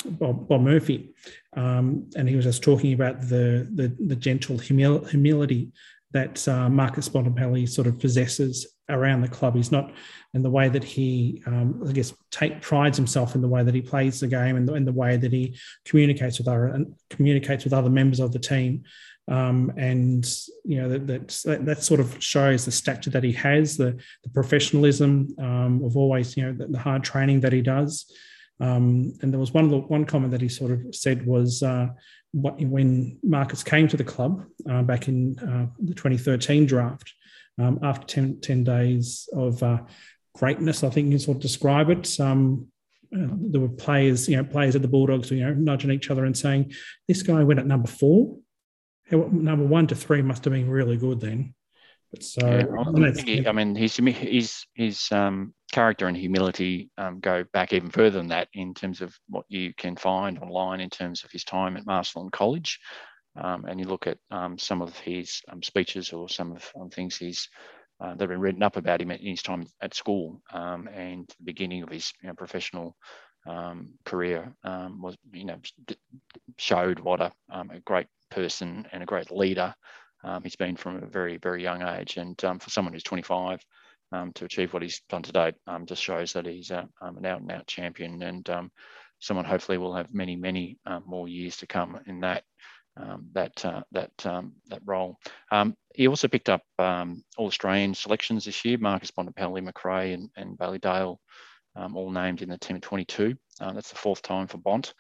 Bob, 0.06 0.48
Bob, 0.48 0.62
Murphy, 0.62 1.14
um, 1.56 2.10
and 2.16 2.30
he 2.30 2.36
was 2.36 2.46
just 2.46 2.64
talking 2.64 2.94
about 2.94 3.22
the 3.22 3.68
the, 3.74 3.96
the 4.06 4.16
gentle 4.16 4.58
humil- 4.58 5.10
humility 5.10 5.72
that 6.12 6.48
uh, 6.48 6.70
Marcus 6.70 7.10
Bontempelli 7.10 7.68
sort 7.68 7.88
of 7.88 8.00
possesses 8.00 8.75
around 8.90 9.22
the 9.22 9.28
club. 9.28 9.56
He's 9.56 9.72
not 9.72 9.92
in 10.34 10.44
the 10.44 10.50
way 10.50 10.70
that 10.70 10.84
he, 10.84 11.42
um, 11.46 11.84
I 11.88 11.92
guess, 11.92 12.14
take 12.32 12.62
prides 12.62 12.98
himself 12.98 13.36
in 13.36 13.42
the 13.42 13.48
way 13.48 13.64
that 13.64 13.74
he 13.74 13.82
plays 13.82 14.20
the 14.20 14.28
game 14.28 14.56
and 14.56 14.68
the, 14.68 14.80
the 14.80 14.92
way 14.92 15.18
that 15.18 15.32
he 15.32 15.58
communicates 15.86 16.38
with 16.38 16.48
other 16.48 16.68
and 16.68 16.94
communicates 17.10 17.64
with 17.64 17.74
other 17.74 17.90
members 17.90 18.20
of 18.20 18.32
the 18.32 18.40
team. 18.40 18.84
Um, 19.28 19.74
and 19.76 20.24
you 20.64 20.80
know 20.80 20.90
that, 20.90 21.30
that, 21.46 21.66
that 21.66 21.84
sort 21.84 22.00
of 22.00 22.22
shows 22.24 22.64
the 22.64 22.72
stature 22.72 23.10
that 23.10 23.24
he 23.24 23.32
has, 23.32 23.76
the 23.76 24.00
the 24.24 24.30
professionalism 24.30 25.36
um, 25.40 25.84
of 25.84 25.98
always 25.98 26.38
you 26.38 26.44
know 26.44 26.54
the, 26.54 26.68
the, 26.68 26.78
hard 26.78 27.04
training 27.04 27.40
that 27.40 27.52
he 27.52 27.62
does. 27.62 28.12
Um, 28.60 29.14
and 29.22 29.34
there 29.34 29.40
was 29.40 29.52
one 29.52 29.70
one 29.88 30.06
comment 30.06 30.32
that 30.32 30.42
he 30.42 30.48
sort 30.48 30.72
of 30.72 30.94
said 30.94 31.26
was 31.26 31.64
uh, 31.64 31.88
when 32.34 33.18
Marcus 33.24 33.64
came 33.64 33.88
to 33.88 33.98
the 33.98 34.04
club 34.04 34.46
uh, 34.70 34.84
back 34.84 35.08
in 35.08 35.40
uh, 35.40 35.68
the 35.80 35.96
2013 35.96 36.68
draft 36.68 37.12
um, 37.58 37.80
after 37.84 38.06
10, 38.06 38.42
10, 38.42 38.64
days 38.64 39.30
of 39.34 39.62
uh, 39.64 39.80
greatness, 40.34 40.84
I 40.84 40.90
think 40.90 41.12
you 41.12 41.20
sort 41.20 41.38
of 41.38 41.42
describe 41.42 41.90
it. 41.90 42.20
Um, 42.20 42.68
uh, 43.16 43.28
there 43.32 43.62
were 43.62 43.70
players, 43.70 44.28
you 44.28 44.38
know, 44.38 44.44
players 44.44 44.76
at 44.76 44.82
the 44.82 44.88
Bulldogs, 44.88 45.32
you 45.32 45.46
know, 45.46 45.54
nudging 45.54 45.92
each 45.92 46.10
other 46.10 46.26
and 46.26 46.36
saying, 46.36 46.74
"This 47.08 47.24
guy 47.24 47.44
went 47.44 47.60
at 47.60 47.68
number 47.68 47.88
four. 47.88 48.38
Number 49.12 49.66
one 49.66 49.88
to 49.88 49.96
three 49.96 50.22
must 50.22 50.44
have 50.44 50.54
been 50.54 50.70
really 50.70 50.98
good 50.98 51.22
then." 51.22 51.54
But 52.12 52.24
so, 52.24 52.48
yeah, 52.48 53.08
I, 53.08 53.12
he, 53.22 53.48
I, 53.48 53.52
mean, 53.52 53.76
his 53.76 53.98
his 53.98 54.66
his 54.74 55.12
um, 55.12 55.54
character 55.72 56.08
and 56.08 56.18
humility 56.18 56.90
um, 56.98 57.20
go 57.20 57.44
back 57.54 57.74
even 57.74 57.90
further 57.90 58.18
than 58.18 58.30
that 58.30 58.48
in 58.54 58.74
terms 58.74 59.02
of 59.02 59.14
what 59.28 59.46
you 59.50 59.74
can 59.74 59.96
find 59.96 60.40
online 60.40 60.80
in 60.80 60.90
terms 60.90 61.24
of 61.24 61.32
his 61.32 61.44
time 61.44 61.78
at 61.78 61.86
Marcellin 61.86 62.30
College. 62.30 62.80
Um, 63.38 63.66
and 63.66 63.80
you 63.80 63.86
look 63.86 64.08
at 64.08 64.18
um, 64.32 64.58
some 64.58 64.82
of 64.82 64.98
his 65.00 65.42
um, 65.50 65.62
speeches 65.62 66.14
or 66.14 66.30
some 66.30 66.54
of 66.54 66.72
um, 66.80 66.90
things 66.90 67.18
he's 67.18 67.50
uh, 68.00 68.12
that 68.12 68.22
have 68.22 68.30
been 68.30 68.40
written 68.40 68.64
up 68.64 68.78
about 68.78 69.02
him 69.02 69.12
in 69.12 69.20
his 69.20 69.42
time 69.42 69.66
at 69.82 69.94
school 69.94 70.42
um, 70.54 70.88
and 70.94 71.28
the 71.40 71.46
beginning 71.46 71.84
of 71.84 71.90
his 71.90 72.12
you 72.22 72.28
know, 72.28 72.36
professional 72.36 72.96
um, 73.48 73.94
career 74.06 74.54
was, 74.64 75.16
you 75.32 75.46
know, 75.46 75.58
showed 76.58 77.00
what 77.00 77.22
a, 77.22 77.32
a, 77.52 77.80
great 77.86 78.08
person 78.32 78.88
and 78.92 79.04
a 79.04 79.06
great 79.06 79.32
leader 79.32 79.74
he's 80.44 80.56
been 80.56 80.76
from 80.76 81.04
a 81.04 81.06
very, 81.06 81.38
very 81.38 81.62
young 81.62 81.84
age. 81.84 82.18
And 82.18 82.36
for 82.40 82.70
someone 82.70 82.94
who's 82.94 83.04
25, 83.04 83.64
to 84.34 84.46
achieve 84.46 84.74
what 84.74 84.82
he's 84.82 85.02
done 85.08 85.22
today 85.22 85.54
just 85.86 86.02
shows 86.02 86.34
that 86.34 86.48
he's 86.48 86.72
a, 86.72 86.90
an 87.02 87.26
out 87.26 87.42
and 87.42 87.52
out 87.52 87.68
champion 87.68 88.24
and 88.24 88.50
someone 89.20 89.46
hopefully 89.46 89.78
will 89.78 89.96
have 89.96 90.14
many, 90.14 90.36
many 90.36 90.78
uh, 90.86 91.00
more 91.06 91.28
years 91.28 91.58
to 91.58 91.68
come 91.68 92.00
in 92.08 92.20
that 92.22 92.44
um, 92.98 93.28
that 93.34 93.66
uh, 93.66 93.82
that 93.92 94.26
um, 94.26 94.54
that 94.68 94.82
role. 94.86 95.18
Um, 95.52 95.76
he 95.94 96.08
also 96.08 96.28
picked 96.28 96.50
up 96.50 96.62
um, 96.80 97.24
all 97.38 97.48
Australian 97.48 97.94
selections 97.94 98.46
this 98.46 98.64
year. 98.66 98.78
Marcus 98.78 99.12
Bontempelli, 99.12 99.64
Macrae, 99.64 100.14
and, 100.14 100.30
and 100.36 100.58
Bailey 100.58 100.80
Dale, 100.80 101.20
um, 101.76 101.96
all 101.96 102.10
named 102.10 102.42
in 102.42 102.50
the 102.50 102.58
team 102.58 102.78
of 102.78 102.82
22. 102.82 103.36
Uh, 103.60 103.74
that's 103.74 103.90
the 103.90 103.98
fourth 103.98 104.22
time 104.22 104.48
for 104.48 104.58
Bont, 104.58 104.94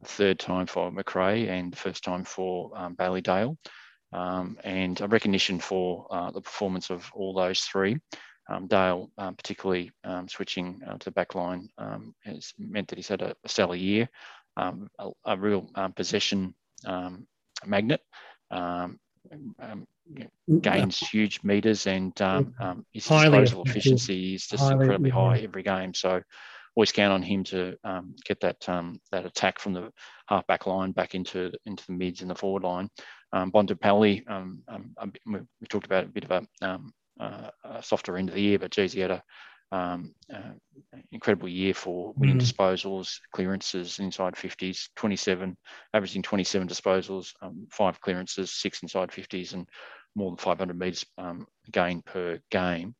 the 0.00 0.08
third 0.08 0.38
time 0.38 0.66
for 0.66 0.90
Macrae, 0.90 1.48
and 1.48 1.72
the 1.72 1.76
first 1.76 2.04
time 2.04 2.24
for 2.24 2.70
um, 2.76 2.94
Bailey 2.94 3.20
Dale. 3.20 3.56
and 4.12 5.00
a 5.00 5.08
recognition 5.08 5.58
for 5.58 6.06
uh, 6.10 6.30
the 6.30 6.40
performance 6.40 6.90
of 6.90 7.10
all 7.14 7.34
those 7.34 7.60
three. 7.60 7.98
Dale, 8.66 9.10
particularly 9.16 9.90
switching 10.26 10.82
uh, 10.86 10.98
to 10.98 11.04
the 11.06 11.10
back 11.10 11.34
line, 11.34 11.68
has 12.24 12.52
meant 12.58 12.88
that 12.88 12.98
he's 12.98 13.08
had 13.08 13.22
a, 13.22 13.34
a 13.44 13.48
stellar 13.48 13.76
year. 13.76 14.08
a, 14.58 14.74
a, 15.24 15.38
real 15.38 15.70
possession 15.96 16.54
um, 16.84 17.26
magnet. 17.66 18.00
Um, 18.50 18.98
um, 19.60 19.86
gains 20.60 20.98
huge 20.98 21.40
meters 21.42 21.86
and 21.86 22.20
um, 22.20 22.54
um, 22.60 22.86
his 22.92 23.06
disposal 23.06 23.62
efficiency 23.64 24.34
is 24.34 24.46
just 24.46 24.62
highly, 24.62 24.74
incredibly 24.74 25.10
high 25.10 25.38
every 25.38 25.62
game. 25.62 25.94
So 25.94 26.20
always 26.74 26.92
count 26.92 27.12
on 27.12 27.22
him 27.22 27.44
to 27.44 27.76
um, 27.84 28.14
get 28.24 28.40
that 28.40 28.68
um, 28.68 29.00
that 29.10 29.26
attack 29.26 29.58
from 29.58 29.72
the 29.74 29.92
half 30.26 30.46
back 30.46 30.66
line 30.66 30.92
back 30.92 31.14
into 31.14 31.52
into 31.66 31.84
the 31.86 31.92
mids 31.92 32.20
and 32.20 32.30
the 32.30 32.34
forward 32.34 32.64
line. 32.64 32.88
Um, 33.32 33.50
Bontempelli, 33.50 34.28
um, 34.28 34.62
we 35.26 35.66
talked 35.68 35.86
about 35.86 36.04
a 36.04 36.08
bit 36.08 36.24
of 36.24 36.30
a, 36.30 36.80
uh, 37.18 37.50
a, 37.64 37.82
softer 37.82 38.18
end 38.18 38.28
of 38.28 38.34
the 38.34 38.42
year, 38.42 38.58
but 38.58 38.70
geez, 38.70 38.92
he 38.92 39.00
had 39.00 39.10
a 39.10 39.22
um, 39.72 40.14
uh, 40.32 40.52
incredible 41.10 41.48
year 41.48 41.74
for 41.74 42.12
winning 42.16 42.38
mm. 42.38 42.42
disposals, 42.42 43.18
clearances 43.32 43.98
inside 43.98 44.34
50s, 44.34 44.88
27, 44.96 45.56
averaging 45.94 46.22
27 46.22 46.68
disposals, 46.68 47.32
um, 47.40 47.66
five 47.70 48.00
clearances, 48.00 48.52
six 48.52 48.82
inside 48.82 49.10
50s, 49.10 49.54
and 49.54 49.66
more 50.14 50.30
than 50.30 50.36
500 50.36 50.78
metres 50.78 51.06
um, 51.16 51.46
gain 51.70 52.02
per 52.02 52.38
game. 52.50 52.94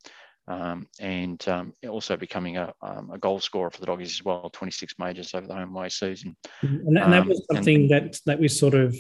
Um, 0.48 0.88
and 0.98 1.46
um, 1.48 1.72
also 1.88 2.16
becoming 2.16 2.56
a, 2.56 2.72
um, 2.82 3.10
a, 3.12 3.18
goal 3.18 3.38
scorer 3.38 3.70
for 3.70 3.78
the 3.78 3.86
Doggies 3.86 4.10
as 4.10 4.24
well, 4.24 4.50
26 4.50 4.94
majors 4.98 5.34
over 5.34 5.46
the 5.46 5.54
home 5.54 5.72
way 5.72 5.88
season. 5.88 6.36
And 6.62 6.96
that, 6.96 7.04
and 7.04 7.12
that 7.12 7.26
was 7.26 7.46
something 7.52 7.82
and, 7.82 7.90
that 7.90 8.18
that 8.26 8.40
we 8.40 8.48
sort 8.48 8.74
of 8.74 8.96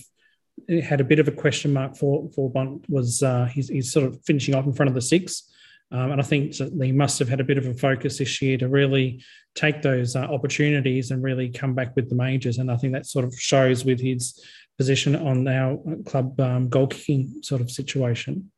had 0.84 1.00
a 1.00 1.04
bit 1.04 1.18
of 1.18 1.26
a 1.26 1.32
question 1.32 1.72
mark 1.72 1.96
for 1.96 2.30
for 2.32 2.48
Bont 2.48 2.88
was 2.88 3.24
uh, 3.24 3.46
he's, 3.46 3.68
he's 3.68 3.92
sort 3.92 4.06
of 4.06 4.22
finishing 4.24 4.54
off 4.54 4.66
in 4.66 4.72
front 4.72 4.88
of 4.88 4.94
the 4.94 5.00
six. 5.00 5.52
Um, 5.92 6.12
and 6.12 6.20
I 6.20 6.24
think 6.24 6.56
that 6.56 6.76
they 6.78 6.90
must 6.90 7.18
have 7.18 7.28
had 7.28 7.40
a 7.40 7.44
bit 7.44 7.58
of 7.58 7.66
a 7.66 7.74
focus 7.74 8.18
this 8.18 8.40
year 8.40 8.56
to 8.58 8.68
really 8.68 9.22
take 9.54 9.82
those 9.82 10.16
uh, 10.16 10.20
opportunities 10.20 11.10
and 11.10 11.22
really 11.22 11.50
come 11.50 11.74
back 11.74 11.94
with 11.94 12.08
the 12.08 12.14
majors. 12.14 12.56
And 12.56 12.70
I 12.70 12.76
think 12.76 12.94
that 12.94 13.06
sort 13.06 13.26
of 13.26 13.34
shows 13.38 13.84
with 13.84 14.00
his 14.00 14.42
position 14.78 15.14
on 15.14 15.46
our 15.46 15.78
club 16.06 16.40
um, 16.40 16.70
goal 16.70 16.86
kicking 16.86 17.42
sort 17.42 17.60
of 17.60 17.70
situation. 17.70 18.50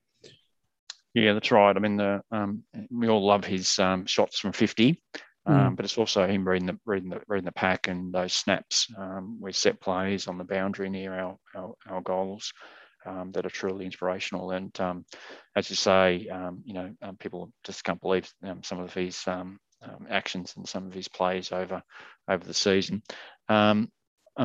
Yeah, 1.13 1.33
that's 1.33 1.51
right. 1.51 1.77
I 1.77 1.81
mean, 1.81 1.97
the, 1.97 2.23
um, 2.31 2.63
we 2.91 3.09
all 3.09 3.25
love 3.25 3.45
his 3.45 3.79
um, 3.81 4.07
shots 4.07 4.39
from 4.39 4.53
50, 4.53 5.01
mm. 5.49 5.77
but 5.77 5.85
it's 5.85 5.99
also 5.99 6.27
him 6.29 6.47
reading 6.47 6.67
the, 6.67 6.79
reading 6.87 7.11
the, 7.11 7.21
reading 7.27 7.45
the 7.47 7.53
pack 7.53 7.89
and 7.89 8.13
those 8.13 8.33
snaps 8.33 8.89
um, 8.97 9.41
set 9.51 9.81
plays 9.81 10.29
on 10.29 10.39
the 10.39 10.45
boundary 10.45 10.89
near 10.89 11.13
our, 11.13 11.37
our, 11.57 11.75
our 11.89 12.01
goals 12.01 12.53
um, 13.07 13.33
that 13.33 13.47
are 13.47 13.51
truly 13.51 13.85
inspirational. 13.85 14.51
And 14.51 14.79
um, 14.81 15.05
as 15.57 15.71
you 15.71 15.77
say, 15.77 16.29
um, 16.29 16.63
you 16.65 16.75
know, 16.75 16.91
um, 17.03 17.17
people 17.17 17.53
just 17.65 17.85
can't 17.85 18.01
believe 18.01 18.33
um, 18.43 18.63
some 18.63 18.81
of 18.81 18.93
his 18.95 19.23
um, 19.27 19.59
actions 20.09 20.55
and 20.57 20.69
some 20.69 20.87
of 20.87 20.95
his 20.95 21.09
plays 21.09 21.53
over 21.53 21.83
over 22.29 22.45
the 22.45 22.55
season. 22.55 23.03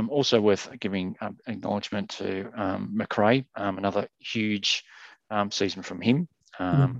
also 0.09 0.39
worth 0.41 0.69
giving 0.79 1.15
acknowledgement 1.47 2.09
to 2.09 2.49
um, 2.55 2.91
Macrae, 2.93 3.45
another 3.55 4.07
huge 4.19 4.83
season 5.49 5.81
from 5.81 6.01
him. 6.01 6.27
Mm. 6.59 6.99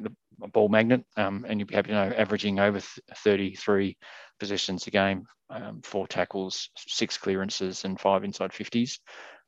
The 0.00 0.12
ball 0.48 0.68
magnet, 0.68 1.04
and 1.16 1.58
you'd 1.58 1.68
be 1.68 1.74
happy 1.74 1.88
to 1.88 1.94
know, 1.94 2.14
averaging 2.16 2.58
over 2.58 2.80
33 3.16 3.96
possessions 4.40 4.86
a 4.86 4.90
game, 4.90 5.26
four 5.84 6.08
tackles, 6.08 6.70
six 6.76 7.18
clearances, 7.18 7.84
and 7.84 8.00
five 8.00 8.24
inside 8.24 8.52
50s. 8.52 8.98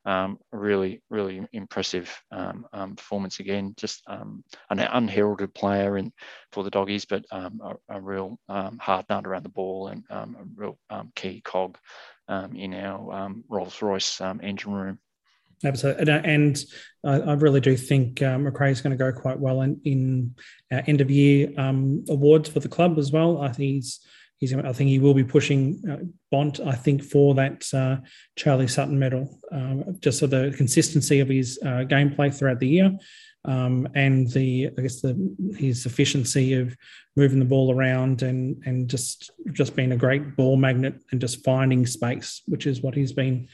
Um, 0.06 0.38
really, 0.52 1.02
really 1.10 1.44
impressive 1.52 2.08
um, 2.30 2.64
um, 2.72 2.94
performance 2.94 3.40
again. 3.40 3.74
Just 3.76 4.04
um, 4.06 4.44
an 4.70 4.78
unheralded 4.78 5.52
player 5.52 5.98
in, 5.98 6.12
for 6.52 6.62
the 6.62 6.70
doggies, 6.70 7.04
but 7.04 7.24
um, 7.32 7.60
a, 7.60 7.96
a, 7.96 8.00
real 8.00 8.38
um, 8.48 8.78
hard 8.78 9.04
nut 9.10 9.26
around 9.26 9.42
the 9.42 9.48
ball 9.48 9.88
and 9.88 10.04
a 10.08 10.28
real 10.54 10.78
key 11.16 11.40
cog 11.44 11.76
in 12.54 12.72
our 12.72 13.34
Rolls 13.48 13.82
Royce 13.82 14.20
engine 14.20 14.72
room. 14.72 14.98
Absolutely, 15.64 16.12
and, 16.12 16.56
I, 17.02 17.20
I, 17.20 17.32
really 17.34 17.60
do 17.60 17.76
think 17.76 18.22
um, 18.22 18.44
Macrae 18.44 18.70
is 18.70 18.82
going 18.82 18.96
to 18.96 18.96
go 18.96 19.10
quite 19.10 19.40
well 19.40 19.62
in, 19.62 19.80
in 19.84 20.34
end 20.70 21.00
of 21.00 21.10
year 21.10 21.50
awards 21.56 22.48
for 22.48 22.60
the 22.60 22.68
club 22.68 22.98
as 22.98 23.10
well. 23.10 23.40
I 23.40 23.48
think 23.48 23.72
he's 23.72 24.00
he's 24.38 24.54
I 24.54 24.72
think 24.72 24.90
he 24.90 24.98
will 24.98 25.14
be 25.14 25.24
pushing 25.24 25.82
uh, 25.90 26.04
Bont. 26.30 26.60
I 26.60 26.74
think 26.74 27.02
for 27.02 27.34
that 27.34 27.66
uh, 27.72 27.98
Charlie 28.36 28.68
Sutton 28.68 28.98
medal, 28.98 29.40
um, 29.52 29.96
just 30.00 30.20
for 30.20 30.26
the 30.26 30.54
consistency 30.56 31.20
of 31.20 31.28
his 31.28 31.58
uh, 31.62 31.84
gameplay 31.88 32.32
throughout 32.32 32.60
the 32.60 32.68
year. 32.68 32.96
Um, 33.44 33.88
and 33.94 34.28
the 34.32 34.70
I 34.76 34.82
guess 34.82 35.00
the 35.00 35.14
his 35.56 35.86
efficiency 35.86 36.54
of 36.54 36.76
moving 37.14 37.38
the 37.38 37.44
ball 37.44 37.72
around 37.72 38.22
and 38.22 38.60
and 38.66 38.88
just 38.90 39.30
just 39.52 39.76
being 39.76 39.92
a 39.92 39.96
great 39.96 40.36
ball 40.36 40.56
magnet 40.56 41.00
and 41.12 41.20
just 41.20 41.44
finding 41.44 41.86
space, 41.86 42.42
which 42.46 42.66
is 42.66 42.82
what 42.82 42.94
he's 42.94 43.12
been 43.12 43.48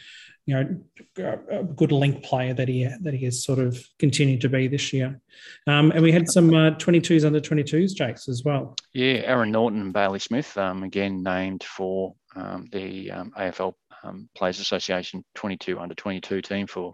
you 0.46 0.54
know, 0.54 1.36
a 1.50 1.62
good 1.62 1.92
link 1.92 2.24
player 2.24 2.52
that 2.52 2.68
he 2.68 2.88
that 3.02 3.14
he 3.14 3.24
has 3.26 3.44
sort 3.44 3.60
of 3.60 3.80
continued 3.98 4.40
to 4.40 4.48
be 4.48 4.66
this 4.66 4.92
year. 4.92 5.20
Um, 5.68 5.92
and 5.92 6.02
we 6.02 6.10
had 6.10 6.28
some 6.28 6.52
uh, 6.52 6.72
22s 6.72 7.24
under 7.24 7.40
22s, 7.40 7.94
Jakes, 7.94 8.28
as 8.28 8.42
well. 8.44 8.74
Yeah, 8.92 9.22
Aaron 9.24 9.52
Naughton 9.52 9.80
and 9.80 9.92
Bailey 9.92 10.18
Smith, 10.18 10.56
um, 10.58 10.82
again 10.82 11.22
named 11.22 11.62
for 11.62 12.14
um, 12.34 12.68
the 12.72 13.12
um, 13.12 13.32
AFL 13.38 13.74
um, 14.02 14.28
Players 14.34 14.58
Association 14.58 15.24
22 15.36 15.78
under 15.78 15.94
22 15.94 16.42
team 16.42 16.66
for 16.66 16.92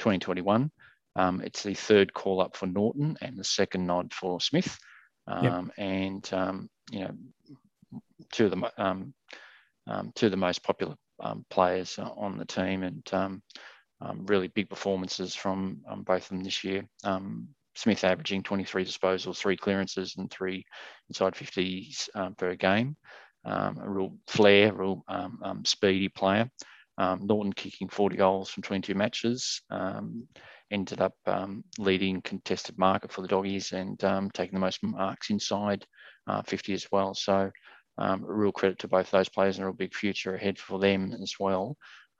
2021. 0.00 0.70
Um, 1.14 1.40
it's 1.40 1.62
the 1.62 1.74
third 1.74 2.12
call 2.12 2.40
up 2.40 2.56
for 2.56 2.66
Naughton 2.66 3.16
and 3.20 3.38
the 3.38 3.44
second 3.44 3.86
nod 3.86 4.12
for 4.12 4.40
Smith. 4.40 4.76
Yep. 5.28 5.64
And, 5.76 6.28
you 6.90 7.00
know, 7.00 7.10
two 8.32 8.46
of 8.46 8.50
the, 8.50 9.12
two 10.14 10.26
of 10.26 10.30
the 10.30 10.36
most 10.36 10.62
popular 10.62 10.94
um, 11.20 11.44
players 11.50 11.98
on 11.98 12.38
the 12.38 12.44
team 12.44 12.82
and 12.82 13.08
um, 13.12 13.42
um, 14.00 14.24
really 14.26 14.48
big 14.48 14.68
performances 14.68 15.34
from 15.34 15.80
um, 15.88 16.02
both 16.02 16.22
of 16.22 16.28
them 16.28 16.44
this 16.44 16.64
year. 16.64 16.84
Um, 17.04 17.48
Smith 17.74 18.04
averaging 18.04 18.42
23 18.42 18.84
disposals, 18.84 19.36
three 19.36 19.56
clearances, 19.56 20.16
and 20.16 20.30
three 20.30 20.64
inside 21.08 21.34
50s 21.34 22.08
per 22.36 22.56
game. 22.56 22.96
a 23.44 23.72
real 23.84 24.16
flair, 24.26 24.72
real 24.72 25.04
speedy 25.64 26.08
player. 26.08 26.50
Naughton 26.98 27.52
kicking 27.52 27.88
40 27.88 28.16
goals 28.16 28.50
from 28.50 28.64
22 28.64 28.96
matches. 28.96 29.62
ended 30.72 31.00
up 31.00 31.14
leading 31.78 32.20
contested 32.22 32.76
market 32.78 33.12
for 33.12 33.22
the 33.22 33.28
doggies 33.28 33.70
and 33.70 34.00
taking 34.34 34.54
the 34.54 34.60
most 34.60 34.82
marks 34.82 35.30
inside 35.30 35.86
uh, 36.28 36.42
50 36.42 36.74
as 36.74 36.86
well. 36.92 37.14
So 37.14 37.50
um, 37.98 38.24
a 38.24 38.32
real 38.32 38.52
credit 38.52 38.78
to 38.80 38.88
both 38.88 39.10
those 39.10 39.28
players 39.28 39.56
and 39.56 39.64
a 39.64 39.66
real 39.66 39.76
big 39.76 39.94
future 39.94 40.34
ahead 40.34 40.58
for 40.58 40.78
them 40.78 41.12
as 41.22 41.34
well. 41.38 41.76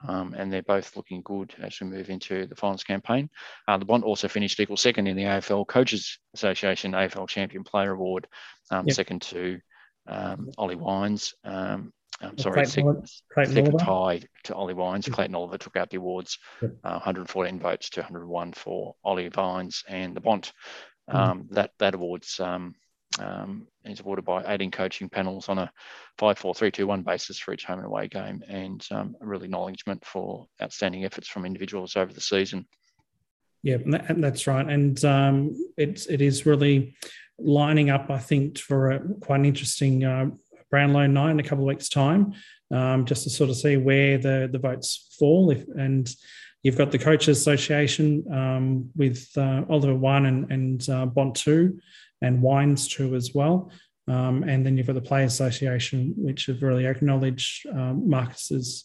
Um, 0.06 0.34
and 0.36 0.52
they're 0.52 0.62
both 0.62 0.96
looking 0.96 1.22
good 1.22 1.52
as 1.60 1.80
we 1.80 1.88
move 1.88 2.08
into 2.08 2.46
the 2.46 2.54
finals 2.54 2.84
campaign. 2.84 3.30
Uh, 3.66 3.78
the 3.78 3.84
Bont 3.84 4.04
also 4.04 4.28
finished 4.28 4.60
equal 4.60 4.76
second 4.76 5.08
in 5.08 5.16
the 5.16 5.24
AFL 5.24 5.66
Coaches 5.66 6.18
Association 6.34 6.92
AFL 6.92 7.28
Champion 7.28 7.64
Player 7.64 7.92
Award, 7.92 8.28
um, 8.70 8.86
yep. 8.86 8.94
second 8.94 9.22
to 9.22 9.58
um, 10.06 10.50
Ollie 10.56 10.76
Wines. 10.76 11.34
Um, 11.42 11.92
I'm 12.20 12.38
sorry, 12.38 12.64
second, 12.66 13.08
second 13.44 13.78
tied 13.78 14.28
to 14.44 14.54
Ollie 14.54 14.74
Wines. 14.74 15.06
Yep. 15.08 15.14
Clayton 15.14 15.34
Oliver 15.34 15.58
took 15.58 15.76
out 15.76 15.90
the 15.90 15.98
awards, 15.98 16.38
yep. 16.62 16.72
uh, 16.84 16.90
114 16.90 17.58
votes 17.58 17.90
to 17.90 18.00
101 18.00 18.52
for 18.52 18.94
Ollie 19.04 19.30
Wines 19.34 19.82
and 19.88 20.16
the 20.16 20.20
Bont. 20.20 20.52
Mm. 21.10 21.48
That 21.50 21.70
that 21.78 21.94
award's 21.94 22.38
um, 22.38 22.74
um, 23.18 23.66
is 23.92 24.00
awarded 24.00 24.24
by 24.24 24.44
18 24.46 24.70
coaching 24.70 25.08
panels 25.08 25.48
on 25.48 25.58
a 25.58 25.70
5 26.18 26.38
4 26.38 26.54
3 26.54 26.70
2 26.70 26.86
1 26.86 27.02
basis 27.02 27.38
for 27.38 27.52
each 27.52 27.64
home 27.64 27.78
and 27.78 27.86
away 27.86 28.08
game, 28.08 28.42
and 28.48 28.86
um, 28.90 29.16
a 29.20 29.26
real 29.26 29.42
acknowledgement 29.42 30.04
for 30.04 30.46
outstanding 30.62 31.04
efforts 31.04 31.28
from 31.28 31.44
individuals 31.44 31.96
over 31.96 32.12
the 32.12 32.20
season. 32.20 32.66
Yeah, 33.62 33.78
that's 33.84 34.46
right, 34.46 34.66
and 34.66 35.04
um, 35.04 35.56
it's 35.76 36.06
it 36.06 36.20
is 36.20 36.46
really 36.46 36.96
lining 37.38 37.90
up, 37.90 38.10
I 38.10 38.18
think, 38.18 38.58
for 38.58 38.92
a, 38.92 39.00
quite 39.20 39.40
an 39.40 39.46
interesting 39.46 40.04
uh, 40.04 40.26
Brownlow 40.70 41.06
night 41.06 41.30
in 41.30 41.40
a 41.40 41.42
couple 41.42 41.64
of 41.64 41.68
weeks' 41.68 41.88
time, 41.88 42.34
um, 42.72 43.04
just 43.04 43.24
to 43.24 43.30
sort 43.30 43.50
of 43.50 43.56
see 43.56 43.76
where 43.76 44.18
the 44.18 44.48
the 44.50 44.58
votes 44.58 45.16
fall. 45.18 45.50
If 45.50 45.66
and 45.68 46.08
you've 46.62 46.76
got 46.76 46.92
the 46.92 46.98
coaches 46.98 47.38
association 47.38 48.24
um, 48.32 48.90
with 48.94 49.28
uh, 49.36 49.64
Oliver 49.68 49.94
one 49.94 50.26
and 50.26 50.52
and 50.52 50.88
uh, 50.88 51.06
Bont 51.06 51.34
two, 51.34 51.80
and 52.22 52.42
wines 52.42 52.88
too 52.88 53.14
as 53.14 53.34
well. 53.34 53.70
Um, 54.08 54.42
and 54.44 54.64
then 54.64 54.76
you've 54.76 54.86
got 54.86 54.94
the 54.94 55.02
Players 55.02 55.34
Association, 55.34 56.14
which 56.16 56.46
have 56.46 56.62
really 56.62 56.86
acknowledged 56.86 57.66
um, 57.68 58.08
Marcus's, 58.08 58.84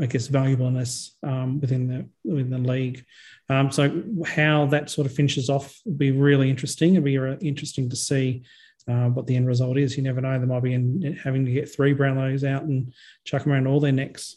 I 0.00 0.06
guess, 0.06 0.26
valuableness 0.26 1.16
um, 1.22 1.58
within 1.58 1.88
the 1.88 2.30
within 2.30 2.50
the 2.50 2.58
league. 2.58 3.04
Um, 3.48 3.72
so 3.72 4.02
how 4.26 4.66
that 4.66 4.90
sort 4.90 5.06
of 5.06 5.14
finishes 5.14 5.48
off 5.48 5.74
will 5.86 5.94
be 5.94 6.10
really 6.10 6.50
interesting. 6.50 6.94
It'll 6.94 7.04
be 7.04 7.46
interesting 7.46 7.88
to 7.88 7.96
see 7.96 8.42
uh, 8.86 9.08
what 9.08 9.26
the 9.26 9.36
end 9.36 9.46
result 9.46 9.78
is. 9.78 9.96
You 9.96 10.02
never 10.02 10.20
know; 10.20 10.38
they 10.38 10.44
might 10.44 10.62
be 10.62 10.74
in, 10.74 11.18
having 11.24 11.46
to 11.46 11.52
get 11.52 11.74
three 11.74 11.94
Brownlows 11.94 12.46
out 12.46 12.64
and 12.64 12.92
chuck 13.24 13.44
them 13.44 13.52
around 13.52 13.66
all 13.66 13.80
their 13.80 13.92
necks. 13.92 14.36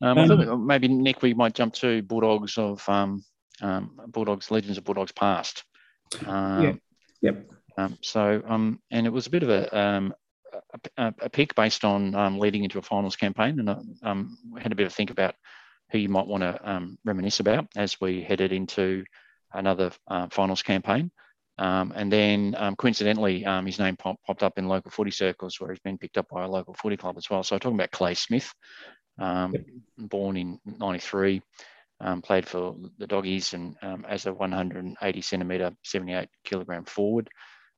Um, 0.00 0.18
I 0.18 0.56
maybe 0.56 0.88
Nick, 0.88 1.20
we 1.20 1.34
might 1.34 1.54
jump 1.54 1.74
to 1.74 2.00
Bulldogs 2.02 2.56
of 2.56 2.88
um, 2.88 3.22
Bulldogs 4.06 4.50
Legends 4.50 4.78
of 4.78 4.84
Bulldogs 4.84 5.12
past. 5.12 5.64
yeah. 6.62 6.72
Yep. 7.22 7.50
Um, 7.76 7.98
so, 8.02 8.42
um, 8.46 8.80
and 8.90 9.06
it 9.06 9.10
was 9.10 9.26
a 9.26 9.30
bit 9.30 9.42
of 9.42 9.50
a, 9.50 9.78
um, 9.78 10.14
a, 10.96 11.14
a, 11.20 11.30
pick 11.30 11.54
based 11.54 11.84
on 11.84 12.14
um, 12.14 12.38
leading 12.38 12.64
into 12.64 12.78
a 12.78 12.82
finals 12.82 13.16
campaign, 13.16 13.60
and 13.60 13.70
uh, 13.70 13.80
um, 14.02 14.36
we 14.52 14.60
had 14.60 14.72
a 14.72 14.74
bit 14.74 14.86
of 14.86 14.92
a 14.92 14.94
think 14.94 15.10
about 15.10 15.34
who 15.90 15.98
you 15.98 16.08
might 16.08 16.26
want 16.26 16.42
to 16.42 16.70
um, 16.70 16.98
reminisce 17.04 17.40
about 17.40 17.66
as 17.76 18.00
we 18.00 18.20
headed 18.20 18.52
into 18.52 19.04
another 19.54 19.92
uh, 20.08 20.26
finals 20.30 20.62
campaign. 20.62 21.10
and 21.56 22.12
then 22.12 22.54
coincidentally, 22.76 23.44
his 23.64 23.78
name 23.78 23.96
pop, 23.96 24.16
popped 24.26 24.42
up 24.42 24.58
in 24.58 24.68
local 24.68 24.90
footy 24.90 25.12
circles 25.12 25.58
where 25.58 25.70
he's 25.70 25.78
been 25.80 25.98
picked 25.98 26.18
up 26.18 26.26
by 26.30 26.44
a 26.44 26.48
local 26.48 26.74
footy 26.74 26.96
club 26.96 27.16
as 27.16 27.30
well. 27.30 27.42
So, 27.42 27.54
I'm 27.54 27.60
talking 27.60 27.78
about 27.78 27.92
Clay 27.92 28.14
Smith, 28.14 28.52
yep. 29.18 29.52
born 29.98 30.36
in 30.36 30.58
'93 30.66 31.42
um, 32.00 32.22
played 32.22 32.46
for 32.46 32.76
the 32.98 33.06
Doggies 33.06 33.54
and 33.54 33.76
um, 33.82 34.04
as 34.08 34.26
a 34.26 34.32
180 34.32 35.20
centimetre, 35.20 35.72
78 35.84 36.28
kilogram 36.44 36.84
forward. 36.84 37.28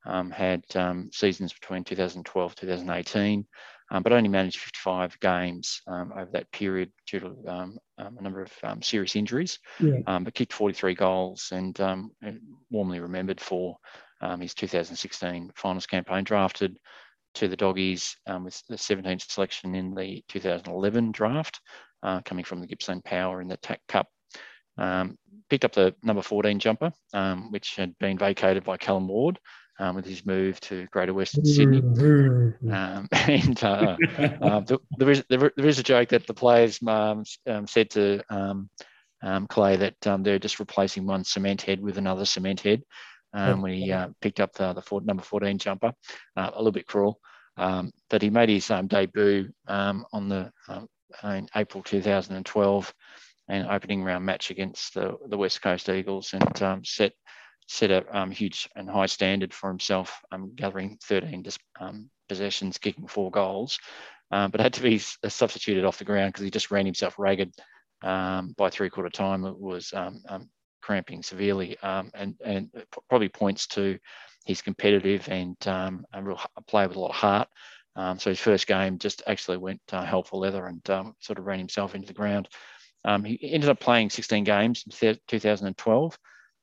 Um, 0.06 0.30
had 0.30 0.64
um, 0.76 1.10
seasons 1.12 1.52
between 1.52 1.84
2012 1.84 2.54
2018, 2.54 3.46
um, 3.90 4.02
but 4.02 4.14
only 4.14 4.30
managed 4.30 4.58
55 4.58 5.20
games 5.20 5.82
um, 5.86 6.10
over 6.16 6.30
that 6.32 6.50
period 6.52 6.90
due 7.06 7.20
to 7.20 7.76
a 7.98 8.22
number 8.22 8.40
of 8.40 8.82
serious 8.82 9.14
injuries. 9.14 9.58
Yeah. 9.78 10.18
but 10.20 10.32
kicked 10.32 10.54
43 10.54 10.94
goals 10.94 11.48
and, 11.52 11.78
and 11.78 12.40
warmly 12.70 13.00
remembered 13.00 13.42
for 13.42 13.76
his 14.40 14.54
2016 14.54 15.50
finals 15.54 15.86
campaign. 15.86 16.24
Drafted 16.24 16.78
to 17.34 17.48
the 17.48 17.56
Doggies 17.56 18.16
with 18.42 18.62
the 18.70 18.76
17th 18.76 19.30
selection 19.30 19.74
in 19.74 19.94
the 19.94 20.24
2011 20.28 21.12
draft 21.12 21.60
uh, 22.02 22.20
coming 22.24 22.44
from 22.44 22.60
the 22.60 22.66
Gippsland 22.66 23.04
Power 23.04 23.40
in 23.40 23.48
the 23.48 23.56
TAC 23.56 23.80
Cup. 23.88 24.08
Um, 24.78 25.18
picked 25.48 25.64
up 25.64 25.72
the 25.72 25.94
number 26.02 26.22
14 26.22 26.58
jumper, 26.58 26.92
um, 27.12 27.50
which 27.50 27.76
had 27.76 27.98
been 27.98 28.16
vacated 28.16 28.64
by 28.64 28.76
Callum 28.76 29.08
Ward 29.08 29.38
um, 29.80 29.96
with 29.96 30.06
his 30.06 30.24
move 30.24 30.60
to 30.60 30.86
Greater 30.86 31.14
Western 31.14 31.44
Sydney. 31.44 31.80
Um, 32.70 33.08
and 33.12 33.64
uh, 33.64 33.96
uh, 34.40 34.60
there, 34.98 35.10
is, 35.10 35.24
there, 35.28 35.52
there 35.56 35.66
is 35.66 35.78
a 35.78 35.82
joke 35.82 36.10
that 36.10 36.26
the 36.26 36.34
players 36.34 36.78
um, 36.86 37.24
um, 37.46 37.66
said 37.66 37.90
to 37.90 38.22
Clay 39.48 39.76
that 39.76 39.96
they're 40.00 40.38
just 40.38 40.60
replacing 40.60 41.06
one 41.06 41.24
cement 41.24 41.62
head 41.62 41.80
with 41.80 41.98
another 41.98 42.24
cement 42.24 42.60
head 42.60 42.82
when 43.32 43.72
he 43.72 43.90
uh, 43.90 44.08
picked 44.20 44.40
up 44.40 44.52
the, 44.52 44.72
the 44.74 44.82
four, 44.82 45.00
number 45.00 45.22
14 45.22 45.58
jumper. 45.58 45.92
Uh, 46.36 46.50
a 46.52 46.58
little 46.58 46.72
bit 46.72 46.86
cruel. 46.86 47.18
but 47.56 48.22
he 48.22 48.30
made 48.30 48.48
his 48.48 48.70
debut 48.86 49.48
on 49.66 50.28
the 50.28 50.52
in 51.24 51.48
April 51.54 51.82
2012 51.82 52.94
and 53.48 53.68
opening 53.68 54.04
round 54.04 54.24
match 54.24 54.50
against 54.50 54.94
the, 54.94 55.16
the 55.28 55.36
West 55.36 55.60
Coast 55.60 55.88
Eagles 55.88 56.32
and 56.32 56.62
um, 56.62 56.84
set 56.84 57.12
set 57.66 57.90
a 57.90 58.04
um, 58.18 58.32
huge 58.32 58.68
and 58.74 58.90
high 58.90 59.06
standard 59.06 59.54
for 59.54 59.68
himself, 59.68 60.20
um, 60.32 60.52
gathering 60.56 60.98
13 61.04 61.44
um, 61.80 62.10
possessions, 62.28 62.78
kicking 62.78 63.06
four 63.06 63.30
goals, 63.30 63.78
um, 64.32 64.50
but 64.50 64.60
had 64.60 64.72
to 64.72 64.82
be 64.82 64.98
substituted 64.98 65.84
off 65.84 65.98
the 65.98 66.04
ground 66.04 66.32
because 66.32 66.42
he 66.42 66.50
just 66.50 66.72
ran 66.72 66.84
himself 66.84 67.16
ragged 67.16 67.54
um, 68.02 68.54
by 68.56 68.70
three 68.70 68.90
quarter 68.90 69.08
time. 69.08 69.44
It 69.44 69.56
was 69.56 69.92
cramping 70.82 71.22
severely 71.22 71.76
and, 71.82 72.34
and 72.44 72.70
probably 73.08 73.28
points 73.28 73.68
to 73.68 73.98
his 74.46 74.62
competitive 74.62 75.28
and 75.28 75.56
a 75.64 75.92
real 76.20 76.40
player 76.66 76.88
with 76.88 76.96
a 76.96 77.00
lot 77.00 77.10
of 77.10 77.16
heart. 77.16 77.48
Um, 77.96 78.18
so 78.18 78.30
his 78.30 78.40
first 78.40 78.66
game 78.66 78.98
just 78.98 79.22
actually 79.26 79.56
went 79.56 79.80
uh, 79.92 80.04
hell 80.04 80.22
for 80.22 80.40
leather 80.40 80.66
and 80.66 80.88
um, 80.90 81.14
sort 81.20 81.38
of 81.38 81.44
ran 81.44 81.58
himself 81.58 81.94
into 81.94 82.06
the 82.06 82.14
ground. 82.14 82.48
Um, 83.04 83.24
he 83.24 83.38
ended 83.42 83.70
up 83.70 83.80
playing 83.80 84.10
16 84.10 84.44
games 84.44 84.84
in 84.86 85.16
2012, 85.26 86.18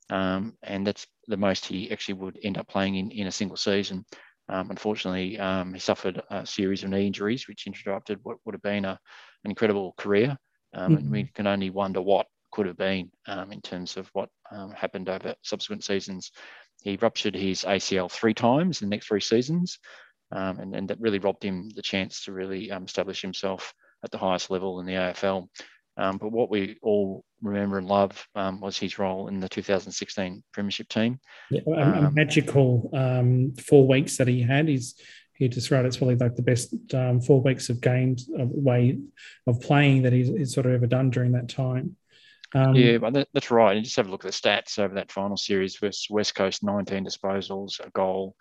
um, 0.09 0.53
and 0.63 0.87
that's 0.87 1.07
the 1.27 1.37
most 1.37 1.65
he 1.65 1.91
actually 1.91 2.15
would 2.15 2.39
end 2.43 2.57
up 2.57 2.67
playing 2.67 2.95
in, 2.95 3.11
in 3.11 3.27
a 3.27 3.31
single 3.31 3.57
season. 3.57 4.05
Um, 4.49 4.69
unfortunately, 4.69 5.37
um, 5.39 5.73
he 5.73 5.79
suffered 5.79 6.21
a 6.29 6.45
series 6.45 6.83
of 6.83 6.89
knee 6.89 7.07
injuries, 7.07 7.47
which 7.47 7.67
interrupted 7.67 8.19
what 8.23 8.37
would 8.45 8.55
have 8.55 8.61
been 8.61 8.85
a, 8.85 8.97
an 9.43 9.51
incredible 9.51 9.93
career. 9.97 10.37
Mm-hmm. 10.75 10.93
And 10.95 11.11
we 11.11 11.23
can 11.33 11.47
only 11.47 11.69
wonder 11.69 12.01
what 12.01 12.27
could 12.51 12.65
have 12.65 12.77
been 12.77 13.11
um, 13.27 13.51
in 13.51 13.61
terms 13.61 13.97
of 13.97 14.09
what 14.13 14.29
um, 14.51 14.71
happened 14.71 15.09
over 15.09 15.35
subsequent 15.41 15.83
seasons. 15.83 16.31
He 16.83 16.97
ruptured 16.97 17.35
his 17.35 17.63
ACL 17.63 18.09
three 18.09 18.33
times 18.33 18.81
in 18.81 18.89
the 18.89 18.95
next 18.95 19.07
three 19.07 19.21
seasons, 19.21 19.79
um, 20.31 20.59
and, 20.59 20.75
and 20.75 20.89
that 20.89 20.99
really 20.99 21.19
robbed 21.19 21.43
him 21.43 21.69
the 21.69 21.81
chance 21.81 22.25
to 22.25 22.31
really 22.31 22.71
um, 22.71 22.85
establish 22.85 23.21
himself 23.21 23.73
at 24.03 24.11
the 24.11 24.17
highest 24.17 24.49
level 24.49 24.79
in 24.79 24.85
the 24.85 24.93
AFL. 24.93 25.47
Um, 25.97 26.17
but 26.17 26.31
what 26.31 26.51
we 26.51 26.77
all 26.83 27.23
remember 27.41 27.79
and 27.79 27.87
love 27.87 28.27
um, 28.35 28.61
was 28.61 28.77
his 28.77 28.99
role 28.99 29.29
in 29.29 29.39
the 29.39 29.49
2016 29.49 30.43
Premiership 30.53 30.87
team. 30.89 31.19
Yeah, 31.49 31.61
a, 31.67 32.05
a 32.05 32.11
magical 32.11 32.89
four 33.65 33.87
weeks 33.87 34.17
that 34.17 34.27
he 34.27 34.41
had. 34.41 34.67
He's 34.67 34.95
he 35.37 35.47
described 35.47 35.85
it's 35.85 35.97
probably 35.97 36.15
like 36.15 36.35
the 36.35 36.41
best 36.41 36.73
um, 36.93 37.21
four 37.21 37.41
weeks 37.41 37.69
of 37.69 37.79
games 37.79 38.29
of 38.37 38.49
way 38.49 38.97
of 39.45 39.61
playing 39.61 40.01
that 40.03 40.13
he's, 40.13 40.29
he's, 40.29 40.53
sort 40.53 40.65
of 40.65 40.73
ever 40.73 40.87
done 40.87 41.11
during 41.11 41.33
that 41.33 41.47
time. 41.47 41.95
Um, 42.55 42.73
yeah, 42.73 42.97
but 42.97 43.13
that, 43.13 43.27
that's 43.33 43.51
right. 43.51 43.75
And 43.75 43.83
just 43.83 43.97
have 43.97 44.07
a 44.07 44.11
look 44.11 44.25
at 44.25 44.31
the 44.31 44.37
stats 44.37 44.79
over 44.79 44.95
that 44.95 45.11
final 45.11 45.37
series 45.37 45.77
versus 45.77 46.07
West 46.09 46.33
Coast 46.33 46.63
19 46.63 47.05
disposals, 47.05 47.79
a 47.85 47.89
goal, 47.91 48.35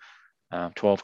uh, 0.52 0.70
12 0.74 1.02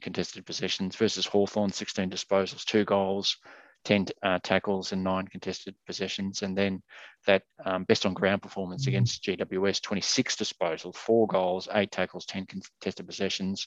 contested 0.00 0.46
possessions 0.46 0.96
versus 0.96 1.26
Hawthorn 1.26 1.70
16 1.70 2.10
disposals, 2.10 2.64
two 2.64 2.84
goals, 2.84 3.36
10 3.84 4.06
uh, 4.22 4.38
tackles 4.42 4.92
and 4.92 5.04
nine 5.04 5.26
contested 5.26 5.74
possessions. 5.86 6.42
And 6.42 6.56
then 6.56 6.82
that 7.26 7.42
um, 7.64 7.84
best 7.84 8.06
on 8.06 8.14
ground 8.14 8.42
performance 8.42 8.86
against 8.86 9.22
GWS 9.24 9.82
26 9.82 10.36
disposals, 10.36 10.94
four 10.94 11.26
goals, 11.26 11.68
eight 11.72 11.90
tackles, 11.90 12.26
10 12.26 12.46
contested 12.46 13.06
possessions. 13.06 13.66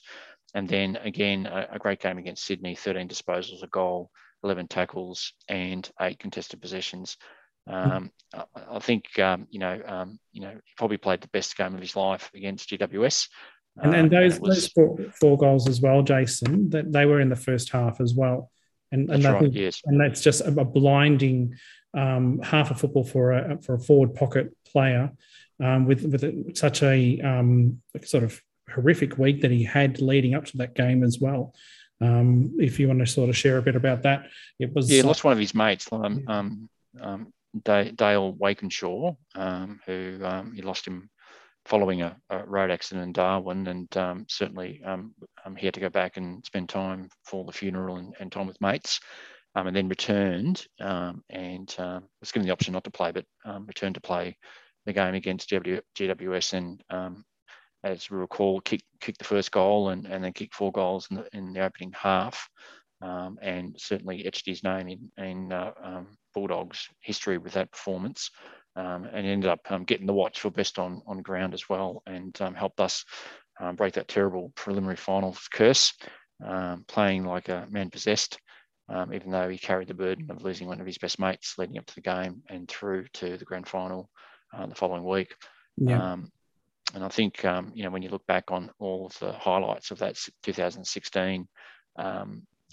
And 0.54 0.68
then 0.68 0.96
again, 0.96 1.46
a, 1.46 1.68
a 1.72 1.78
great 1.78 2.00
game 2.00 2.18
against 2.18 2.44
Sydney 2.44 2.74
13 2.74 3.08
disposals, 3.08 3.62
a 3.62 3.68
goal, 3.68 4.10
11 4.44 4.68
tackles, 4.68 5.32
and 5.48 5.88
eight 6.00 6.18
contested 6.18 6.60
possessions. 6.60 7.16
Um, 7.66 8.10
I, 8.34 8.44
I, 8.72 8.78
think 8.80 9.18
um, 9.20 9.46
you 9.50 9.60
know, 9.60 9.80
um, 9.86 10.18
you 10.32 10.42
know, 10.42 10.50
he 10.50 10.72
probably 10.76 10.96
played 10.96 11.20
the 11.20 11.28
best 11.28 11.56
game 11.56 11.74
of 11.74 11.80
his 11.80 11.94
life 11.94 12.30
against 12.34 12.70
GWS. 12.70 13.28
And 13.76 13.92
then 13.92 14.06
uh, 14.06 14.20
those, 14.20 14.40
was, 14.40 14.54
those 14.54 14.68
four, 14.68 14.98
four, 15.18 15.38
goals 15.38 15.68
as 15.68 15.80
well, 15.80 16.02
Jason, 16.02 16.68
that 16.70 16.92
they 16.92 17.06
were 17.06 17.20
in 17.20 17.28
the 17.28 17.36
first 17.36 17.70
half 17.70 18.00
as 18.00 18.14
well. 18.14 18.50
And, 18.90 19.10
and, 19.10 19.24
right, 19.24 19.40
think, 19.40 19.54
yes. 19.54 19.80
and 19.86 19.98
that's 19.98 20.20
just 20.20 20.42
a, 20.42 20.50
blinding 20.64 21.54
um, 21.94 22.40
half 22.42 22.70
a 22.70 22.74
football 22.74 23.04
for 23.04 23.32
a 23.32 23.58
for 23.62 23.74
a 23.74 23.78
forward 23.78 24.14
pocket 24.14 24.54
player 24.70 25.10
um, 25.62 25.86
with 25.86 26.02
with 26.02 26.22
a, 26.24 26.52
such 26.54 26.82
a 26.82 27.18
um, 27.20 27.80
sort 28.04 28.24
of 28.24 28.38
horrific 28.70 29.16
week 29.16 29.40
that 29.40 29.50
he 29.50 29.64
had 29.64 30.00
leading 30.02 30.34
up 30.34 30.44
to 30.46 30.58
that 30.58 30.74
game 30.74 31.02
as 31.04 31.18
well. 31.18 31.54
Um, 32.02 32.56
if 32.58 32.78
you 32.78 32.88
want 32.88 33.00
to 33.00 33.06
sort 33.06 33.30
of 33.30 33.36
share 33.36 33.58
a 33.58 33.62
bit 33.62 33.76
about 33.76 34.02
that, 34.02 34.26
it 34.58 34.74
was 34.74 34.90
yeah, 34.90 35.04
lost 35.04 35.24
one 35.24 35.32
of 35.32 35.38
his 35.38 35.54
mates, 35.54 35.88
um, 35.92 36.68
um, 37.00 37.32
Dale 37.64 38.34
Wakenshaw, 38.34 39.16
um, 39.34 39.80
who 39.86 40.18
um, 40.22 40.52
he 40.52 40.62
lost 40.62 40.86
him 40.86 41.08
following 41.64 42.02
a, 42.02 42.16
a, 42.30 42.44
road 42.46 42.70
accident 42.70 43.04
in 43.04 43.12
Darwin, 43.12 43.66
and 43.66 43.96
um, 43.96 44.26
certainly 44.28 44.80
um, 44.84 45.14
um, 45.44 45.56
he 45.56 45.66
had 45.66 45.74
to 45.74 45.80
go 45.80 45.88
back 45.88 46.16
and 46.16 46.44
spend 46.44 46.68
time 46.68 47.08
for 47.24 47.44
the 47.44 47.52
funeral 47.52 47.96
and, 47.96 48.14
and 48.20 48.32
time 48.32 48.46
with 48.46 48.60
mates, 48.60 49.00
um, 49.54 49.66
and 49.66 49.76
then 49.76 49.88
returned 49.88 50.66
um, 50.80 51.22
and 51.30 51.74
um, 51.78 52.04
was 52.20 52.32
given 52.32 52.46
the 52.46 52.52
option 52.52 52.72
not 52.72 52.84
to 52.84 52.90
play, 52.90 53.12
but 53.12 53.24
returned 53.66 53.94
to 53.94 54.00
play 54.00 54.36
the 54.86 54.92
game 54.92 55.14
against 55.14 55.50
GW, 55.50 55.80
GWS, 55.96 56.54
and 56.54 57.24
as 57.84 58.10
we 58.10 58.16
recall, 58.16 58.60
kicked, 58.60 58.84
kicked 59.00 59.18
the 59.18 59.24
first 59.24 59.50
goal 59.50 59.88
and, 59.88 60.06
and 60.06 60.22
then 60.22 60.32
kicked 60.32 60.54
four 60.54 60.70
goals 60.70 61.08
in 61.10 61.16
the, 61.16 61.28
in 61.32 61.52
the 61.52 61.60
opening 61.60 61.92
half. 61.92 62.48
and 63.00 63.74
certainly 63.76 64.24
etched 64.24 64.46
his 64.46 64.62
name 64.62 64.88
in, 64.88 65.24
in 65.24 65.52
uh, 65.52 66.02
Bulldogs 66.34 66.88
history 67.00 67.38
with 67.38 67.52
that 67.52 67.70
performance 67.70 68.30
um, 68.76 69.04
and 69.04 69.26
ended 69.26 69.50
up 69.50 69.60
um, 69.70 69.84
getting 69.84 70.06
the 70.06 70.12
watch 70.12 70.40
for 70.40 70.50
best 70.50 70.78
on, 70.78 71.02
on 71.06 71.22
ground 71.22 71.54
as 71.54 71.68
well 71.68 72.02
and 72.06 72.40
um, 72.40 72.54
helped 72.54 72.80
us 72.80 73.04
um, 73.60 73.76
break 73.76 73.94
that 73.94 74.08
terrible 74.08 74.52
preliminary 74.54 74.96
finals 74.96 75.48
curse, 75.52 75.92
um, 76.44 76.84
playing 76.88 77.24
like 77.24 77.48
a 77.48 77.66
man 77.70 77.90
possessed, 77.90 78.38
um, 78.88 79.12
even 79.12 79.30
though 79.30 79.48
he 79.48 79.58
carried 79.58 79.88
the 79.88 79.94
burden 79.94 80.30
of 80.30 80.42
losing 80.42 80.66
one 80.66 80.80
of 80.80 80.86
his 80.86 80.98
best 80.98 81.18
mates 81.18 81.54
leading 81.58 81.78
up 81.78 81.86
to 81.86 81.94
the 81.94 82.00
game 82.00 82.42
and 82.48 82.68
through 82.68 83.06
to 83.14 83.36
the 83.36 83.44
grand 83.44 83.68
final 83.68 84.10
uh, 84.56 84.66
the 84.66 84.74
following 84.74 85.04
week. 85.04 85.34
Yeah. 85.76 86.12
and 86.94 87.04
I 87.04 87.08
think, 87.08 87.42
you 87.42 87.82
know, 87.82 87.90
when 87.90 88.02
you 88.02 88.10
look 88.10 88.26
back 88.26 88.50
on 88.50 88.70
all 88.78 89.06
of 89.06 89.18
the 89.18 89.32
highlights 89.32 89.90
of 89.90 89.98
that 89.98 90.18
2016 90.42 91.48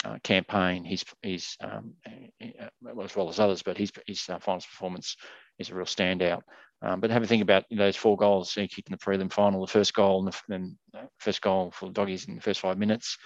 uh, 0.06 0.18
campaign, 0.24 0.86
his, 0.86 1.04
his 1.22 1.58
um, 1.62 1.94
as 2.42 3.16
well 3.16 3.30
as 3.30 3.40
others, 3.40 3.62
but 3.64 3.78
his, 3.78 3.92
his 4.08 4.28
uh, 4.30 4.40
finals 4.40 4.66
performance 4.66 5.18
is 5.60 5.70
a 5.70 5.76
real 5.76 5.86
standout. 5.86 6.42
Um, 6.82 7.02
but 7.02 7.12
have 7.12 7.24
a 7.24 7.28
think 7.28 7.44
about 7.44 7.66
you 7.70 7.78
know, 7.78 7.86
those 7.86 7.98
four 7.98 8.16
goals 8.16 8.54
he 8.54 8.68
kicked 8.68 8.90
in 8.90 8.94
the 8.94 8.98
prelim 8.98 9.32
final, 9.32 9.62
the 9.62 9.72
first 9.72 9.94
goal 9.94 10.20
and 10.20 10.34
the 10.34 10.40
then 10.48 10.78
first 11.20 11.42
goal 11.42 11.72
for 11.72 11.88
the 11.88 11.92
doggies 11.92 12.26
in 12.26 12.36
the 12.36 12.42
first 12.42 12.62
five 12.62 12.78
minutes. 12.78 13.18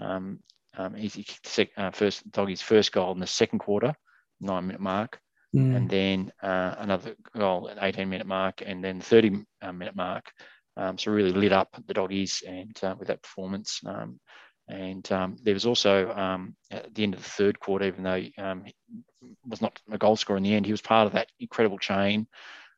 Um, 0.00 0.40
um, 0.76 0.94
he, 0.94 1.08
kicked 1.08 1.44
the 1.44 1.50
sec, 1.50 1.68
uh, 1.76 1.90
first 1.90 2.30
doggies 2.30 2.62
first 2.62 2.92
goal 2.92 3.12
in 3.12 3.18
the 3.18 3.26
second 3.26 3.58
quarter, 3.58 3.94
nine 4.40 4.66
minute 4.66 4.80
mark, 4.80 5.18
mm. 5.56 5.74
and 5.74 5.88
then 5.88 6.30
uh, 6.42 6.74
another 6.78 7.14
goal 7.36 7.70
at 7.70 7.78
18 7.80 8.08
minute 8.08 8.26
mark, 8.26 8.62
and 8.64 8.84
then 8.84 9.00
30 9.00 9.44
uh, 9.62 9.72
minute 9.72 9.96
mark. 9.96 10.30
Um, 10.76 10.96
so 10.96 11.10
really 11.10 11.32
lit 11.32 11.52
up 11.52 11.68
the 11.86 11.94
doggies 11.94 12.42
and 12.46 12.78
uh, 12.82 12.94
with 12.98 13.08
that 13.08 13.22
performance. 13.22 13.80
Um, 13.84 14.20
and 14.68 15.10
um, 15.10 15.36
there 15.42 15.54
was 15.54 15.66
also 15.66 16.10
um, 16.12 16.54
at 16.70 16.94
the 16.94 17.02
end 17.02 17.14
of 17.14 17.22
the 17.22 17.28
third 17.28 17.58
quarter, 17.58 17.86
even 17.86 18.04
though 18.04 18.22
um, 18.38 18.64
was 19.46 19.60
not 19.60 19.80
a 19.90 19.98
goal 19.98 20.16
scorer 20.16 20.36
in 20.36 20.42
the 20.42 20.54
end, 20.54 20.66
he 20.66 20.72
was 20.72 20.80
part 20.80 21.06
of 21.06 21.12
that 21.12 21.28
incredible 21.38 21.78
chain 21.78 22.26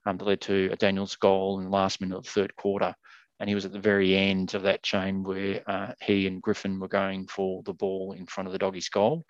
um, 0.07 0.17
that 0.17 0.25
led 0.25 0.41
to 0.43 0.71
a 0.73 0.77
Daniels 0.77 1.17
goal 1.17 1.59
in 1.59 1.65
the 1.65 1.71
last 1.71 2.01
minute 2.01 2.17
of 2.17 2.25
the 2.25 2.31
third 2.31 2.57
quarter. 2.57 2.95
And 3.41 3.49
he 3.49 3.55
was 3.55 3.65
at 3.65 3.73
the 3.73 3.81
very 3.81 4.17
end 4.17 4.55
of 4.55 4.63
that 4.63 4.83
chain 4.83 5.25
where 5.25 5.63
uh, 5.67 5.93
he 6.01 6.27
and 6.27 6.41
Griffin 6.41 6.79
were 6.79 6.89
going 6.89 7.27
for 7.27 7.63
the 7.65 7.73
ball 7.73 8.15
in 8.17 8.27
front 8.27 8.47
of 8.47 8.53
the 8.53 8.59
doggies' 8.59 8.89
goal. 8.89 9.25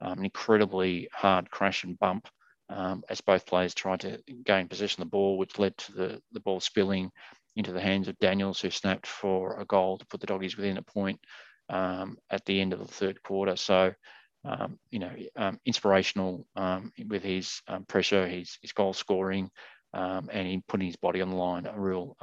Um, 0.00 0.18
an 0.18 0.24
incredibly 0.24 1.08
hard 1.12 1.50
crash 1.50 1.84
and 1.84 1.98
bump 1.98 2.28
um, 2.70 3.02
as 3.08 3.20
both 3.20 3.46
players 3.46 3.74
tried 3.74 4.00
to 4.00 4.20
gain 4.44 4.68
possession 4.68 5.02
of 5.02 5.08
the 5.08 5.10
ball, 5.10 5.38
which 5.38 5.58
led 5.58 5.76
to 5.78 5.92
the, 5.92 6.22
the 6.32 6.40
ball 6.40 6.60
spilling 6.60 7.10
into 7.56 7.72
the 7.72 7.80
hands 7.80 8.08
of 8.08 8.18
Daniels, 8.18 8.60
who 8.60 8.70
snapped 8.70 9.06
for 9.06 9.58
a 9.58 9.64
goal 9.64 9.98
to 9.98 10.06
put 10.06 10.20
the 10.20 10.26
doggies 10.26 10.56
within 10.56 10.76
a 10.76 10.82
point 10.82 11.20
um, 11.68 12.16
at 12.30 12.44
the 12.44 12.60
end 12.60 12.72
of 12.72 12.78
the 12.78 12.86
third 12.86 13.22
quarter. 13.22 13.56
So, 13.56 13.92
um, 14.48 14.78
you 14.90 14.98
know, 14.98 15.10
um, 15.36 15.60
inspirational 15.66 16.46
um, 16.56 16.92
with 17.06 17.22
his 17.22 17.60
um, 17.68 17.84
pressure, 17.84 18.26
his, 18.26 18.58
his 18.62 18.72
goal 18.72 18.94
scoring, 18.94 19.50
um, 19.92 20.28
and 20.32 20.48
in 20.48 20.62
putting 20.66 20.86
his 20.86 20.96
body 20.96 21.20
on 21.20 21.30
the 21.30 21.36
line. 21.36 21.66
A 21.66 21.78
real 21.78 22.16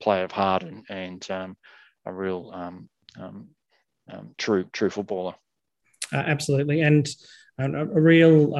player 0.00 0.24
of 0.24 0.32
heart 0.32 0.62
and, 0.62 0.84
and 0.88 1.26
a 2.06 2.12
real 2.12 2.80
true 4.38 4.64
true 4.72 4.90
footballer. 4.90 5.34
Uh, 6.12 6.18
absolutely, 6.18 6.80
and 6.80 7.08
a, 7.58 7.64
a 7.64 8.00
real 8.00 8.56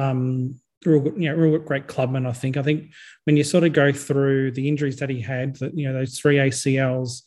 real, 0.85 1.03
you 1.17 1.29
know, 1.29 1.35
real 1.35 1.57
great 1.59 1.87
clubman. 1.87 2.25
I 2.25 2.33
think. 2.33 2.57
I 2.57 2.61
think 2.61 2.91
when 3.25 3.37
you 3.37 3.43
sort 3.43 3.63
of 3.63 3.73
go 3.73 3.91
through 3.91 4.51
the 4.51 4.67
injuries 4.67 4.97
that 4.97 5.09
he 5.09 5.21
had, 5.21 5.55
that 5.57 5.77
you 5.77 5.87
know 5.87 5.93
those 5.93 6.19
three 6.19 6.37
ACLs, 6.37 7.21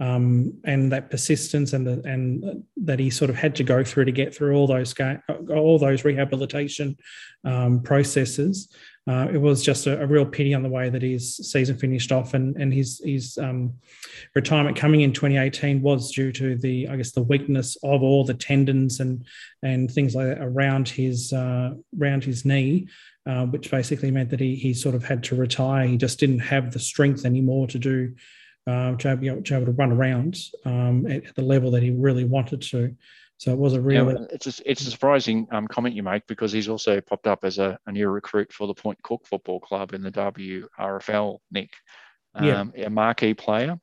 um, 0.00 0.54
and 0.64 0.90
that 0.92 1.10
persistence 1.10 1.74
and 1.74 1.86
the, 1.86 2.02
and 2.08 2.64
that 2.78 2.98
he 2.98 3.10
sort 3.10 3.28
of 3.28 3.36
had 3.36 3.54
to 3.56 3.64
go 3.64 3.84
through 3.84 4.06
to 4.06 4.12
get 4.12 4.34
through 4.34 4.56
all 4.56 4.66
those 4.66 4.94
all 5.50 5.78
those 5.78 6.04
rehabilitation 6.04 6.96
um, 7.44 7.82
processes. 7.82 8.74
Uh, 9.06 9.28
it 9.32 9.38
was 9.38 9.62
just 9.62 9.86
a, 9.86 10.00
a, 10.00 10.06
real 10.06 10.26
pity 10.26 10.54
on 10.54 10.62
the 10.62 10.68
way 10.68 10.88
that 10.88 11.02
his 11.02 11.36
season 11.36 11.76
finished 11.76 12.12
off, 12.12 12.32
and 12.32 12.56
and 12.56 12.72
his 12.72 13.00
his 13.04 13.36
um, 13.38 13.74
retirement 14.34 14.76
coming 14.76 15.02
in 15.02 15.12
2018 15.12 15.82
was 15.82 16.12
due 16.12 16.32
to 16.32 16.56
the 16.56 16.88
I 16.88 16.96
guess 16.96 17.12
the 17.12 17.22
weakness 17.22 17.76
of 17.82 18.02
all 18.02 18.24
the 18.24 18.34
tendons 18.34 19.00
and 19.00 19.26
and 19.62 19.90
things 19.90 20.14
like 20.14 20.28
that 20.28 20.40
around 20.40 20.88
his 20.88 21.32
uh, 21.32 21.74
around 22.00 22.24
his 22.24 22.44
knee. 22.44 22.88
Uh, 23.26 23.44
which 23.44 23.70
basically 23.70 24.10
meant 24.10 24.30
that 24.30 24.40
he, 24.40 24.56
he 24.56 24.72
sort 24.72 24.94
of 24.94 25.04
had 25.04 25.22
to 25.22 25.36
retire. 25.36 25.86
He 25.86 25.98
just 25.98 26.18
didn't 26.18 26.38
have 26.38 26.72
the 26.72 26.78
strength 26.78 27.26
anymore 27.26 27.66
to 27.66 27.78
do 27.78 28.14
um, 28.70 28.96
to, 28.98 29.16
be 29.16 29.28
able, 29.28 29.42
to, 29.42 29.56
able 29.56 29.66
to 29.66 29.72
run 29.72 29.92
around 29.92 30.38
um, 30.64 31.06
at, 31.06 31.24
at, 31.26 31.34
the 31.34 31.42
level 31.42 31.70
that 31.72 31.82
he 31.82 31.90
really 31.90 32.24
wanted 32.24 32.62
to. 32.62 32.94
So 33.38 33.52
it 33.52 33.58
was 33.58 33.74
a 33.74 33.80
real. 33.80 34.10
Yeah, 34.12 34.26
it's 34.30 34.46
a, 34.46 34.70
it's 34.70 34.86
a 34.86 34.90
surprising 34.90 35.48
um, 35.50 35.66
comment 35.66 35.94
you 35.94 36.02
make 36.02 36.26
because 36.26 36.52
he's 36.52 36.68
also 36.68 37.00
popped 37.00 37.26
up 37.26 37.44
as 37.44 37.58
a, 37.58 37.78
a 37.86 37.92
new 37.92 38.08
recruit 38.08 38.52
for 38.52 38.66
the 38.66 38.74
Point 38.74 39.02
Cook 39.02 39.26
Football 39.26 39.60
Club 39.60 39.94
in 39.94 40.02
the 40.02 40.12
WRFL, 40.12 41.38
Nick. 41.50 41.70
yeah. 42.40 42.60
Um, 42.60 42.72
a 42.76 42.90
marquee 42.90 43.34
player. 43.34 43.78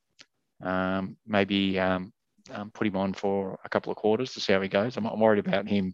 Um, 0.62 1.18
maybe 1.26 1.80
um, 1.80 2.14
put 2.74 2.88
him 2.88 2.98
on 2.98 3.14
for 3.14 3.60
a 3.64 3.70
couple 3.70 3.92
of 3.92 3.98
quarters 3.98 4.34
to 4.34 4.40
see 4.40 4.54
how 4.54 4.62
he 4.62 4.70
goes. 4.70 4.96
I'm, 4.96 5.06
I'm 5.06 5.20
worried 5.20 5.46
about 5.46 5.68
him 5.68 5.94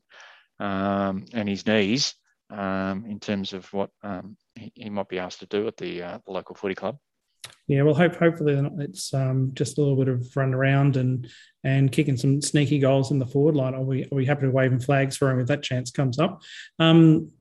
and 0.60 1.50
his 1.50 1.66
knees 1.66 2.16
in 2.52 3.20
terms 3.22 3.54
of 3.54 3.72
what 3.74 3.90
he, 4.56 4.72
he, 4.76 4.90
might 4.90 5.10
be 5.10 5.20
asked 5.20 5.40
to 5.40 5.46
do 5.46 5.68
at 5.68 5.78
the, 5.78 6.04
uh, 6.04 6.20
the 6.26 6.32
local 6.32 6.56
footy 6.56 6.76
club 6.76 6.98
yeah, 7.68 7.82
well, 7.84 7.94
hope 7.94 8.16
hopefully 8.16 8.62
it's 8.80 9.14
um, 9.14 9.52
just 9.54 9.78
a 9.78 9.82
little 9.82 9.96
bit 9.96 10.10
of 10.10 10.36
run 10.36 10.54
around 10.54 10.98
and 10.98 11.30
and 11.64 11.92
kicking 11.92 12.18
some 12.18 12.42
sneaky 12.42 12.78
goals 12.80 13.12
in 13.12 13.20
the 13.20 13.26
forward 13.26 13.56
line. 13.56 13.74
Are 13.74 13.82
we 13.82 14.04
are 14.04 14.16
we 14.16 14.26
happy 14.26 14.42
to 14.42 14.52
waving 14.52 14.80
flags 14.80 15.16
for 15.16 15.30
him 15.30 15.40
if 15.40 15.48
that 15.48 15.64
chance 15.64 15.92
comes 15.92 16.20
up? 16.20 16.42
Um, 16.80 17.32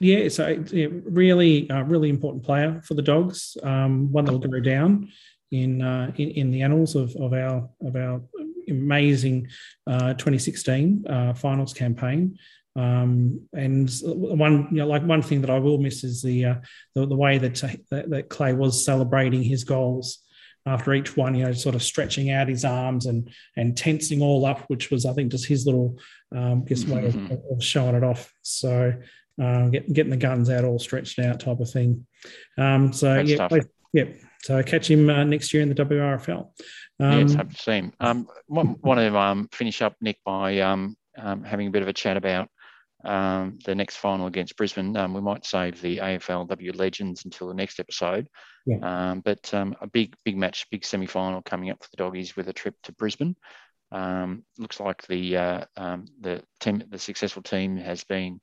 yeah, 0.00 0.28
so 0.28 0.48
yeah, 0.70 0.88
really, 0.90 1.68
uh, 1.70 1.82
really 1.82 2.10
important 2.10 2.44
player 2.44 2.80
for 2.84 2.94
the 2.94 3.02
Dogs. 3.02 3.56
Um, 3.62 4.10
one 4.12 4.24
that 4.24 4.32
will 4.32 4.38
go 4.38 4.60
down 4.60 5.10
in, 5.50 5.82
uh, 5.82 6.10
in, 6.16 6.30
in 6.30 6.50
the 6.50 6.62
annals 6.62 6.94
of, 6.94 7.14
of 7.16 7.32
our 7.32 7.68
of 7.80 7.96
our 7.96 8.22
amazing 8.68 9.48
uh, 9.86 10.14
2016 10.14 11.04
uh, 11.06 11.34
finals 11.34 11.72
campaign. 11.72 12.38
Um, 12.76 13.42
and 13.52 13.88
one, 14.02 14.68
you 14.70 14.78
know, 14.78 14.86
like 14.86 15.04
one 15.04 15.22
thing 15.22 15.40
that 15.42 15.50
I 15.50 15.58
will 15.58 15.78
miss 15.78 16.02
is 16.02 16.22
the 16.22 16.44
uh, 16.44 16.54
the, 16.94 17.06
the, 17.06 17.14
way 17.14 17.38
that, 17.38 17.54
that, 17.90 18.10
that 18.10 18.28
Clay 18.28 18.52
was 18.52 18.84
celebrating 18.84 19.42
his 19.42 19.62
goals 19.62 20.18
after 20.66 20.94
each 20.94 21.16
one, 21.16 21.34
you 21.34 21.44
know, 21.44 21.52
sort 21.52 21.74
of 21.74 21.82
stretching 21.82 22.30
out 22.30 22.48
his 22.48 22.64
arms 22.64 23.06
and 23.06 23.30
and 23.56 23.76
tensing 23.76 24.22
all 24.22 24.44
up, 24.44 24.60
which 24.68 24.90
was 24.90 25.06
I 25.06 25.12
think 25.12 25.30
just 25.30 25.46
his 25.46 25.66
little 25.66 25.98
um, 26.34 26.64
guess 26.64 26.84
way 26.84 27.02
mm-hmm. 27.02 27.32
of, 27.32 27.40
of, 27.50 27.62
showing 27.62 27.94
it 27.94 28.02
off. 28.02 28.32
So 28.42 28.92
uh, 29.40 29.68
get, 29.68 29.92
getting 29.92 30.10
the 30.10 30.16
guns 30.16 30.50
out 30.50 30.64
all 30.64 30.78
stretched 30.78 31.18
out 31.18 31.40
type 31.40 31.60
of 31.60 31.70
thing. 31.70 32.06
Um, 32.58 32.92
so 32.92 33.14
Great 33.14 33.28
yeah, 33.28 33.48
yeah. 33.92 34.04
So 34.42 34.62
catch 34.62 34.90
him 34.90 35.08
uh, 35.08 35.24
next 35.24 35.54
year 35.54 35.62
in 35.62 35.68
the 35.68 35.74
WRFL. 35.74 36.50
Um, 37.00 37.20
it's 37.20 37.34
happy 37.34 37.54
to 37.54 37.62
see 37.62 37.72
him. 37.72 37.92
Um, 38.00 38.28
want 38.48 38.82
to 38.82 39.16
um, 39.16 39.48
finish 39.52 39.80
up, 39.80 39.96
Nick, 40.00 40.18
by 40.24 40.60
um, 40.60 40.96
um, 41.16 41.44
having 41.44 41.68
a 41.68 41.70
bit 41.70 41.82
of 41.82 41.88
a 41.88 41.92
chat 41.92 42.16
about 42.16 42.48
um, 43.04 43.58
the 43.64 43.74
next 43.74 43.96
final 43.96 44.26
against 44.26 44.56
Brisbane. 44.56 44.96
Um, 44.96 45.14
we 45.14 45.20
might 45.20 45.44
save 45.44 45.80
the 45.80 45.98
AFLW 45.98 46.76
legends 46.76 47.24
until 47.24 47.48
the 47.48 47.54
next 47.54 47.80
episode. 47.80 48.28
Yeah. 48.66 48.78
Um, 48.82 49.20
but 49.20 49.52
um, 49.52 49.76
a 49.80 49.86
big, 49.86 50.14
big 50.24 50.36
match, 50.36 50.66
big 50.70 50.84
semi 50.84 51.06
final 51.06 51.42
coming 51.42 51.70
up 51.70 51.82
for 51.82 51.88
the 51.90 51.96
doggies 51.96 52.36
with 52.36 52.48
a 52.48 52.52
trip 52.52 52.74
to 52.84 52.92
Brisbane. 52.92 53.36
Um, 53.92 54.44
looks 54.58 54.80
like 54.80 55.06
the 55.06 55.36
uh, 55.36 55.64
um, 55.76 56.06
the 56.20 56.42
team, 56.60 56.82
the 56.88 56.98
successful 56.98 57.42
team, 57.42 57.76
has 57.76 58.04
been 58.04 58.40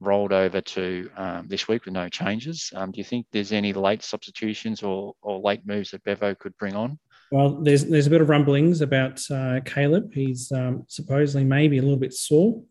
rolled 0.00 0.32
over 0.32 0.60
to 0.60 1.10
this 1.46 1.68
week 1.68 1.84
with 1.84 1.94
no 1.94 2.08
changes. 2.08 2.70
do 2.72 2.90
you 2.94 3.04
think 3.04 3.26
there's 3.32 3.52
any 3.52 3.72
late 3.72 4.02
substitutions 4.02 4.82
or, 4.82 5.14
or 5.22 5.40
late 5.40 5.66
moves 5.66 5.90
that 5.90 6.04
Bevo 6.04 6.34
could 6.34 6.56
bring 6.58 6.74
on? 6.74 6.98
Well, 7.34 7.60
there's 7.62 7.84
there's 7.86 8.06
a 8.06 8.10
bit 8.10 8.20
of 8.20 8.28
rumblings 8.28 8.80
about 8.80 9.20
uh, 9.30 9.60
Caleb. 9.64 10.12
He's 10.12 10.52
um, 10.52 10.84
supposedly 10.86 11.44
maybe 11.44 11.78
a 11.78 11.82
little 11.82 11.98
bit 11.98 12.12
sore 12.12 12.62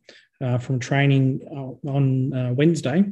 uh, 0.43 0.57
from 0.57 0.79
training 0.79 1.41
uh, 1.49 1.89
on 1.89 2.33
uh, 2.33 2.53
Wednesday. 2.53 3.05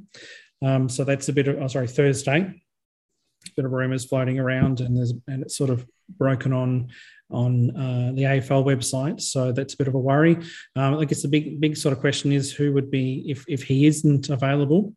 Um, 0.61 0.89
so 0.89 1.03
that's 1.03 1.29
a 1.29 1.33
bit 1.33 1.47
of, 1.47 1.61
oh, 1.61 1.67
sorry, 1.67 1.87
Thursday. 1.87 2.39
A 2.39 3.51
bit 3.55 3.65
of 3.65 3.71
rumours 3.71 4.05
floating 4.05 4.37
around, 4.37 4.81
and 4.81 4.95
there's 4.95 5.13
and 5.27 5.41
it's 5.41 5.57
sort 5.57 5.71
of 5.71 5.87
broken 6.17 6.53
on 6.53 6.89
on 7.31 7.75
uh, 7.75 8.11
the 8.13 8.23
AFL 8.23 8.63
website. 8.63 9.19
So 9.19 9.51
that's 9.51 9.73
a 9.73 9.77
bit 9.77 9.87
of 9.87 9.95
a 9.95 9.99
worry. 9.99 10.37
Um, 10.75 10.99
I 10.99 11.05
guess 11.05 11.23
the 11.23 11.27
big 11.27 11.59
big 11.59 11.75
sort 11.75 11.93
of 11.93 11.99
question 11.99 12.31
is 12.31 12.51
who 12.51 12.71
would 12.73 12.91
be 12.91 13.25
if 13.27 13.43
if 13.47 13.63
he 13.63 13.87
isn't 13.87 14.29
available, 14.29 14.93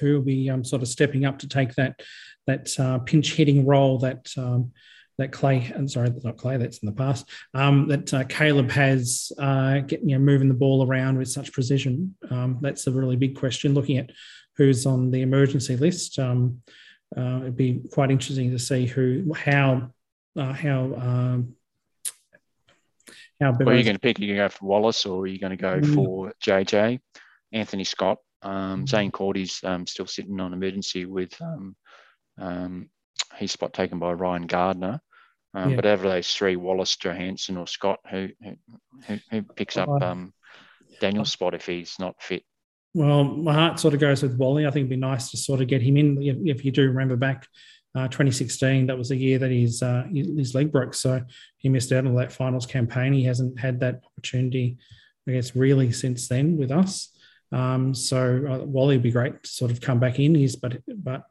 who 0.00 0.14
will 0.14 0.22
be 0.22 0.48
um, 0.48 0.64
sort 0.64 0.80
of 0.80 0.88
stepping 0.88 1.26
up 1.26 1.40
to 1.40 1.48
take 1.48 1.74
that 1.74 2.00
that 2.46 2.78
uh, 2.80 2.98
pinch 3.00 3.34
hitting 3.34 3.66
role 3.66 3.98
that 3.98 4.30
um, 4.38 4.72
that 5.18 5.32
Clay, 5.32 5.72
I'm 5.74 5.88
sorry, 5.88 6.10
not 6.22 6.36
Clay, 6.36 6.56
that's 6.56 6.78
in 6.78 6.86
the 6.86 6.92
past, 6.92 7.28
um, 7.54 7.88
that 7.88 8.12
uh, 8.12 8.24
Caleb 8.24 8.70
has 8.70 9.30
uh, 9.38 9.80
getting, 9.80 10.08
you 10.08 10.18
know, 10.18 10.24
moving 10.24 10.48
the 10.48 10.54
ball 10.54 10.86
around 10.86 11.18
with 11.18 11.28
such 11.28 11.52
precision. 11.52 12.14
Um, 12.30 12.58
that's 12.60 12.86
a 12.86 12.92
really 12.92 13.16
big 13.16 13.36
question. 13.36 13.74
Looking 13.74 13.98
at 13.98 14.10
who's 14.56 14.86
on 14.86 15.10
the 15.10 15.22
emergency 15.22 15.76
list, 15.76 16.18
um, 16.18 16.62
uh, 17.16 17.40
it'd 17.42 17.56
be 17.56 17.82
quite 17.92 18.10
interesting 18.10 18.50
to 18.50 18.58
see 18.58 18.86
who, 18.86 19.32
how, 19.34 19.90
uh, 20.36 20.52
how, 20.52 20.84
um, 20.94 21.54
how. 23.40 23.52
Well, 23.52 23.70
are 23.70 23.76
you 23.76 23.84
going 23.84 23.96
to 23.96 24.00
pick? 24.00 24.18
Are 24.18 24.22
you 24.22 24.34
going 24.34 24.38
to 24.38 24.44
go 24.44 24.48
for 24.48 24.66
Wallace 24.66 25.04
or 25.04 25.22
are 25.22 25.26
you 25.26 25.38
going 25.38 25.50
to 25.50 25.56
go 25.56 25.80
mm. 25.80 25.94
for 25.94 26.32
JJ, 26.42 27.00
Anthony 27.52 27.84
Scott? 27.84 28.18
Um, 28.42 28.86
Zaine 28.86 29.12
Cordy's 29.12 29.60
um, 29.62 29.86
still 29.86 30.06
sitting 30.06 30.40
on 30.40 30.52
emergency 30.52 31.04
with 31.04 31.40
um, 31.40 31.76
um, 32.38 32.88
his 33.36 33.52
spot 33.52 33.72
taken 33.72 33.98
by 33.98 34.12
Ryan 34.12 34.46
Gardner. 34.46 35.00
Um, 35.54 35.70
yeah. 35.70 35.76
But 35.76 35.86
out 35.86 35.94
of 35.94 36.02
those 36.02 36.34
three, 36.34 36.56
Wallace, 36.56 36.96
Johannisen, 36.96 37.58
or 37.58 37.66
Scott, 37.66 38.00
who 38.10 38.28
who, 39.06 39.18
who 39.30 39.42
picks 39.42 39.76
up 39.76 39.88
um, 40.02 40.32
Daniel's 41.00 41.32
spot 41.32 41.54
if 41.54 41.66
he's 41.66 41.96
not 41.98 42.20
fit? 42.22 42.42
Well, 42.94 43.24
my 43.24 43.54
heart 43.54 43.80
sort 43.80 43.94
of 43.94 44.00
goes 44.00 44.22
with 44.22 44.36
Wally. 44.36 44.66
I 44.66 44.70
think 44.70 44.82
it'd 44.82 44.90
be 44.90 44.96
nice 44.96 45.30
to 45.30 45.36
sort 45.36 45.60
of 45.60 45.66
get 45.68 45.82
him 45.82 45.96
in. 45.96 46.22
If, 46.22 46.36
if 46.58 46.64
you 46.64 46.72
do 46.72 46.88
remember 46.88 47.16
back, 47.16 47.46
uh, 47.94 48.08
2016, 48.08 48.86
that 48.86 48.96
was 48.96 49.10
the 49.10 49.16
year 49.16 49.38
that 49.38 49.50
his 49.50 49.82
uh, 49.82 50.04
his 50.12 50.54
leg 50.54 50.72
broke, 50.72 50.94
so 50.94 51.22
he 51.58 51.68
missed 51.68 51.92
out 51.92 52.06
on 52.06 52.14
that 52.16 52.32
finals 52.32 52.66
campaign. 52.66 53.12
He 53.12 53.24
hasn't 53.24 53.58
had 53.58 53.80
that 53.80 54.00
opportunity, 54.04 54.78
I 55.28 55.32
guess, 55.32 55.54
really 55.54 55.92
since 55.92 56.28
then 56.28 56.56
with 56.56 56.70
us. 56.70 57.10
Um, 57.50 57.94
so 57.94 58.46
uh, 58.48 58.64
Wally 58.64 58.96
would 58.96 59.02
be 59.02 59.10
great 59.10 59.42
to 59.42 59.50
sort 59.50 59.70
of 59.70 59.80
come 59.80 60.00
back 60.00 60.18
in. 60.18 60.34
He's 60.34 60.56
but 60.56 60.78
but 60.88 61.24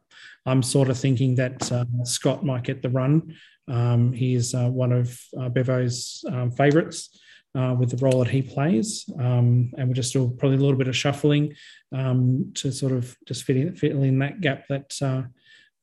I'm 0.45 0.63
sort 0.63 0.89
of 0.89 0.97
thinking 0.97 1.35
that 1.35 1.71
uh, 1.71 1.85
Scott 2.03 2.45
might 2.45 2.63
get 2.63 2.81
the 2.81 2.89
run. 2.89 3.35
Um, 3.67 4.11
he 4.11 4.35
is 4.35 4.53
uh, 4.53 4.69
one 4.69 4.91
of 4.91 5.19
uh, 5.39 5.49
Bevo's 5.49 6.23
um, 6.27 6.51
favourites 6.51 7.17
uh, 7.55 7.75
with 7.77 7.89
the 7.91 7.97
role 7.97 8.19
that 8.23 8.29
he 8.29 8.41
plays, 8.41 9.05
um, 9.19 9.71
and 9.77 9.87
we're 9.87 9.93
just 9.93 10.09
still 10.09 10.29
probably 10.29 10.57
a 10.57 10.61
little 10.61 10.77
bit 10.77 10.87
of 10.87 10.95
shuffling 10.95 11.53
um, 11.91 12.51
to 12.55 12.71
sort 12.71 12.91
of 12.91 13.15
just 13.27 13.43
fit 13.43 13.57
in, 13.57 13.75
fit 13.75 13.91
in 13.91 14.19
that 14.19 14.41
gap 14.41 14.67
that 14.69 14.95
uh, 15.01 15.23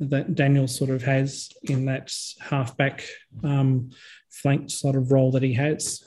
that 0.01 0.35
Daniel 0.35 0.69
sort 0.69 0.91
of 0.91 1.03
has 1.03 1.51
in 1.65 1.87
that 1.87 2.15
halfback 2.41 3.05
um, 3.43 3.91
flank 4.31 4.71
sort 4.71 4.97
of 4.97 5.11
role 5.11 5.33
that 5.33 5.43
he 5.43 5.55
has. 5.55 6.05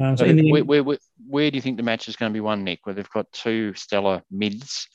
Um, 0.00 0.16
so, 0.16 0.26
so 0.26 0.42
where, 0.50 0.64
where, 0.82 0.98
where, 1.26 1.50
do 1.50 1.56
you 1.56 1.62
think 1.62 1.76
the 1.76 1.82
match 1.82 2.08
is 2.08 2.16
going 2.16 2.30
to 2.30 2.34
be 2.34 2.40
won, 2.40 2.64
Nick? 2.64 2.80
Where 2.84 2.94
they've 2.94 3.08
got 3.10 3.30
two 3.32 3.72
stellar 3.74 4.22
mids, 4.30 4.88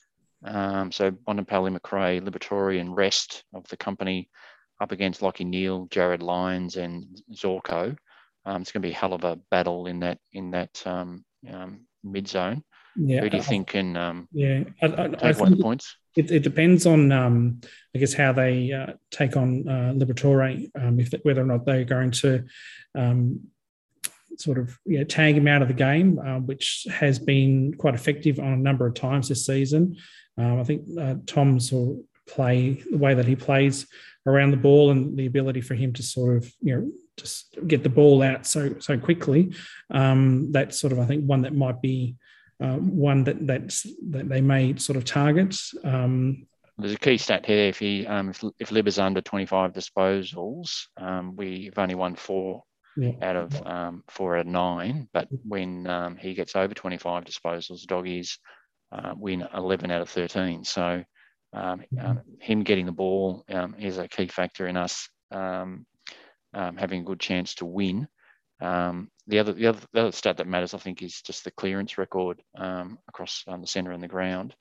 um, 0.45 0.91
so 0.91 1.11
Bontempelli, 1.11 1.71
Macrae, 1.71 2.21
Liberatore, 2.21 2.79
and 2.79 2.95
rest 2.95 3.43
of 3.53 3.67
the 3.67 3.77
company 3.77 4.29
up 4.81 4.91
against 4.91 5.21
Lachie 5.21 5.45
Neale, 5.45 5.87
Jarryd 5.87 6.21
Lyons, 6.21 6.77
and 6.77 7.21
Zorko. 7.33 7.97
Um, 8.45 8.61
it's 8.61 8.71
going 8.71 8.81
to 8.81 8.87
be 8.87 8.93
a 8.93 8.97
hell 8.97 9.13
of 9.13 9.23
a 9.23 9.37
battle 9.51 9.87
in 9.87 9.99
that 9.99 10.17
in 10.31 10.51
that 10.51 10.81
um, 10.85 11.25
um, 11.51 11.81
mid 12.03 12.27
zone. 12.27 12.63
Yeah, 12.95 13.21
Who 13.21 13.29
do 13.29 13.37
you 13.37 13.43
think 13.43 13.67
can 13.67 13.95
um, 13.95 14.27
yeah 14.31 14.63
I, 14.81 14.85
I, 14.85 15.07
take 15.09 15.23
I 15.23 15.31
one 15.33 15.51
of 15.51 15.57
the 15.57 15.63
points? 15.63 15.95
It, 16.15 16.31
it 16.31 16.43
depends 16.43 16.85
on 16.85 17.11
um, 17.11 17.61
I 17.95 17.99
guess 17.99 18.13
how 18.13 18.31
they 18.31 18.71
uh, 18.71 18.93
take 19.11 19.37
on 19.37 19.67
uh, 19.67 19.93
Liberatore, 19.93 20.69
um, 20.75 20.99
if 20.99 21.13
whether 21.23 21.41
or 21.41 21.45
not 21.45 21.65
they're 21.65 21.85
going 21.85 22.11
to 22.11 22.45
um, 22.95 23.41
sort 24.37 24.57
of 24.57 24.77
you 24.85 24.99
know, 24.99 25.03
tag 25.03 25.35
him 25.35 25.47
out 25.47 25.61
of 25.61 25.67
the 25.67 25.73
game, 25.73 26.17
uh, 26.19 26.39
which 26.39 26.87
has 26.89 27.19
been 27.19 27.73
quite 27.75 27.93
effective 27.93 28.39
on 28.39 28.53
a 28.53 28.57
number 28.57 28.87
of 28.87 28.95
times 28.95 29.27
this 29.27 29.45
season. 29.45 29.97
Um, 30.39 30.59
I 30.59 30.63
think 30.63 30.83
uh, 30.99 31.15
Tom's 31.25 31.71
will 31.71 32.03
play 32.27 32.83
the 32.89 32.97
way 32.97 33.13
that 33.13 33.25
he 33.25 33.35
plays 33.35 33.87
around 34.25 34.51
the 34.51 34.57
ball 34.57 34.91
and 34.91 35.17
the 35.17 35.25
ability 35.25 35.61
for 35.61 35.73
him 35.73 35.91
to 35.93 36.03
sort 36.03 36.37
of 36.37 36.53
you 36.61 36.75
know 36.75 36.91
just 37.17 37.57
get 37.67 37.83
the 37.83 37.89
ball 37.89 38.21
out 38.21 38.45
so 38.45 38.75
so 38.79 38.97
quickly. 38.97 39.53
Um, 39.91 40.51
that's 40.51 40.79
sort 40.79 40.93
of 40.93 40.99
I 40.99 41.05
think 41.05 41.25
one 41.25 41.41
that 41.41 41.55
might 41.55 41.81
be 41.81 42.15
uh, 42.61 42.77
one 42.77 43.23
that 43.25 43.45
that's 43.45 43.85
that 44.09 44.29
they 44.29 44.41
may 44.41 44.75
sort 44.77 44.97
of 44.97 45.05
target. 45.05 45.57
Um, 45.83 46.47
there's 46.77 46.93
a 46.93 46.99
key 46.99 47.17
stat 47.17 47.45
here. 47.45 47.67
If 47.67 47.79
he 47.79 48.07
um, 48.07 48.29
if, 48.29 48.43
if 48.59 48.71
Lib 48.71 48.87
is 48.87 48.99
under 48.99 49.21
25 49.21 49.73
disposals, 49.73 50.85
um, 50.97 51.35
we've 51.35 51.77
only 51.77 51.95
won 51.95 52.15
four 52.15 52.63
yeah. 52.95 53.11
out 53.21 53.35
of 53.35 53.67
um, 53.67 54.03
four 54.07 54.37
out 54.37 54.41
of 54.41 54.47
nine. 54.47 55.09
But 55.13 55.27
when 55.43 55.87
um, 55.87 56.15
he 56.15 56.33
gets 56.33 56.55
over 56.55 56.73
25 56.73 57.25
disposals, 57.25 57.85
doggies 57.85 58.39
uh, 58.91 59.13
win 59.15 59.47
11 59.53 59.91
out 59.91 60.01
of 60.01 60.09
13. 60.09 60.63
So 60.63 61.03
um, 61.53 61.83
um, 61.99 62.21
him 62.39 62.63
getting 62.63 62.85
the 62.85 62.91
ball 62.91 63.43
um, 63.49 63.75
is 63.79 63.97
a 63.97 64.07
key 64.07 64.27
factor 64.27 64.67
in 64.67 64.77
us 64.77 65.09
um, 65.31 65.85
um, 66.53 66.77
having 66.77 67.01
a 67.01 67.05
good 67.05 67.19
chance 67.19 67.55
to 67.55 67.65
win. 67.65 68.07
Um, 68.61 69.09
the 69.27 69.39
other, 69.39 69.53
the 69.53 69.67
other, 69.67 69.79
the 69.93 70.01
other 70.01 70.11
stat 70.11 70.37
that 70.37 70.47
matters, 70.47 70.73
I 70.73 70.79
think, 70.79 71.01
is 71.01 71.21
just 71.21 71.43
the 71.43 71.51
clearance 71.51 71.97
record 71.97 72.41
across 72.55 73.43
the 73.45 73.67
centre 73.67 73.91
and 73.91 74.03
the 74.03 74.07
ground. 74.07 74.55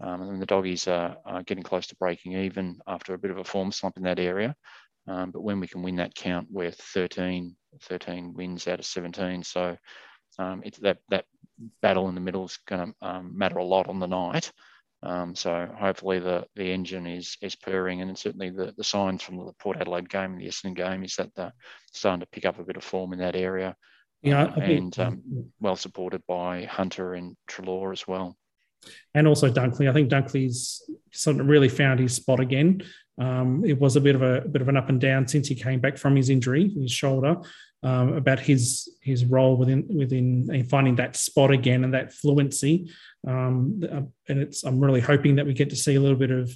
and 0.00 0.42
the 0.42 0.46
doggies 0.46 0.88
are, 0.88 1.16
are, 1.24 1.42
getting 1.42 1.62
close 1.62 1.86
to 1.88 1.96
breaking 1.96 2.32
even 2.32 2.80
after 2.86 3.14
a 3.14 3.18
bit 3.18 3.30
of 3.30 3.38
a 3.38 3.44
form 3.44 3.70
slump 3.72 3.96
in 3.96 4.02
that 4.02 4.18
area. 4.18 4.54
but 5.06 5.42
when 5.42 5.60
we 5.60 5.68
can 5.68 5.82
win 5.82 5.96
that 5.96 6.14
count, 6.14 6.48
we're 6.50 6.72
13, 6.72 7.54
13 7.82 8.34
wins 8.34 8.66
out 8.66 8.80
of 8.80 8.86
17. 8.86 9.44
So 9.44 9.76
it's 10.38 10.78
that 10.78 10.98
that 11.08 11.24
battle 11.80 12.08
in 12.08 12.14
the 12.14 12.20
middle 12.20 12.44
is 12.44 12.58
going 12.66 12.94
to 13.00 13.22
matter 13.22 13.58
a 13.58 13.64
lot 13.64 13.88
on 13.88 13.98
the 13.98 14.06
night. 14.06 14.52
Um, 15.02 15.34
so 15.34 15.68
hopefully 15.78 16.18
the, 16.18 16.46
the 16.56 16.72
engine 16.72 17.06
is 17.06 17.36
is 17.42 17.54
purring, 17.54 18.00
and 18.00 18.18
certainly 18.18 18.50
the, 18.50 18.74
the 18.76 18.84
signs 18.84 19.22
from 19.22 19.36
the 19.36 19.52
Port 19.60 19.76
Adelaide 19.80 20.08
game 20.08 20.32
and 20.32 20.40
the 20.40 20.48
Essendon 20.48 20.74
game 20.74 21.04
is 21.04 21.14
that 21.16 21.34
they're 21.34 21.52
starting 21.92 22.20
to 22.20 22.26
pick 22.26 22.44
up 22.44 22.58
a 22.58 22.64
bit 22.64 22.76
of 22.76 22.84
form 22.84 23.12
in 23.12 23.18
that 23.20 23.36
area. 23.36 23.76
Yeah, 24.22 24.44
uh, 24.44 24.60
and 24.60 24.98
um, 24.98 25.22
well 25.60 25.76
supported 25.76 26.22
by 26.26 26.64
Hunter 26.64 27.14
and 27.14 27.36
Treloar 27.46 27.92
as 27.92 28.08
well. 28.08 28.36
And 29.14 29.26
also 29.28 29.50
Dunkley. 29.50 29.88
I 29.88 29.92
think 29.92 30.10
Dunkley's 30.10 30.82
sort 31.12 31.40
of 31.40 31.46
really 31.46 31.68
found 31.68 32.00
his 32.00 32.14
spot 32.14 32.40
again. 32.40 32.82
Um, 33.18 33.64
it 33.64 33.78
was 33.78 33.96
a 33.96 34.00
bit 34.00 34.14
of 34.14 34.22
a, 34.22 34.40
bit 34.40 34.62
of 34.62 34.68
an 34.68 34.76
up 34.76 34.88
and 34.88 35.00
down 35.00 35.28
since 35.28 35.48
he 35.48 35.54
came 35.54 35.80
back 35.80 35.98
from 35.98 36.16
his 36.16 36.30
injury, 36.30 36.68
his 36.70 36.90
shoulder, 36.90 37.36
um, 37.82 38.14
about 38.14 38.40
his 38.40 38.88
his 39.02 39.24
role 39.24 39.56
within 39.56 39.86
within 39.88 40.66
finding 40.68 40.96
that 40.96 41.16
spot 41.16 41.50
again 41.50 41.84
and 41.84 41.94
that 41.94 42.12
fluency. 42.12 42.90
Um, 43.26 43.82
uh, 43.84 44.02
and 44.28 44.40
it's 44.40 44.64
I'm 44.64 44.80
really 44.80 45.00
hoping 45.00 45.36
that 45.36 45.46
we 45.46 45.54
get 45.54 45.70
to 45.70 45.76
see 45.76 45.94
a 45.94 46.00
little 46.00 46.18
bit 46.18 46.30
of 46.30 46.50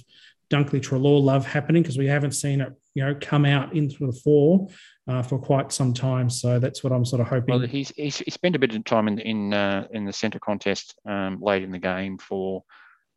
Dunkley 0.51 0.81
Treloar 0.81 1.21
love 1.21 1.45
happening 1.45 1.81
because 1.81 1.97
we 1.97 2.07
haven't 2.07 2.33
seen 2.33 2.59
it, 2.59 2.73
you 2.93 3.05
know, 3.05 3.15
come 3.19 3.45
out 3.45 3.73
into 3.73 4.05
the 4.05 4.11
fore 4.11 4.67
uh, 5.07 5.21
for 5.23 5.39
quite 5.39 5.71
some 5.71 5.93
time. 5.93 6.29
So 6.29 6.59
that's 6.59 6.83
what 6.83 6.91
I'm 6.91 7.05
sort 7.05 7.21
of 7.21 7.27
hoping. 7.27 7.55
Well, 7.55 7.67
he's 7.67 7.91
he's, 7.95 8.17
he 8.17 8.29
spent 8.29 8.55
a 8.55 8.59
bit 8.59 8.75
of 8.75 8.83
time 8.83 9.07
in 9.07 9.19
in 9.19 9.53
uh, 9.53 9.87
in 9.91 10.05
the 10.05 10.13
centre 10.13 10.39
contest 10.39 10.95
um, 11.05 11.39
late 11.41 11.63
in 11.63 11.71
the 11.71 11.79
game 11.79 12.17
for 12.17 12.63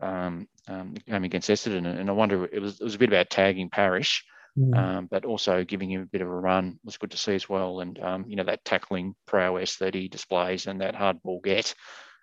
um, 0.00 0.46
um, 0.68 0.94
game 1.06 1.24
against 1.24 1.50
Essendon, 1.50 1.86
and 1.86 2.08
I 2.08 2.12
wonder 2.12 2.48
it 2.50 2.60
was 2.60 2.80
it 2.80 2.84
was 2.84 2.94
a 2.94 2.98
bit 2.98 3.08
about 3.08 3.30
tagging 3.30 3.68
Parish. 3.68 4.24
Mm. 4.56 4.76
Um, 4.76 5.08
but 5.10 5.24
also 5.24 5.64
giving 5.64 5.90
him 5.90 6.02
a 6.02 6.06
bit 6.06 6.20
of 6.20 6.28
a 6.28 6.30
run 6.30 6.78
was 6.84 6.96
good 6.96 7.10
to 7.10 7.16
see 7.16 7.34
as 7.34 7.48
well. 7.48 7.80
And 7.80 7.98
um, 7.98 8.24
you 8.28 8.36
know 8.36 8.44
that 8.44 8.64
tackling 8.64 9.16
prowess 9.26 9.78
that 9.78 9.94
he 9.94 10.06
displays 10.06 10.68
and 10.68 10.80
that 10.80 10.94
hard 10.94 11.20
ball 11.22 11.40
get 11.42 11.74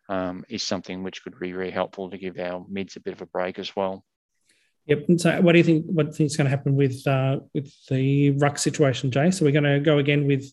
um, 0.08 0.46
is 0.48 0.64
something 0.64 1.04
which 1.04 1.24
could 1.24 1.38
be 1.40 1.54
really 1.54 1.72
helpful 1.72 2.10
to 2.10 2.18
give 2.18 2.40
our 2.40 2.66
mids 2.70 2.96
a 2.96 3.02
bit 3.02 3.14
of 3.14 3.22
a 3.22 3.26
break 3.26 3.60
as 3.60 3.76
well. 3.76 4.06
Yep. 4.88 5.06
And 5.10 5.22
so, 5.22 5.42
what 5.42 5.52
do 5.52 5.58
you 5.58 5.64
think? 5.64 5.86
What 5.88 6.04
do 6.04 6.08
you 6.10 6.14
think 6.14 6.28
is 6.28 6.38
going 6.38 6.46
to 6.46 6.56
happen 6.56 6.76
with 6.76 7.06
uh, 7.06 7.40
with 7.54 7.72
the 7.90 8.32
ruck 8.32 8.58
situation, 8.58 9.12
Jay? 9.12 9.30
So 9.32 9.46
we're 9.46 9.52
going 9.52 9.64
to 9.64 9.80
go 9.80 9.98
again 10.00 10.26
with 10.26 10.52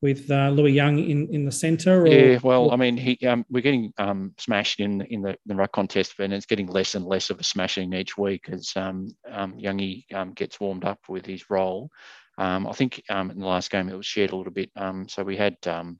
with 0.00 0.30
uh, 0.30 0.50
Lewis 0.50 0.72
Young 0.72 0.98
in, 0.98 1.28
in 1.32 1.44
the 1.44 1.52
centre. 1.52 2.06
yeah. 2.06 2.38
Well, 2.42 2.70
I 2.70 2.76
mean, 2.76 2.96
he 2.96 3.18
um, 3.26 3.44
we're 3.50 3.62
getting 3.62 3.92
um, 3.98 4.34
smashed 4.38 4.80
in 4.80 5.02
in 5.02 5.22
the, 5.22 5.36
the 5.46 5.54
ruck 5.54 5.72
contest, 5.72 6.14
but 6.18 6.32
it's 6.32 6.46
getting 6.46 6.68
less 6.68 6.94
and 6.94 7.04
less 7.04 7.30
of 7.30 7.40
a 7.40 7.44
smashing 7.44 7.92
each 7.92 8.16
week 8.16 8.48
as 8.48 8.72
um, 8.76 9.08
um, 9.30 9.54
Youngie 9.54 10.04
um, 10.14 10.32
gets 10.32 10.60
warmed 10.60 10.84
up 10.84 11.00
with 11.08 11.26
his 11.26 11.50
role. 11.50 11.90
Um, 12.38 12.68
I 12.68 12.72
think 12.72 13.02
um, 13.08 13.30
in 13.30 13.40
the 13.40 13.46
last 13.46 13.70
game 13.70 13.88
it 13.88 13.96
was 13.96 14.06
shared 14.06 14.30
a 14.30 14.36
little 14.36 14.52
bit. 14.52 14.70
Um, 14.76 15.08
so 15.08 15.24
we 15.24 15.36
had 15.36 15.56
um, 15.66 15.98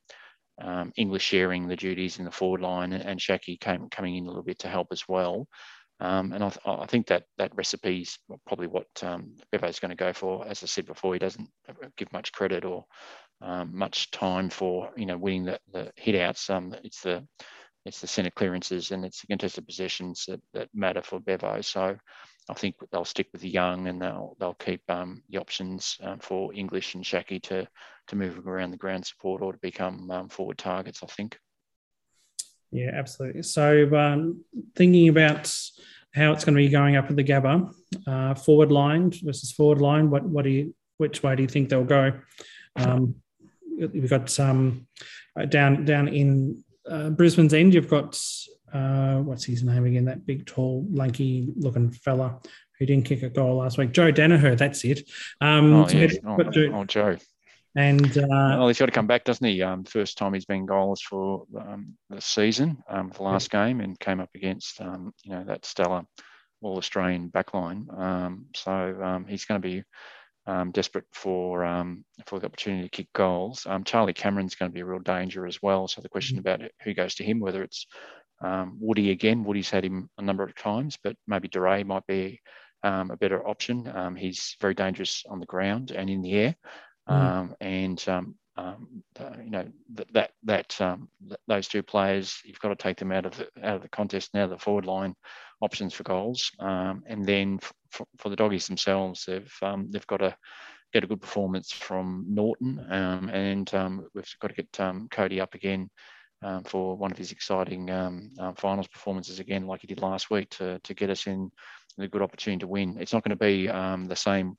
um, 0.63 0.93
English 0.97 1.25
sharing 1.25 1.67
the 1.67 1.77
duties 1.77 2.19
in 2.19 2.25
the 2.25 2.31
forward 2.31 2.61
line, 2.61 2.93
and, 2.93 3.05
and 3.05 3.21
Schache 3.21 3.59
came 3.61 3.89
coming 3.91 4.17
in 4.17 4.25
a 4.25 4.29
little 4.29 4.45
bit 4.45 4.61
to 4.61 4.69
help 4.69 4.89
as 4.93 5.03
well. 5.09 5.49
Um, 6.01 6.33
and 6.33 6.45
I, 6.45 6.49
th- 6.51 6.61
I, 6.65 6.87
think 6.87 7.09
that 7.09 7.25
that 7.39 7.57
recipe 7.57 8.03
is 8.03 8.19
probably 8.47 8.69
what 8.69 8.87
um, 9.03 9.37
Bevo's 9.51 9.81
going 9.81 9.91
to 9.91 9.97
go 9.97 10.13
for. 10.13 10.47
As 10.47 10.63
I 10.63 10.67
said 10.67 10.87
before, 10.87 11.13
he 11.13 11.19
doesn't 11.19 11.49
give 11.97 12.13
much 12.13 12.31
credit 12.31 12.65
or 12.65 12.85
um, 13.41 13.71
much 13.77 14.11
time 14.11 14.51
for 14.51 14.91
you 14.97 15.07
know 15.07 15.17
winning 15.17 15.45
the, 15.45 15.61
the 15.73 15.93
hit 15.97 16.15
outs. 16.15 16.51
Um, 16.51 16.75
it's 16.83 17.03
the 17.03 17.27
it's 17.85 18.01
the 18.01 18.07
centre 18.07 18.31
clearances 18.31 18.91
and 18.91 19.05
it's 19.05 19.21
the 19.21 19.29
contested 19.29 19.67
possessions 19.67 20.25
that, 20.29 20.41
that 20.53 20.69
matter 20.75 21.01
for 21.01 21.21
Bevo. 21.21 21.61
So 21.63 21.97
I 22.51 22.55
think 22.55 22.75
they'll 22.91 23.05
stick 23.05 23.29
with 23.33 23.41
the 23.41 23.49
young 23.49 23.89
and 23.89 24.03
they'll 24.03 24.37
they'll 24.39 24.55
keep 24.55 24.83
um, 24.89 25.23
the 25.31 25.39
options 25.39 25.97
um, 26.03 26.19
for 26.19 26.53
English 26.55 26.95
and 26.95 27.05
Schache 27.05 27.43
to 27.45 27.67
to 28.09 28.17
move 28.17 28.47
around 28.47 28.71
the 28.71 28.77
ground 28.77 29.07
support 29.07 29.43
or 29.43 29.53
to 29.53 29.59
become 29.61 30.29
forward 30.31 30.59
targets. 30.59 31.03
I 31.03 31.07
think. 31.07 31.39
Yeah, 32.71 32.91
absolutely. 32.95 33.43
So, 33.45 33.95
um, 33.97 34.45
thinking 34.77 35.09
about 35.09 35.53
how 36.15 36.33
it's 36.33 36.45
going 36.45 36.55
to 36.55 36.63
be 36.63 36.69
going 36.69 36.97
up 36.97 37.09
at 37.09 37.17
the 37.17 37.25
Gabba, 37.25 37.73
uh, 38.07 38.35
forward 38.35 38.71
line 38.73 39.11
versus 39.23 39.53
forward 39.53 39.81
line, 39.81 40.11
what 40.11 40.25
what 40.25 40.45
do 40.45 40.51
you 40.51 40.75
which 40.99 41.23
way 41.23 41.37
do 41.37 41.43
you 41.43 41.49
think 41.49 41.69
they'll 41.69 41.85
go? 41.85 42.13
We've 43.79 44.11
got 44.11 44.39
um, 44.41 44.87
uh, 45.39 45.45
down 45.47 45.85
down 45.85 46.09
in 46.09 46.65
uh, 46.89 47.11
Brisbane's 47.11 47.55
end. 47.55 47.75
You've 47.75 47.89
got 47.89 48.21
uh, 48.73 49.17
what's 49.17 49.45
his 49.45 49.63
name 49.63 49.87
again? 49.87 50.05
That 50.07 50.27
big, 50.27 50.47
tall, 50.47 50.87
lanky 50.91 51.53
looking 51.57 51.91
fella 51.91 52.41
who 52.79 52.87
didn't 52.87 53.07
kick 53.07 53.23
a 53.23 53.29
goal 53.29 53.57
last 53.57 53.79
week. 53.79 53.93
Joe 53.93 54.13
Daniher. 54.13 54.57
that's 54.57 54.85
it. 54.85 55.09
Um, 55.41 55.73
oh, 55.75 55.89
yeah. 55.89 56.09
oh, 56.27 56.39
oh, 56.73 56.85
Joe. 56.85 57.17
And 57.75 58.17
uh, 58.19 58.27
well, 58.29 58.69
he's 58.69 58.79
got 58.79 58.87
to 58.87 58.93
come 58.93 59.07
back, 59.07 59.25
doesn't 59.25 59.47
he? 59.47 59.63
Um, 59.63 59.85
first 59.85 60.19
time 60.19 60.35
he's 60.35 60.47
been 60.47 60.67
goalless 60.67 61.03
for 61.03 61.45
um, 61.59 61.95
the 62.11 62.21
season, 62.21 62.83
um, 62.89 63.13
the 63.15 63.23
last 63.23 63.51
yeah. 63.53 63.67
game, 63.67 63.81
and 63.81 63.99
came 63.99 64.21
up 64.21 64.31
against 64.35 64.81
um, 64.81 65.13
you 65.23 65.31
know 65.31 65.45
that 65.45 65.65
stellar 65.65 66.03
All 66.61 66.79
Australian 66.79 67.31
backline. 67.31 67.97
Um, 67.97 68.47
so 68.55 68.99
um, 69.03 69.27
he's 69.27 69.45
going 69.45 69.61
to 69.61 69.69
be 69.69 69.85
um, 70.49 70.71
desperate 70.73 71.05
for 71.13 71.65
um, 71.65 72.05
for 72.27 72.41
the 72.41 72.47
opportunity 72.47 72.83
to 72.83 72.89
kick 72.89 73.09
goals. 73.15 73.67
Um, 73.69 73.85
Charlie 73.85 74.15
Cameron's 74.15 74.55
going 74.55 74.71
to 74.71 74.75
be 74.75 74.81
a 74.81 74.87
real 74.87 74.99
danger 74.99 75.47
as 75.47 75.63
well. 75.63 75.87
So 75.87 76.01
the 76.01 76.09
question 76.09 76.39
mm-hmm. 76.39 76.49
about 76.49 76.71
who 76.83 76.95
goes 76.95 77.15
to 77.17 77.25
him, 77.25 77.39
whether 77.39 77.63
it's 77.63 77.87
Woody 78.81 79.11
again, 79.11 79.45
Woody's 79.45 79.71
had 79.71 79.85
him 79.85 80.09
a 80.19 80.23
number 80.23 80.43
of 80.43 80.55
times, 80.57 80.99
but 81.05 81.17
maybe 81.27 81.49
Duryea 81.49 81.85
might 81.85 82.07
be 82.07 82.41
a 82.83 83.17
better 83.21 83.47
option. 83.47 84.17
he's 84.17 84.57
very 84.61 84.75
dangerous 84.75 85.25
on 85.29 85.39
the 85.39 85.47
ground 85.47 85.91
and 85.91 86.09
in 86.09 86.23
the 86.23 86.33
air. 86.33 86.57
Mm. 87.09 87.15
Um, 87.15 87.55
and 87.61 88.09
um, 88.59 89.03
um, 89.21 89.35
you 89.45 89.51
know 89.51 89.67
that 89.95 90.13
that, 90.13 90.31
that 90.45 90.81
um, 90.81 91.09
th- 91.27 91.41
those 91.47 91.69
two 91.69 91.83
players, 91.83 92.41
you've 92.45 92.59
got 92.59 92.71
to 92.71 92.77
take 92.77 92.97
them 92.99 93.13
out 93.13 93.27
of 93.27 93.37
the 93.37 93.49
out 93.63 93.77
of 93.77 93.83
the 93.83 93.89
contest 93.89 94.31
now. 94.35 94.47
The 94.49 94.59
forward 94.59 94.85
line 94.85 95.15
options 95.61 95.95
for 95.95 96.03
goals, 96.03 96.51
um, 96.59 97.05
and 97.07 97.25
then 97.25 97.61
f- 97.63 98.03
for 98.19 98.29
the 98.29 98.37
doggies 98.37 98.67
themselves, 98.67 99.25
they've 99.27 99.55
um, 99.63 99.91
they've 99.91 100.07
got 100.09 100.19
to 100.19 100.37
get 100.93 101.05
a 101.05 101.07
good 101.07 101.21
performance 101.21 101.71
from 101.71 102.25
Naughton, 102.29 102.85
and 102.91 103.71
we've 104.15 104.25
got 104.41 104.49
to 104.49 104.55
get 104.55 105.11
Cody 105.11 105.41
up 105.41 105.55
again. 105.55 105.89
Um, 106.41 106.63
for 106.63 106.97
one 106.97 107.11
of 107.11 107.19
his 107.19 107.33
exciting 107.33 107.91
um, 107.91 108.31
um, 108.39 108.55
finals 108.55 108.87
performances 108.87 109.41
again, 109.41 109.67
like 109.67 109.81
he 109.81 109.89
did 109.89 110.01
last 110.01 110.31
week, 110.31 110.49
to, 110.51 110.79
to 110.85 110.95
get 110.95 111.11
us 111.11 111.27
in 111.27 111.51
a 111.99 112.07
good 112.07 112.23
opportunity 112.23 112.61
to 112.61 112.69
win. 112.69 112.97
It's 113.01 113.13
not 113.13 113.25
going 113.25 113.37
to 113.37 113.45
be 113.45 113.67
the 113.67 114.15
same 114.15 114.57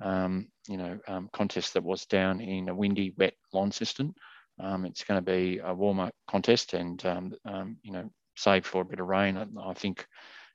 um, 0.00 0.48
you 0.68 0.76
know, 0.76 0.98
um, 1.08 1.28
contest 1.32 1.74
that 1.74 1.84
was 1.84 2.06
down 2.06 2.40
in 2.40 2.68
a 2.68 2.74
windy, 2.74 3.14
wet 3.16 3.34
Launceston. 3.52 4.14
Um, 4.60 4.84
it's 4.84 5.04
going 5.04 5.22
to 5.22 5.30
be 5.30 5.60
a 5.62 5.74
warmer 5.74 6.10
contest, 6.28 6.74
and 6.74 7.04
um, 7.06 7.32
um, 7.44 7.76
you 7.82 7.92
know, 7.92 8.10
save 8.36 8.66
for 8.66 8.82
a 8.82 8.84
bit 8.84 9.00
of 9.00 9.06
rain, 9.06 9.36
I, 9.36 9.72
think 9.74 10.06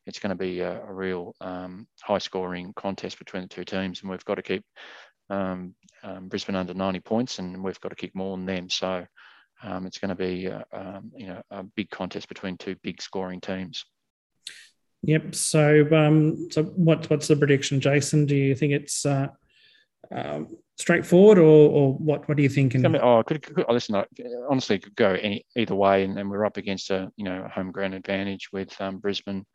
it's 0.06 0.20
going 0.20 0.30
to 0.30 0.36
be 0.36 0.60
a, 0.60 0.82
a 0.82 0.94
real 0.94 1.34
um, 1.39 1.88
high-scoring 2.02 2.74
contest 2.76 3.18
between 3.18 3.44
the 3.44 3.50
two 3.50 3.64
teams, 3.64 4.02
and 4.02 4.10
we've 4.10 4.26
got 4.26 4.36
to 4.36 4.41
keep 4.41 4.64
Brisbane 5.30 6.56
under 6.56 6.74
90 6.74 7.00
points, 7.00 7.39
and 7.39 7.64
we've 7.64 7.80
got 7.80 7.89
to 7.89 7.96
kick 7.96 8.14
more 8.14 8.36
than 8.36 8.46
them. 8.46 8.70
So 8.70 9.06
it's 9.64 10.00
going 10.00 10.10
to 10.10 10.16
be, 10.16 10.50
uh, 10.50 11.00
you 11.16 11.28
know, 11.28 11.41
a 11.52 11.64
big 11.64 11.89
contest 11.89 12.28
between 12.28 12.58
two 12.58 12.76
big 12.84 13.02
scoring 13.02 13.39
teams. 13.39 13.86
Yep. 15.04 15.36
So, 15.36 15.88
um, 15.91 16.49
so 16.49 16.64
what, 16.64 17.10
what's 17.10 17.28
the 17.28 17.36
prediction, 17.36 17.82
Jason? 17.82 18.26
Do 18.26 18.36
you 18.36 18.56
think 18.56 18.72
it's 18.72 19.06
uh, 19.06 19.28
um, 20.12 20.47
straightforward, 20.78 21.38
or, 21.38 21.70
or 21.70 21.93
what? 21.95 22.28
What 22.28 22.38
do 22.38 22.43
you 22.43 22.49
think? 22.49 22.74
I 22.74 22.80
mean, 22.80 23.01
oh, 23.01 23.22
could, 23.22 23.41
could, 23.41 23.66
listen, 23.68 24.01
honestly, 24.49 24.80
could 24.80 24.95
go 24.95 25.12
any 25.12 25.45
either 25.58 25.76
way, 25.76 26.06
and, 26.06 26.18
and 26.18 26.30
we're 26.30 26.45
up 26.45 26.56
against 26.56 26.89
a 26.89 27.12
you 27.18 27.26
know 27.26 27.47
home 27.54 27.72
ground 27.72 27.93
advantage 27.93 28.49
with 28.54 28.80
um, 28.80 28.99
Brisbane 28.99 29.45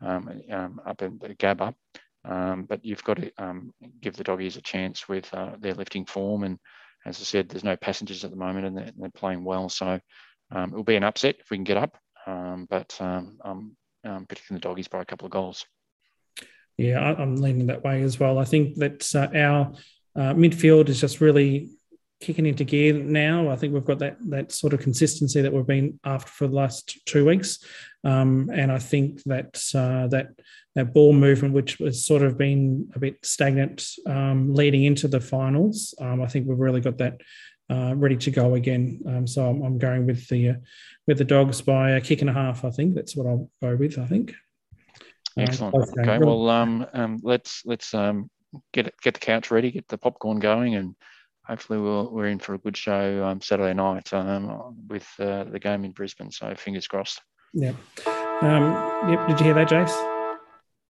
um, 0.00 0.40
um, 0.50 0.80
up 0.86 1.02
in 1.02 1.18
the 1.18 1.34
Gabba. 1.34 1.74
But 2.24 2.82
you've 2.82 3.04
got 3.04 3.18
to 3.18 3.30
give 4.00 4.16
the 4.16 4.24
doggies 4.24 4.56
a 4.56 4.62
chance 4.62 5.06
with 5.08 5.32
uh, 5.34 5.56
their 5.60 5.74
lifting 5.74 6.06
form. 6.06 6.44
And 6.44 6.58
as 7.04 7.20
I 7.20 7.24
said, 7.24 7.50
there's 7.50 7.64
no 7.64 7.76
passengers 7.76 8.24
at 8.24 8.30
the 8.30 8.36
moment 8.36 8.66
and 8.66 8.76
they're, 8.76 8.90
they're 8.96 9.10
playing 9.10 9.44
well. 9.44 9.68
So 9.68 10.00
it'll 10.52 10.84
be 10.84 10.96
an 10.96 11.04
upset 11.04 11.36
if 11.38 11.50
we 11.50 11.58
can 11.58 11.64
get 11.64 11.76
up. 11.76 11.96
But 12.26 12.96
I'm 13.00 13.76
um, 14.06 14.26
predicting 14.26 14.54
the 14.54 14.60
doggies 14.60 14.88
by 14.88 15.02
a 15.02 15.04
couple 15.04 15.26
of 15.26 15.32
goals. 15.32 15.66
Yeah, 16.78 17.00
I'm 17.00 17.36
leaning 17.36 17.66
that 17.66 17.84
way 17.84 18.02
as 18.02 18.20
well. 18.20 18.38
I 18.38 18.44
think 18.44 18.76
that 18.76 19.14
uh, 19.14 19.28
our 19.34 19.72
uh, 20.14 20.34
midfield 20.34 20.88
is 20.88 21.00
just 21.00 21.20
really 21.20 21.70
kicking 22.20 22.46
into 22.46 22.64
gear 22.64 22.92
now. 22.92 23.50
I 23.50 23.56
think 23.56 23.72
we've 23.72 23.84
got 23.84 23.98
that 24.00 24.16
that 24.28 24.52
sort 24.52 24.74
of 24.74 24.80
consistency 24.80 25.40
that 25.40 25.52
we've 25.52 25.66
been 25.66 25.98
after 26.04 26.30
for 26.30 26.46
the 26.46 26.54
last 26.54 26.98
two 27.06 27.24
weeks, 27.24 27.64
um, 28.04 28.50
and 28.52 28.70
I 28.70 28.78
think 28.78 29.22
that 29.24 29.62
uh, 29.74 30.08
that 30.08 30.28
that 30.74 30.92
ball 30.92 31.14
movement, 31.14 31.54
which 31.54 31.78
has 31.78 32.04
sort 32.04 32.22
of 32.22 32.36
been 32.36 32.90
a 32.94 32.98
bit 32.98 33.24
stagnant 33.24 33.86
um, 34.06 34.52
leading 34.52 34.84
into 34.84 35.08
the 35.08 35.20
finals, 35.20 35.94
um, 35.98 36.20
I 36.20 36.26
think 36.26 36.46
we've 36.46 36.58
really 36.58 36.82
got 36.82 36.98
that 36.98 37.22
uh, 37.70 37.94
ready 37.96 38.16
to 38.16 38.30
go 38.30 38.54
again. 38.54 39.02
Um, 39.06 39.26
so 39.26 39.48
I'm, 39.48 39.62
I'm, 39.62 39.78
going 39.78 40.06
with 40.06 40.26
the 40.28 40.50
uh, 40.50 40.54
with 41.06 41.18
the 41.18 41.24
dogs 41.24 41.60
by 41.60 41.92
a 41.92 42.00
kick 42.00 42.20
and 42.20 42.30
a 42.30 42.32
half. 42.32 42.64
I 42.64 42.70
think 42.70 42.94
that's 42.94 43.16
what 43.16 43.26
I'll 43.26 43.50
go 43.60 43.76
with. 43.76 43.98
I 43.98 44.06
think. 44.06 44.34
Uh, 45.36 45.42
Excellent. 45.42 45.74
okay. 45.98 46.18
Well, 46.18 46.48
um, 46.48 46.86
um, 46.92 47.18
let's 47.22 47.62
let's 47.64 47.92
um, 47.92 48.30
get 48.72 48.94
get 49.02 49.14
the 49.14 49.20
couch 49.20 49.50
ready, 49.50 49.70
get 49.70 49.88
the 49.88 49.98
popcorn 49.98 50.38
going, 50.38 50.76
and 50.76 50.94
hopefully 51.44 51.80
we'll, 51.80 52.10
we're 52.10 52.28
in 52.28 52.38
for 52.38 52.54
a 52.54 52.58
good 52.58 52.76
show 52.76 53.24
um, 53.24 53.40
Saturday 53.40 53.74
night 53.74 54.12
um, 54.12 54.76
with 54.88 55.06
uh, 55.18 55.44
the 55.44 55.58
game 55.58 55.84
in 55.84 55.92
Brisbane. 55.92 56.30
So 56.30 56.54
fingers 56.54 56.86
crossed. 56.86 57.20
Yeah. 57.52 57.72
Um, 58.42 59.10
yep. 59.10 59.28
Did 59.28 59.40
you 59.40 59.44
hear 59.46 59.54
that, 59.54 59.68
Jace? 59.68 60.12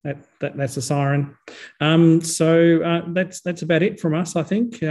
That, 0.04 0.18
that 0.40 0.56
that's 0.56 0.78
a 0.78 0.82
siren. 0.82 1.36
Um, 1.82 2.22
so 2.22 2.82
uh, 2.82 3.02
that's 3.08 3.42
that's 3.42 3.64
about 3.64 3.84
it 3.84 4.00
from 4.00 4.14
us, 4.14 4.36
I 4.36 4.44
think. 4.44 4.82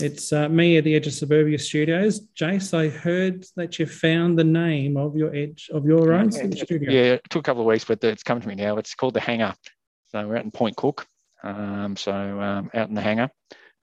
It's 0.00 0.32
uh, 0.32 0.48
me 0.48 0.78
at 0.78 0.84
the 0.84 0.94
Edge 0.94 1.06
of 1.06 1.12
Suburbia 1.12 1.58
Studios. 1.58 2.20
Jace, 2.34 2.74
I 2.74 2.88
heard 2.88 3.44
that 3.56 3.78
you 3.78 3.86
found 3.86 4.38
the 4.38 4.44
name 4.44 4.96
of 4.96 5.16
your 5.16 5.34
edge 5.34 5.70
of 5.72 5.84
your 5.84 6.12
own 6.12 6.30
yeah, 6.30 6.64
studio. 6.64 6.90
Yeah, 6.90 7.12
it 7.12 7.22
took 7.30 7.40
a 7.40 7.42
couple 7.44 7.62
of 7.62 7.66
weeks, 7.66 7.84
but 7.84 8.02
it's 8.02 8.22
come 8.22 8.40
to 8.40 8.48
me 8.48 8.54
now. 8.54 8.78
It's 8.78 8.94
called 8.94 9.14
the 9.14 9.20
Hangar. 9.20 9.54
So 10.06 10.26
we're 10.26 10.36
out 10.36 10.44
in 10.44 10.50
Point 10.50 10.76
Cook. 10.76 11.06
Um, 11.42 11.96
so 11.96 12.12
um, 12.12 12.70
out 12.74 12.88
in 12.88 12.94
the 12.94 13.00
hangar. 13.00 13.30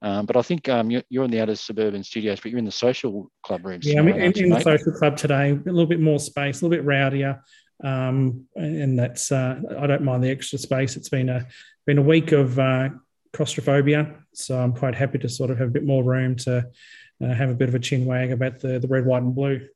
Um, 0.02 0.26
but 0.26 0.38
I 0.38 0.42
think 0.42 0.70
um, 0.70 0.90
you're, 0.90 1.04
you're, 1.10 1.26
in 1.26 1.32
the 1.32 1.42
outer 1.42 1.56
suburban 1.56 2.04
studios, 2.04 2.40
but 2.40 2.52
you're 2.52 2.60
in 2.60 2.66
the 2.66 2.72
social 2.72 3.30
club 3.44 3.66
rooms. 3.66 3.86
Yeah, 3.86 4.00
I'm 4.00 4.08
in, 4.08 4.32
in 4.32 4.50
the 4.50 4.62
social 4.62 4.94
club 4.94 5.18
today. 5.18 5.52
A 5.52 5.56
little 5.56 5.86
bit 5.86 6.00
more 6.00 6.20
space, 6.20 6.62
a 6.62 6.66
little 6.66 6.78
bit 6.78 6.88
rowdier, 6.88 7.42
um, 7.84 8.46
and 8.56 8.98
that's 8.98 9.30
uh, 9.32 9.60
I 9.78 9.88
don't 9.88 10.04
mind 10.04 10.24
the 10.24 10.30
extra 10.30 10.58
space. 10.58 10.96
It's 10.96 11.10
been 11.10 11.28
a 11.28 11.48
been 11.86 11.98
a 11.98 12.04
week 12.04 12.32
of 12.32 12.58
uh, 12.58 12.90
claustrophobia, 13.34 14.16
so 14.34 14.60
I'm 14.60 14.74
quite 14.74 14.96
happy 14.96 15.18
to 15.20 15.30
sort 15.30 15.52
of 15.52 15.58
have 15.60 15.70
a 15.70 15.72
bit 15.72 15.86
more 15.86 16.04
room 16.04 16.36
to 16.38 16.66
uh, 17.22 17.34
have 17.34 17.50
a 17.50 17.56
bit 17.56 17.70
of 17.70 17.76
a 17.76 17.80
chin 17.80 18.06
wag 18.06 18.32
about 18.32 18.60
the 18.60 18.80
the 18.80 18.88
red, 18.88 19.06
white, 19.06 19.24
and 19.24 19.36
blue. 19.36 19.68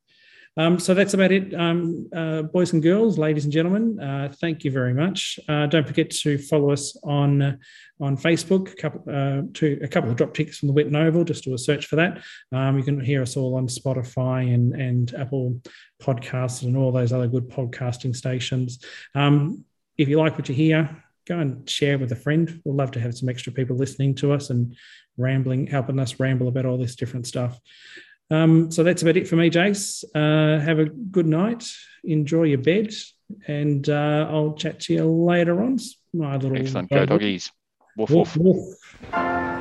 Um, 0.56 0.78
so 0.78 0.94
that's 0.94 1.16
about 1.16 1.32
it, 1.32 1.52
um, 1.56 2.08
uh, 2.16 2.44
boys 2.44 2.74
and 2.74 2.84
girls, 2.84 3.18
ladies 3.18 3.44
and 3.44 3.52
gentlemen. 3.52 4.00
Uh, 4.00 4.32
thank 4.40 4.64
you 4.64 4.70
very 4.70 4.94
much. 4.94 5.40
Uh, 5.50 5.66
don't 5.66 5.88
forget 5.88 6.12
to 6.12 6.38
follow 6.38 6.72
us 6.72 6.96
on 7.04 7.42
uh, 7.42 7.56
on 8.00 8.18
Facebook. 8.18 8.72
A 8.72 8.76
couple, 8.76 9.02
uh, 9.12 9.42
to, 9.56 9.80
a 9.82 9.88
couple 9.88 10.12
of 10.12 10.16
drop 10.16 10.34
ticks 10.34 10.60
from 10.60 10.68
the 10.68 10.74
Whitten 10.74 10.96
Oval. 10.96 11.24
Just 11.24 11.44
do 11.44 11.56
a 11.56 11.58
search 11.58 11.88
for 11.88 11.96
that. 11.96 12.22
Um, 12.52 12.78
you 12.78 12.84
can 12.84 13.00
hear 13.00 13.24
us 13.24 13.36
all 13.36 13.56
on 13.56 13.68
Spotify 13.68 14.54
and 14.54 14.80
and 14.80 15.14
Apple 15.16 15.60
Podcasts 16.02 16.62
and 16.62 16.78
all 16.78 16.92
those 16.92 17.14
other 17.14 17.28
good 17.28 17.50
podcasting 17.50 18.16
stations. 18.16 18.80
Um, 19.16 19.66
if 19.98 20.08
you 20.08 20.20
like 20.20 20.38
what 20.38 20.50
you 20.50 20.56
hear, 20.56 21.03
go 21.28 21.40
and 21.40 21.70
share 21.70 21.98
with 21.98 22.12
a 22.12 22.16
friend. 22.16 22.62
We'd 22.64 22.76
love 22.76 22.92
to 22.92 23.00
have 23.00 23.16
some 23.16 23.30
extra 23.30 23.52
people 23.52 23.76
listening 23.76 24.16
to 24.16 24.34
us 24.34 24.50
and 24.50 24.76
rambling, 25.18 25.68
helping 25.68 26.00
us 26.00 26.20
ramble 26.20 26.48
about 26.48 26.66
all 26.66 26.78
this 26.78 26.96
different 26.96 27.28
stuff. 27.28 27.60
Um, 28.32 28.72
so 28.72 28.84
that's 28.84 29.02
about 29.02 29.18
it 29.18 29.28
for 29.28 29.36
me, 29.36 29.50
Jace. 29.50 30.04
Uh, 30.16 30.60
have 30.60 30.80
a 30.80 30.86
good 30.86 31.28
night. 31.28 31.68
Enjoy 32.04 32.44
your 32.44 32.58
bed, 32.60 32.94
and 33.48 33.88
uh, 33.90 34.28
I'll 34.30 34.54
chat 34.54 34.80
to 34.82 34.94
you 34.94 35.06
later 35.06 35.62
on. 35.62 35.78
My 36.14 36.36
little 36.38 36.58
excellent. 36.58 36.90
Go 36.90 37.06
doggies. 37.06 37.52
Woof 37.96 38.10
woof. 38.10 38.38
woof. 38.38 38.56
woof. 39.14 39.53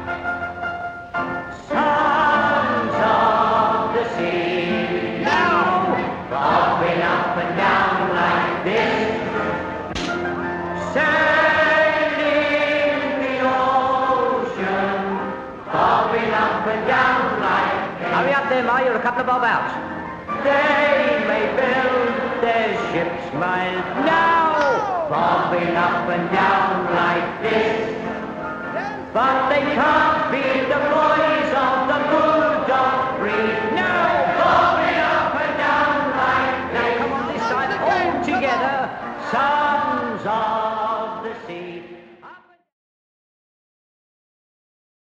Couple 19.03 19.23
of 19.23 19.27
bob 19.27 19.43
out. 19.43 19.67
They 20.45 21.27
may 21.27 21.45
build 21.59 22.41
their 22.41 22.71
ships 22.93 23.35
miles 23.35 24.07
now, 24.07 25.09
bobbing 25.11 25.75
up 25.75 26.09
and 26.09 26.31
down 26.31 26.87
like 26.95 27.43
this. 27.43 27.99
But 29.13 29.49
they 29.49 29.63
can't 29.75 30.31
beat 30.31 30.62